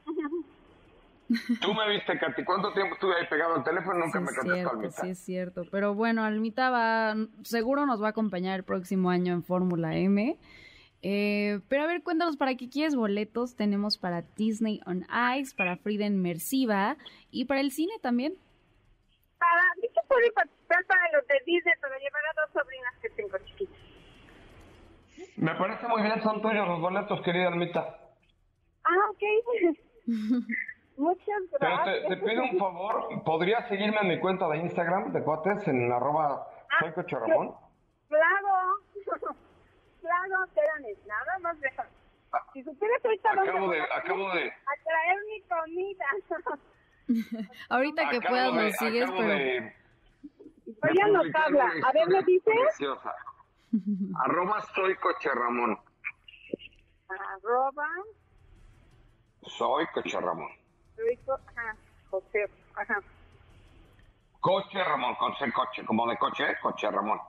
Tú 1.59 1.73
me 1.73 1.89
viste, 1.89 2.19
Katy. 2.19 2.43
¿Cuánto 2.43 2.71
tiempo 2.73 2.93
estuve 2.93 3.15
ahí 3.15 3.25
pegado 3.27 3.55
al 3.55 3.63
teléfono 3.63 3.97
nunca 4.05 4.19
sí, 4.19 4.25
me 4.25 4.29
es 4.29 4.37
contestó 4.37 4.53
cierto, 4.53 4.69
Almita? 4.71 5.01
sí 5.01 5.09
es 5.09 5.19
cierto. 5.19 5.63
Pero 5.71 5.95
bueno, 5.95 6.23
Almita 6.23 6.69
va, 6.69 7.15
seguro 7.43 7.85
nos 7.87 8.01
va 8.01 8.07
a 8.07 8.09
acompañar 8.11 8.59
el 8.59 8.63
próximo 8.63 9.09
año 9.09 9.33
en 9.33 9.43
Fórmula 9.43 9.95
M. 9.95 10.37
Eh, 11.07 11.59
pero 11.69 11.83
a 11.83 11.85
ver, 11.85 12.01
cuéntanos 12.01 12.35
para 12.35 12.55
qué 12.55 12.67
quieres 12.67 12.95
boletos. 12.95 13.55
Tenemos 13.55 13.99
para 13.99 14.23
Disney 14.35 14.81
on 14.87 15.05
Ice, 15.37 15.55
para 15.55 15.77
Frida 15.77 16.07
Inmersiva 16.07 16.97
y 17.29 17.45
para 17.45 17.61
el 17.61 17.71
cine 17.71 17.93
también. 18.01 18.33
Para, 19.37 19.61
vi 19.79 19.87
que 19.89 20.01
pude 20.07 20.31
participar 20.31 20.83
para 20.85 21.11
los 21.11 21.27
de 21.27 21.35
Disney, 21.45 21.75
pero 21.79 21.93
llevar 21.99 22.23
a 22.25 22.41
dos 22.41 22.53
sobrinas 22.53 22.95
que 23.03 23.09
tengo 23.11 23.37
chiquitas. 23.45 23.77
Me 25.37 25.53
parece 25.53 25.87
muy 25.87 26.01
bien, 26.01 26.23
son 26.23 26.41
tuyos 26.41 26.67
los 26.67 26.81
boletos, 26.81 27.21
querida 27.21 27.49
Almita. 27.49 27.99
Ah, 28.83 29.09
ok. 29.11 29.23
Muchas 30.97 31.43
Pero 31.59 31.75
gracias. 31.75 32.07
te, 32.07 32.15
te 32.15 32.17
pido 32.17 32.41
un 32.41 32.57
favor, 32.57 33.23
¿podrías 33.23 33.67
seguirme 33.67 33.99
en 34.01 34.07
mi 34.07 34.19
cuenta 34.19 34.47
de 34.47 34.57
Instagram 34.57 35.13
de 35.13 35.21
cuates 35.21 35.67
en 35.67 35.91
arroba 35.91 36.47
soy 36.79 36.93
Coche 36.93 37.15
Ramón? 37.19 37.53
Claro. 38.07 39.35
claro, 40.05 40.43
espérame, 40.45 40.97
nada 41.07 41.39
más 41.39 41.59
déjame. 41.59 41.89
Si 42.53 42.63
supieras 42.63 43.03
ahorita 43.03 43.31
Acabo 43.31 43.69
de, 43.69 43.79
a, 43.79 43.83
acabo 43.97 44.29
de, 44.33 44.49
a 44.51 44.83
traer 44.83 45.19
mi 45.25 45.41
comida. 45.43 46.05
Ahorita 47.69 48.09
que 48.09 48.17
acabo 48.17 48.31
puedas 48.33 48.53
nos 48.53 48.75
sigues, 48.75 49.09
pero 49.11 49.27
de- 49.27 49.73
Estoy 50.67 50.97
una 51.09 51.19
A 51.87 51.91
ver, 51.93 52.07
¿me 52.09 52.23
dices? 52.23 52.53
preciosa. 52.63 53.15
Arroba 54.25 54.61
soy 54.75 54.95
Coche 54.95 55.29
Ramón. 55.33 55.79
Arroba, 57.07 57.87
Soy 59.43 59.85
Coche 59.93 60.19
Ramón. 60.19 60.49
Rico, 60.97 61.33
ajá, 61.47 61.75
José, 62.09 62.49
ajá. 62.75 62.99
Coche 64.39 64.83
Ramón, 64.83 65.15
con 65.15 65.33
coche, 65.51 65.85
como 65.85 66.07
de 66.07 66.17
coche, 66.17 66.45
Coche 66.61 66.89
Ramón. 66.89 67.19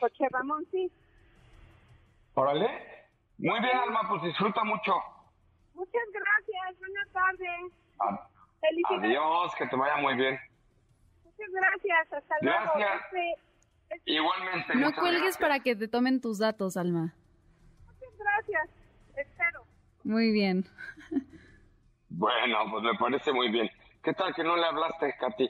José 0.00 0.28
Ramón, 0.30 0.64
sí. 0.70 0.90
Órale. 2.36 2.68
Muy 3.38 3.58
bien, 3.60 3.76
Alma, 3.78 4.00
pues 4.08 4.22
disfruta 4.22 4.62
mucho. 4.64 4.92
Muchas 5.74 6.02
gracias, 6.12 6.78
buenas 6.78 7.08
tardes. 7.12 7.72
A- 7.98 8.28
Felicidades. 8.60 9.04
Adiós, 9.04 9.54
que 9.56 9.66
te 9.66 9.76
vaya 9.76 9.96
muy 9.98 10.14
bien. 10.16 10.38
Muchas 11.24 11.50
gracias, 11.52 12.12
hasta 12.12 12.34
luego. 12.42 12.58
Gracias. 12.76 13.02
Este, 13.04 13.32
este, 13.94 14.12
Igualmente. 14.12 14.74
no 14.74 14.80
muchas 14.86 14.98
cuelgues 15.00 15.20
gracias. 15.22 15.38
para 15.38 15.60
que 15.60 15.76
te 15.76 15.88
tomen 15.88 16.20
tus 16.20 16.38
datos, 16.38 16.76
Alma. 16.76 17.14
muchas 17.86 18.18
gracias, 18.18 18.70
espero. 19.16 19.64
Muy 20.04 20.30
bien. 20.32 20.64
Bueno, 22.10 22.58
pues 22.70 22.82
me 22.84 22.94
parece 22.98 23.32
muy 23.32 23.50
bien. 23.50 23.70
¿Qué 24.02 24.12
tal 24.14 24.34
que 24.34 24.44
no 24.44 24.56
le 24.56 24.64
hablaste, 24.66 25.14
Katy? 25.18 25.48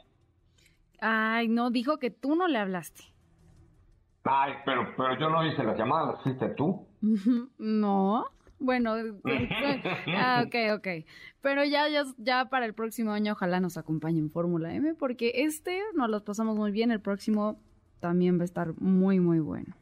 Ay, 1.01 1.49
no, 1.49 1.71
dijo 1.71 1.99
que 1.99 2.11
tú 2.11 2.35
no 2.37 2.47
le 2.49 2.59
hablaste. 2.59 3.05
Ay, 4.29 4.55
pero, 4.65 4.95
pero 4.97 5.19
yo 5.19 5.31
no 5.31 5.47
hice 5.47 5.63
las 5.63 5.79
llamadas, 5.79 6.17
las 6.17 6.27
hiciste 6.27 6.49
tú. 6.51 6.87
no. 7.59 8.25
Bueno, 8.59 8.95
ah, 10.17 10.45
ok, 10.47 10.55
ok. 10.77 10.89
Pero 11.43 11.65
ya, 11.65 11.89
ya, 11.89 12.05
ya 12.17 12.47
para 12.47 12.65
el 12.65 12.75
próximo 12.75 13.13
año 13.13 13.33
ojalá 13.33 13.61
nos 13.61 13.77
acompañe 13.77 14.19
en 14.19 14.31
Fórmula 14.31 14.73
M, 14.75 14.95
porque 14.95 15.33
este 15.35 15.83
nos 15.95 16.09
los 16.09 16.23
pasamos 16.23 16.57
muy 16.57 16.73
bien, 16.73 16.91
el 16.91 17.01
próximo 17.01 17.61
también 18.01 18.39
va 18.39 18.43
a 18.43 18.45
estar 18.47 18.73
muy, 18.81 19.21
muy 19.21 19.41
bueno. 19.41 19.75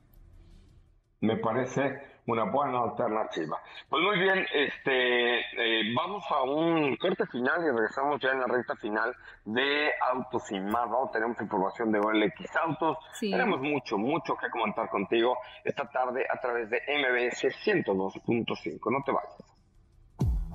Me 1.21 1.37
parece 1.37 2.01
una 2.27 2.45
buena 2.45 2.83
alternativa. 2.83 3.61
Pues 3.89 4.03
muy 4.03 4.19
bien, 4.19 4.47
este, 4.53 5.41
eh, 5.41 5.95
vamos 5.95 6.25
a 6.31 6.43
un 6.43 6.97
corte 6.97 7.27
final 7.27 7.63
y 7.63 7.71
regresamos 7.71 8.21
ya 8.21 8.31
en 8.31 8.41
la 8.41 8.47
recta 8.47 8.75
final 8.77 9.15
de 9.45 9.91
Autos 10.13 10.51
y 10.51 10.61
más. 10.61 10.89
Vamos, 10.89 11.13
tenemos 11.13 11.41
información 11.41 11.93
de 11.93 11.99
OLX 11.99 12.57
Autos. 12.57 12.99
Tenemos 13.21 13.61
mucho, 13.61 13.99
mucho 13.99 14.37
que 14.37 14.49
comentar 14.51 14.89
contigo 14.89 15.37
esta 15.63 15.89
tarde 15.91 16.25
a 16.31 16.41
través 16.41 16.71
de 16.71 16.81
MBS 16.89 17.45
102.5. 17.65 18.93
No 18.93 19.03
te 19.05 19.13
vayas. 19.13 19.55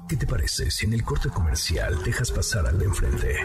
¿Qué 0.07 0.17
te 0.17 0.25
parece 0.25 0.71
si 0.71 0.87
en 0.87 0.93
el 0.93 1.03
corte 1.03 1.29
comercial 1.29 2.01
dejas 2.03 2.31
pasar 2.31 2.65
al 2.65 2.79
de 2.79 2.85
enfrente? 2.85 3.35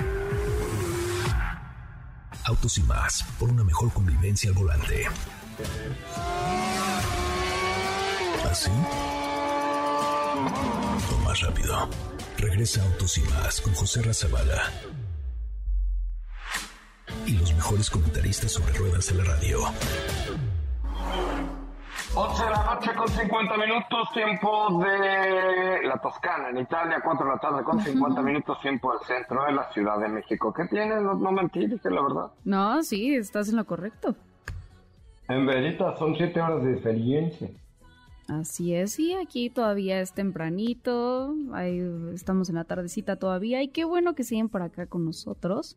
Autos 2.47 2.79
y 2.79 2.83
más, 2.85 3.23
por 3.39 3.51
una 3.51 3.65
mejor 3.65 3.93
convivencia 3.93 4.51
al 4.51 4.57
volante. 4.57 5.07
¿Así? 8.51 8.71
O 11.13 11.25
más 11.25 11.41
rápido. 11.41 11.89
Regresa 12.39 12.83
Autos 12.83 13.19
y 13.19 13.23
más 13.23 13.61
con 13.61 13.75
José 13.75 14.03
Razabala. 14.03 14.71
Y 17.27 17.39
los 17.39 17.55
mejores 17.55 17.91
comentaristas 17.91 18.53
sobre 18.53 18.73
ruedas 18.75 19.09
de 19.09 19.23
la 19.23 19.25
radio. 19.25 19.61
11 22.17 22.45
de 22.45 22.51
la 22.51 22.75
noche 22.75 22.95
con 22.95 23.09
50 23.09 23.57
minutos, 23.57 24.09
tiempo 24.13 24.85
de 24.85 25.83
la 25.89 25.99
Toscana, 26.01 26.51
en 26.51 26.59
Italia, 26.59 27.01
4 27.03 27.27
de 27.27 27.33
la 27.33 27.39
tarde 27.39 27.65
con 27.65 27.81
50 27.81 28.23
minutos, 28.23 28.61
tiempo 28.61 28.93
del 28.93 29.01
centro 29.01 29.45
de 29.45 29.53
la 29.53 29.73
Ciudad 29.73 29.99
de 29.99 30.09
México. 30.09 30.53
¿Qué 30.53 30.65
tienes? 30.67 31.03
No, 31.03 31.15
no 31.15 31.33
mentir, 31.33 31.81
que 31.81 31.91
la 31.91 32.03
verdad. 32.03 32.31
No, 32.45 32.83
sí, 32.85 33.17
estás 33.17 33.49
en 33.49 33.57
lo 33.57 33.65
correcto. 33.65 34.15
En 35.29 35.45
verdad, 35.45 35.99
son 35.99 36.15
7 36.15 36.41
horas 36.41 36.63
de 36.63 36.73
experiencia. 36.75 37.49
Así 38.27 38.75
es, 38.75 38.99
y 38.99 39.13
aquí 39.13 39.51
todavía 39.51 40.01
es 40.01 40.15
tempranito, 40.15 41.35
ahí 41.53 41.83
estamos 42.15 42.49
en 42.49 42.55
la 42.55 42.65
tardecita 42.65 43.17
todavía, 43.17 43.63
y 43.63 43.69
qué 43.69 43.85
bueno 43.85 44.15
que 44.15 44.25
siguen 44.25 44.49
por 44.49 44.63
acá 44.63 44.87
con 44.87 45.05
nosotros. 45.05 45.77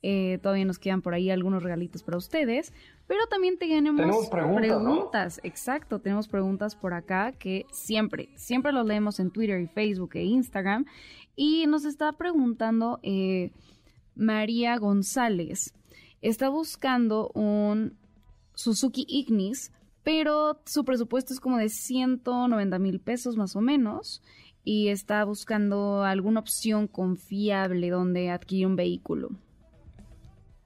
Eh, 0.00 0.38
todavía 0.40 0.64
nos 0.64 0.78
quedan 0.78 1.02
por 1.02 1.14
ahí 1.14 1.28
algunos 1.28 1.60
regalitos 1.60 2.04
para 2.04 2.16
ustedes, 2.16 2.72
pero 3.08 3.26
también 3.26 3.58
tenemos, 3.58 4.28
preguntas, 4.28 5.40
exacto, 5.42 5.98
tenemos 5.98 6.28
preguntas 6.28 6.76
por 6.76 6.94
acá 6.94 7.32
que 7.32 7.66
siempre, 7.72 8.28
siempre 8.36 8.70
los 8.70 8.86
leemos 8.86 9.18
en 9.18 9.32
Twitter 9.32 9.60
y 9.60 9.66
Facebook 9.66 10.10
e 10.14 10.22
Instagram, 10.22 10.86
y 11.34 11.66
nos 11.66 11.84
está 11.84 12.12
preguntando 12.12 13.00
eh, 13.02 13.50
María 14.14 14.78
González, 14.78 15.74
está 16.22 16.48
buscando 16.48 17.32
un 17.34 17.96
Suzuki 18.54 19.04
Ignis 19.08 19.72
pero 20.02 20.60
su 20.64 20.84
presupuesto 20.84 21.32
es 21.32 21.40
como 21.40 21.58
de 21.58 21.68
190 21.68 22.78
mil 22.78 23.00
pesos 23.00 23.36
más 23.36 23.56
o 23.56 23.60
menos 23.60 24.22
y 24.64 24.88
está 24.88 25.24
buscando 25.24 26.04
alguna 26.04 26.40
opción 26.40 26.88
confiable 26.88 27.90
donde 27.90 28.30
adquirir 28.30 28.66
un 28.66 28.76
vehículo 28.76 29.30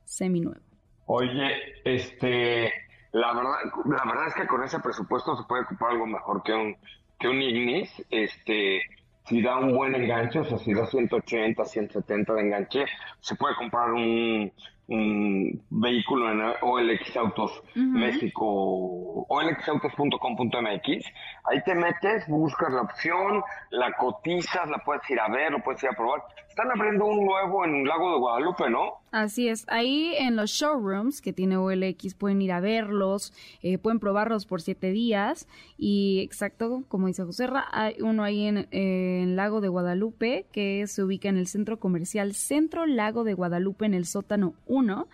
seminuevo. 0.04 0.60
Oye, 1.06 1.50
este, 1.84 2.72
la 3.12 3.32
verdad, 3.34 3.52
la 3.86 4.04
verdad 4.04 4.28
es 4.28 4.34
que 4.34 4.46
con 4.46 4.62
ese 4.62 4.80
presupuesto 4.80 5.36
se 5.36 5.44
puede 5.44 5.62
ocupar 5.62 5.92
algo 5.92 6.06
mejor 6.06 6.42
que 6.42 6.52
un, 6.52 6.76
que 7.18 7.28
un 7.28 7.42
Ignis, 7.42 7.90
este, 8.10 8.82
si 9.26 9.42
da 9.42 9.58
un 9.58 9.74
buen 9.74 9.94
enganche, 9.94 10.40
o 10.40 10.44
sea, 10.44 10.58
si 10.58 10.74
da 10.74 10.86
180, 10.86 11.64
170 11.64 12.32
de 12.32 12.40
enganche, 12.40 12.84
se 13.20 13.36
puede 13.36 13.54
comprar 13.56 13.92
un, 13.92 14.52
un 14.92 15.62
vehículo 15.70 16.30
en 16.30 16.40
OLX 16.60 17.16
Autos 17.16 17.62
México, 17.74 19.26
olxautos.com.mx. 19.28 21.06
Ahí 21.44 21.62
te 21.64 21.74
metes, 21.74 22.28
buscas 22.28 22.72
la 22.72 22.82
opción, 22.82 23.42
la 23.70 23.92
cotizas, 23.92 24.68
la 24.68 24.78
puedes 24.78 25.08
ir 25.10 25.20
a 25.20 25.28
ver, 25.28 25.52
lo 25.52 25.62
puedes 25.62 25.82
ir 25.82 25.90
a 25.90 25.92
probar. 25.92 26.22
Están 26.52 26.70
abriendo 26.70 27.06
un 27.06 27.24
nuevo 27.24 27.64
en 27.64 27.86
Lago 27.86 28.12
de 28.12 28.18
Guadalupe, 28.18 28.68
¿no? 28.68 29.00
Así 29.10 29.48
es. 29.48 29.64
Ahí 29.68 30.14
en 30.18 30.36
los 30.36 30.50
showrooms 30.50 31.22
que 31.22 31.32
tiene 31.32 31.56
OLX 31.56 32.12
pueden 32.12 32.42
ir 32.42 32.52
a 32.52 32.60
verlos, 32.60 33.32
eh, 33.62 33.78
pueden 33.78 33.98
probarlos 33.98 34.44
por 34.44 34.60
siete 34.60 34.90
días. 34.90 35.48
Y 35.78 36.20
exacto, 36.20 36.84
como 36.88 37.06
dice 37.06 37.24
José 37.24 37.48
hay 37.70 37.96
uno 38.02 38.22
ahí 38.22 38.44
en, 38.44 38.68
en 38.70 39.34
Lago 39.34 39.62
de 39.62 39.68
Guadalupe 39.68 40.44
que 40.52 40.86
se 40.88 41.02
ubica 41.02 41.30
en 41.30 41.38
el 41.38 41.46
centro 41.46 41.80
comercial 41.80 42.34
Centro 42.34 42.84
Lago 42.84 43.24
de 43.24 43.32
Guadalupe 43.32 43.86
en 43.86 43.94
el 43.94 44.04
sótano 44.04 44.52
1. 44.66 45.08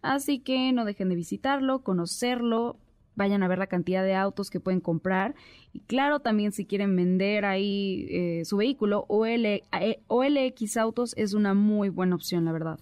Así 0.00 0.38
que 0.38 0.72
no 0.72 0.86
dejen 0.86 1.10
de 1.10 1.16
visitarlo, 1.16 1.80
conocerlo, 1.80 2.76
vayan 3.18 3.42
a 3.42 3.48
ver 3.48 3.58
la 3.58 3.66
cantidad 3.66 4.02
de 4.02 4.14
autos 4.14 4.48
que 4.48 4.60
pueden 4.60 4.80
comprar. 4.80 5.34
Y 5.74 5.80
claro, 5.80 6.20
también 6.20 6.52
si 6.52 6.64
quieren 6.64 6.96
vender 6.96 7.44
ahí 7.44 8.06
eh, 8.10 8.44
su 8.46 8.56
vehículo, 8.56 9.04
OL, 9.08 9.44
eh, 9.44 9.62
OLX 10.06 10.78
Autos 10.78 11.14
es 11.18 11.34
una 11.34 11.52
muy 11.52 11.90
buena 11.90 12.14
opción, 12.14 12.46
la 12.46 12.52
verdad. 12.52 12.78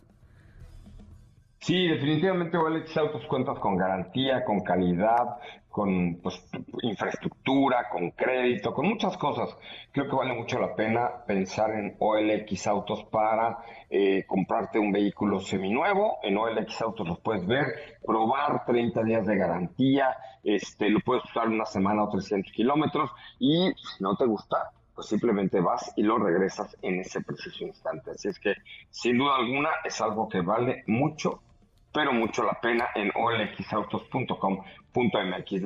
Sí, 1.58 1.88
definitivamente 1.88 2.56
OLX 2.56 2.96
Autos 2.98 3.26
cuentas 3.26 3.58
con 3.58 3.76
garantía, 3.76 4.44
con 4.44 4.60
calidad, 4.60 5.38
con 5.76 6.20
pues, 6.22 6.42
infraestructura, 6.84 7.90
con 7.90 8.12
crédito, 8.12 8.72
con 8.72 8.88
muchas 8.88 9.14
cosas. 9.18 9.54
Creo 9.92 10.08
que 10.08 10.16
vale 10.16 10.32
mucho 10.32 10.58
la 10.58 10.74
pena 10.74 11.22
pensar 11.26 11.70
en 11.72 11.94
OLX 11.98 12.66
Autos 12.68 13.04
para 13.10 13.58
eh, 13.90 14.24
comprarte 14.26 14.78
un 14.78 14.90
vehículo 14.90 15.38
seminuevo. 15.38 16.16
En 16.22 16.38
OLX 16.38 16.80
Autos 16.80 17.06
los 17.06 17.20
puedes 17.20 17.46
ver, 17.46 17.98
probar 18.06 18.64
30 18.64 19.02
días 19.02 19.26
de 19.26 19.36
garantía, 19.36 20.16
este, 20.42 20.88
lo 20.88 21.00
puedes 21.00 21.24
usar 21.24 21.46
una 21.48 21.66
semana 21.66 22.04
o 22.04 22.08
300 22.08 22.50
kilómetros 22.54 23.10
y 23.38 23.70
si 23.76 24.02
no 24.02 24.16
te 24.16 24.24
gusta, 24.24 24.70
pues 24.94 25.08
simplemente 25.08 25.60
vas 25.60 25.92
y 25.94 26.04
lo 26.04 26.16
regresas 26.16 26.74
en 26.80 27.00
ese 27.00 27.20
preciso 27.20 27.64
instante. 27.64 28.12
Así 28.12 28.28
es 28.28 28.40
que, 28.40 28.54
sin 28.88 29.18
duda 29.18 29.36
alguna, 29.36 29.68
es 29.84 30.00
algo 30.00 30.26
que 30.26 30.40
vale 30.40 30.84
mucho 30.86 31.42
pero 31.96 32.12
mucho 32.12 32.42
la 32.42 32.60
pena 32.60 32.88
en 32.94 33.10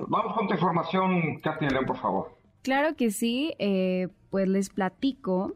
Vamos 0.08 0.34
con 0.34 0.48
tu 0.48 0.54
información, 0.54 1.38
Katy 1.40 1.68
León, 1.68 1.86
por 1.86 1.96
favor. 1.96 2.36
Claro 2.62 2.94
que 2.96 3.10
sí, 3.10 3.54
eh, 3.58 4.08
pues 4.30 4.48
les 4.48 4.68
platico 4.68 5.54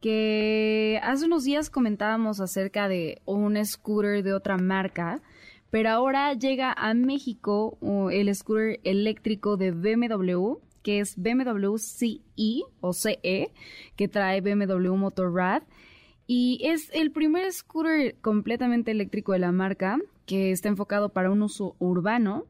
que 0.00 1.00
hace 1.02 1.26
unos 1.26 1.44
días 1.44 1.70
comentábamos 1.70 2.40
acerca 2.40 2.88
de 2.88 3.20
un 3.24 3.62
scooter 3.64 4.22
de 4.22 4.32
otra 4.32 4.56
marca, 4.56 5.20
pero 5.70 5.90
ahora 5.90 6.32
llega 6.34 6.72
a 6.72 6.94
México 6.94 7.76
el 8.10 8.34
scooter 8.34 8.78
eléctrico 8.84 9.56
de 9.56 9.72
BMW, 9.72 10.58
que 10.82 11.00
es 11.00 11.16
BMW 11.16 11.76
CE 11.76 12.62
o 12.80 12.92
CE, 12.92 13.52
que 13.96 14.08
trae 14.08 14.40
BMW 14.40 14.94
Motorrad. 14.94 15.62
Y 16.28 16.60
es 16.62 16.90
el 16.92 17.10
primer 17.12 17.52
scooter 17.52 18.16
completamente 18.20 18.90
eléctrico 18.90 19.32
de 19.32 19.40
la 19.40 19.52
marca 19.52 19.98
que 20.26 20.50
está 20.50 20.68
enfocado 20.68 21.08
para 21.08 21.30
un 21.30 21.42
uso 21.42 21.76
urbano. 21.78 22.46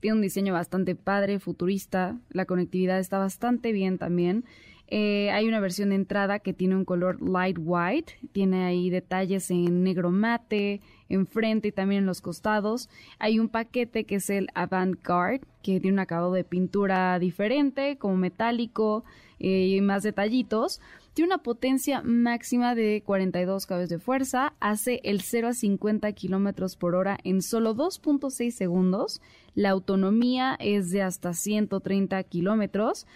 Tiene 0.00 0.16
un 0.16 0.22
diseño 0.22 0.52
bastante 0.52 0.94
padre, 0.94 1.40
futurista. 1.40 2.18
La 2.30 2.44
conectividad 2.44 2.98
está 2.98 3.18
bastante 3.18 3.72
bien 3.72 3.98
también. 3.98 4.44
Eh, 4.90 5.30
hay 5.32 5.46
una 5.46 5.60
versión 5.60 5.90
de 5.90 5.96
entrada 5.96 6.38
que 6.38 6.54
tiene 6.54 6.74
un 6.74 6.86
color 6.86 7.20
light 7.20 7.58
white, 7.60 8.14
tiene 8.32 8.64
ahí 8.64 8.88
detalles 8.88 9.50
en 9.50 9.82
negro 9.82 10.10
mate, 10.10 10.80
enfrente 11.10 11.68
y 11.68 11.72
también 11.72 12.00
en 12.00 12.06
los 12.06 12.22
costados. 12.22 12.88
Hay 13.18 13.38
un 13.38 13.50
paquete 13.50 14.04
que 14.04 14.14
es 14.14 14.30
el 14.30 14.48
Avant-Garde, 14.54 15.42
que 15.62 15.78
tiene 15.80 15.96
un 15.96 15.98
acabado 15.98 16.32
de 16.32 16.44
pintura 16.44 17.18
diferente, 17.18 17.98
como 17.98 18.16
metálico 18.16 19.04
eh, 19.40 19.66
y 19.66 19.80
más 19.82 20.04
detallitos. 20.04 20.80
Tiene 21.18 21.34
una 21.34 21.42
potencia 21.42 22.00
máxima 22.04 22.76
de 22.76 23.02
42 23.04 23.66
caballos 23.66 23.88
de 23.88 23.98
fuerza, 23.98 24.54
hace 24.60 25.00
el 25.02 25.20
0 25.20 25.48
a 25.48 25.52
50 25.52 26.12
kilómetros 26.12 26.76
por 26.76 26.94
hora 26.94 27.18
en 27.24 27.42
solo 27.42 27.74
2.6 27.74 28.52
segundos. 28.52 29.20
La 29.56 29.70
autonomía 29.70 30.56
es 30.60 30.92
de 30.92 31.02
hasta 31.02 31.34
130 31.34 32.22
kilómetros. 32.22 33.08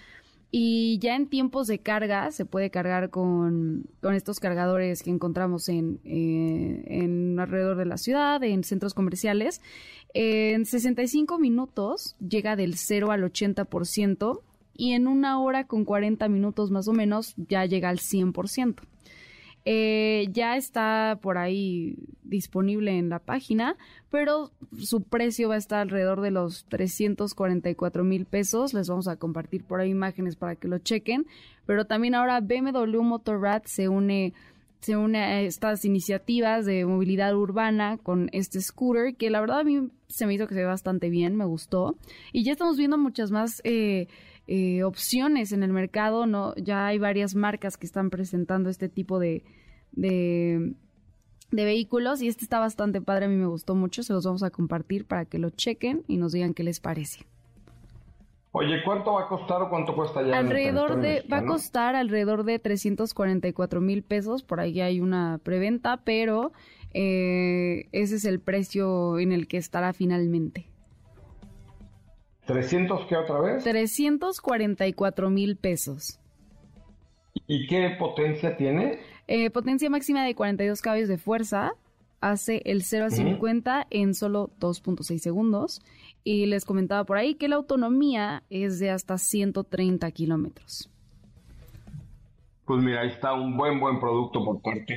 Y 0.51 0.99
ya 0.99 1.15
en 1.15 1.29
tiempos 1.29 1.69
de 1.69 1.79
carga 1.79 2.33
se 2.33 2.45
puede 2.45 2.71
cargar 2.71 3.11
con, 3.11 3.87
estos 4.03 4.41
cargadores 4.41 5.05
que 5.05 5.11
encontramos 5.11 5.69
en, 5.69 6.01
eh, 6.03 6.83
en, 6.89 7.39
alrededor 7.39 7.77
de 7.77 7.87
la 7.87 7.99
ciudad, 7.99 8.43
en 8.43 8.65
centros 8.65 8.95
comerciales. 8.95 9.61
En 10.13 10.67
65 10.67 11.39
minutos 11.39 12.17
llega 12.19 12.57
del 12.57 12.75
0 12.75 13.13
al 13.13 13.23
80% 13.23 14.41
y 14.75 14.93
en 14.93 15.07
una 15.07 15.41
hora 15.41 15.67
con 15.67 15.85
40 15.85 16.29
minutos 16.29 16.71
más 16.71 16.89
o 16.89 16.93
menos 16.93 17.35
ya 17.37 17.65
llega 17.67 17.89
al 17.89 17.99
100%. 17.99 18.77
Eh, 19.65 20.27
ya 20.33 20.57
está 20.57 21.21
por 21.23 21.39
ahí 21.39 21.95
disponible 22.25 22.99
en 22.99 23.09
la 23.09 23.21
página, 23.21 23.77
pero 24.11 24.51
su 24.77 25.05
precio 25.05 25.51
va 25.51 25.55
a 25.55 25.59
estar 25.59 25.79
alrededor 25.79 26.21
de 26.21 26.33
los 26.33 26.65
344 26.65 28.03
mil 28.03 28.27
pesos. 28.27 28.75
Les 28.75 28.89
vamos 28.89 29.07
a 29.07 29.17
compartir 29.17 29.63
por 29.65 29.81
ahí 29.81 29.91
imágenes 29.91 30.35
para 30.35 30.57
que 30.57 30.67
lo 30.67 30.79
chequen. 30.79 31.27
Pero 31.65 31.85
también 31.85 32.17
ahora 32.17 32.41
BMW 32.41 33.03
Motorrad 33.03 33.63
se 33.67 33.89
une 33.89 34.33
se 34.81 34.97
une 34.97 35.19
a 35.19 35.43
estas 35.43 35.85
iniciativas 35.85 36.67
de 36.67 36.85
movilidad 36.85 37.37
urbana 37.37 37.99
con 37.99 38.29
este 38.33 38.61
scooter, 38.61 39.15
que 39.15 39.31
la 39.31 39.41
verdad 39.41 39.61
a 39.61 39.65
mí 39.65 39.91
se 40.09 40.27
me 40.27 40.35
hizo 40.35 40.49
que 40.49 40.55
se 40.55 40.61
ve 40.61 40.67
bastante 40.67 41.09
bien, 41.09 41.37
me 41.37 41.45
gustó. 41.45 41.97
Y 42.33 42.43
ya 42.43 42.51
estamos 42.51 42.77
viendo 42.77 42.99
muchas 42.99 43.31
más 43.31 43.61
eh, 43.63 44.09
eh, 44.47 44.83
opciones 44.83 45.53
en 45.53 45.63
el 45.63 45.73
mercado, 45.73 46.27
¿no? 46.27 46.55
Ya 46.57 46.87
hay 46.87 46.99
varias 46.99 47.35
marcas 47.35 47.77
que 47.77 47.87
están 47.87 48.11
presentando 48.11 48.71
este 48.71 48.89
tipo 48.89 49.19
de, 49.19 49.45
de, 49.93 50.75
de 51.51 51.65
vehículos 51.65 52.23
y 52.23 52.29
este 52.29 52.45
está 52.45 52.59
bastante 52.59 53.01
padre, 53.01 53.27
a 53.27 53.29
mí 53.29 53.37
me 53.37 53.47
gustó 53.47 53.75
mucho, 53.75 54.03
se 54.03 54.13
los 54.13 54.25
vamos 54.25 54.43
a 54.43 54.51
compartir 54.51 55.07
para 55.07 55.25
que 55.25 55.39
lo 55.39 55.51
chequen 55.51 56.05
y 56.09 56.17
nos 56.17 56.33
digan 56.33 56.55
qué 56.55 56.65
les 56.65 56.81
parece. 56.81 57.27
Oye, 58.55 58.83
¿cuánto 58.85 59.15
va 59.15 59.23
a 59.23 59.29
costar 59.29 59.63
o 59.63 59.71
cuánto 59.71 59.95
cuesta 59.95 60.23
ya? 60.23 60.37
Alrededor 60.37 61.01
de, 61.01 61.25
va 61.33 61.39
a 61.39 61.47
costar 61.47 61.95
alrededor 61.95 62.45
de 62.45 62.59
344 62.59 63.81
mil 63.81 64.03
pesos, 64.03 64.43
por 64.43 64.61
ahí 64.61 64.79
hay 64.83 65.01
una 65.01 65.41
preventa, 65.43 65.99
pero 66.05 66.53
eh, 66.93 67.87
ese 67.93 68.17
es 68.17 68.27
el 68.27 68.41
precio 68.41 69.19
en 69.19 69.33
el 69.33 69.49
que 69.49 69.57
estará 69.57 69.95
finalmente. 69.95 70.67
¿300 72.47 73.07
qué 73.09 73.17
otra 73.17 73.41
vez? 73.41 73.65
344 73.65 75.31
mil 75.31 75.57
pesos. 75.57 76.19
¿Y 77.47 77.67
qué 77.67 77.97
potencia 77.99 78.57
tiene? 78.57 78.99
Eh, 79.27 79.51
potencia 79.51 79.89
máxima 79.89 80.25
de 80.25 80.35
42 80.35 80.81
caballos 80.83 81.09
de 81.09 81.19
fuerza, 81.19 81.73
hace 82.21 82.63
el 82.65 82.83
0 82.83 83.07
a 83.07 83.11
50 83.11 83.87
en 83.91 84.15
solo 84.15 84.51
2.6 84.61 85.19
segundos. 85.19 85.81
Y 86.25 86.47
les 86.47 86.65
comentaba 86.65 87.05
por 87.05 87.17
ahí 87.17 87.35
que 87.35 87.49
la 87.49 87.57
autonomía 87.57 88.45
es 88.51 88.79
de 88.79 88.91
hasta 88.91 89.19
130 89.19 90.11
kilómetros. 90.13 90.92
Pues 92.73 92.85
mira, 92.85 93.03
ahí 93.03 93.09
está 93.09 93.35
un 93.35 93.55
buen, 93.55 93.79
buen 93.79 94.01
producto 94.01 94.43
por 94.43 94.63
parte 94.63 94.95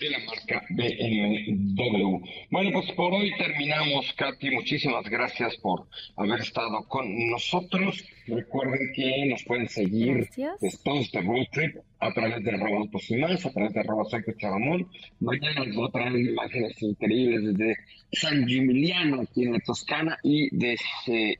de 0.00 0.08
la 0.08 0.18
marca 0.20 0.64
BMW. 0.70 2.24
Bueno, 2.50 2.70
pues 2.72 2.90
por 2.92 3.12
hoy 3.12 3.30
terminamos, 3.36 4.10
Katy. 4.14 4.50
Muchísimas 4.50 5.04
gracias 5.10 5.54
por 5.58 5.88
haber 6.16 6.40
estado 6.40 6.88
con 6.88 7.28
nosotros. 7.28 8.02
Recuerden 8.28 8.92
que 8.94 9.26
nos 9.26 9.44
pueden 9.44 9.68
seguir 9.68 10.30
después 10.58 11.02
este 11.02 11.20
road 11.20 11.44
trip 11.52 11.76
a 12.00 12.12
través 12.12 12.44
de 12.44 12.52
y 12.52 13.16
más, 13.16 13.46
a 13.46 13.50
través 13.50 13.72
de 13.72 13.80
arroba 13.80 14.04
Charamón. 14.36 14.88
Mañana 15.20 15.64
les 15.64 15.74
voy 15.74 15.88
a 15.88 15.92
traer 15.92 16.16
imágenes 16.16 16.82
increíbles 16.82 17.56
desde 17.56 17.76
San 18.12 18.46
Gimigliano, 18.46 19.22
aquí 19.22 19.44
en 19.44 19.52
la 19.54 19.60
Toscana, 19.60 20.16
y 20.22 20.54
de, 20.56 20.76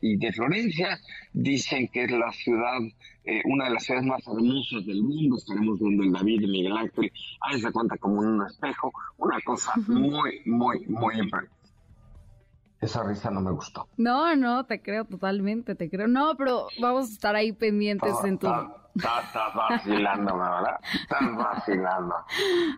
y 0.00 0.16
de 0.16 0.32
Florencia. 0.32 0.98
Dicen 1.32 1.88
que 1.88 2.04
es 2.04 2.10
la 2.10 2.32
ciudad 2.32 2.80
eh, 3.24 3.42
una 3.44 3.66
de 3.66 3.74
las 3.74 3.84
ciudades 3.84 4.06
más 4.06 4.26
hermosas 4.26 4.86
del 4.86 5.02
mundo. 5.02 5.36
Estaremos 5.36 5.78
viendo 5.78 6.02
el 6.02 6.12
David 6.12 6.40
de 6.40 6.46
Miguel 6.46 6.76
Ángel. 6.76 7.12
Ahí 7.42 7.60
se 7.60 7.70
cuenta 7.70 7.98
como 7.98 8.20
un 8.20 8.42
espejo. 8.46 8.90
Una 9.18 9.38
cosa 9.44 9.72
muy, 9.86 10.40
muy, 10.46 10.86
muy 10.86 11.14
impresionante. 11.14 11.58
Esa 12.80 13.02
risa 13.02 13.30
no 13.30 13.40
me 13.40 13.50
gustó. 13.50 13.88
No, 13.96 14.34
no, 14.36 14.64
te 14.64 14.80
creo 14.80 15.04
totalmente, 15.04 15.74
te 15.74 15.90
creo. 15.90 16.06
No, 16.06 16.36
pero 16.36 16.68
vamos 16.80 17.10
a 17.10 17.12
estar 17.12 17.36
ahí 17.36 17.52
pendientes 17.52 18.14
en 18.24 18.38
tu... 18.38 18.48
Estás 18.98 19.54
vacilando, 19.54 20.36
¿verdad? 20.36 20.80
Estás 20.92 21.36
vacilando. 21.36 22.14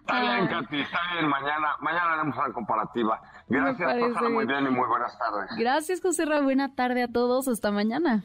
Está 0.00 0.20
bien, 0.20 0.46
Katy, 0.48 0.80
está 0.80 0.98
bien. 1.12 1.28
Mañana, 1.28 1.76
mañana 1.80 2.12
haremos 2.12 2.36
una 2.36 2.52
comparativa. 2.52 3.20
Gracias, 3.48 3.94
pasar 3.94 4.30
muy 4.30 4.46
bien 4.46 4.66
y 4.66 4.70
muy 4.70 4.86
buenas 4.86 5.18
tardes. 5.18 5.50
Gracias, 5.58 6.00
José 6.00 6.26
Ra. 6.26 6.40
Buena 6.40 6.74
tarde 6.74 7.02
a 7.02 7.08
todos. 7.08 7.48
Hasta 7.48 7.70
mañana. 7.70 8.22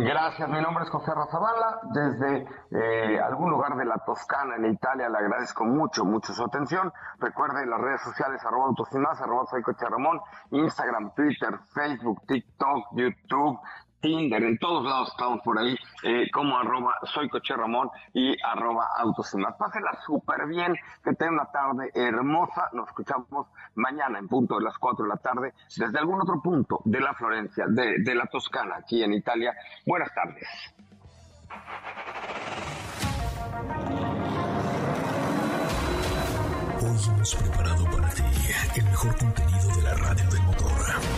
Gracias, 0.00 0.48
mi 0.48 0.60
nombre 0.60 0.84
es 0.84 0.90
José 0.90 1.12
Razabala, 1.12 1.80
desde 1.92 2.46
eh, 2.70 3.18
algún 3.18 3.50
lugar 3.50 3.74
de 3.74 3.84
la 3.84 3.98
Toscana, 4.06 4.54
en 4.54 4.66
Italia, 4.66 5.08
le 5.08 5.18
agradezco 5.18 5.64
mucho, 5.64 6.04
mucho 6.04 6.32
su 6.32 6.44
atención. 6.44 6.92
Recuerden 7.18 7.68
las 7.68 7.80
redes 7.80 8.02
sociales, 8.02 8.40
arroba 8.44 8.66
autos 8.66 8.88
y 8.92 8.98
más, 8.98 9.20
arroba 9.20 9.46
soy 9.46 9.60
Ramón, 9.90 10.20
Instagram, 10.52 11.12
Twitter, 11.16 11.58
Facebook, 11.74 12.22
TikTok, 12.28 12.86
YouTube, 12.92 13.58
Tinder, 14.00 14.42
en 14.42 14.58
todos 14.58 14.84
lados 14.84 15.08
estamos 15.10 15.40
por 15.42 15.58
ahí, 15.58 15.76
eh, 16.02 16.30
como 16.32 16.56
arroba 16.56 16.94
soy 17.12 17.28
Coche 17.28 17.54
Ramón 17.54 17.90
y 18.12 18.36
arroba 18.42 18.86
autos. 18.96 19.34
Pásenla 19.58 19.98
súper 20.06 20.46
bien, 20.46 20.76
que 21.04 21.14
tengan 21.14 21.34
una 21.34 21.50
tarde 21.50 21.90
hermosa. 21.94 22.68
Nos 22.72 22.88
escuchamos 22.88 23.46
mañana 23.74 24.18
en 24.18 24.28
punto 24.28 24.56
de 24.56 24.64
las 24.64 24.78
4 24.78 25.04
de 25.04 25.08
la 25.08 25.16
tarde 25.16 25.54
desde 25.76 25.98
algún 25.98 26.20
otro 26.20 26.40
punto 26.40 26.80
de 26.84 27.00
la 27.00 27.14
Florencia, 27.14 27.66
de, 27.68 27.98
de 27.98 28.14
la 28.14 28.26
Toscana, 28.26 28.76
aquí 28.76 29.02
en 29.02 29.12
Italia. 29.12 29.54
Buenas 29.86 30.12
tardes. 30.14 30.48
Hoy 36.80 37.14
hemos 37.14 37.34
preparado 37.34 37.84
para 37.90 38.08
ti 38.10 38.22
el 38.76 38.84
mejor 38.84 39.18
contenido 39.18 39.68
de 39.76 39.82
la 39.82 39.94
radio 39.94 40.30
del 40.30 40.42
motor. 40.42 41.17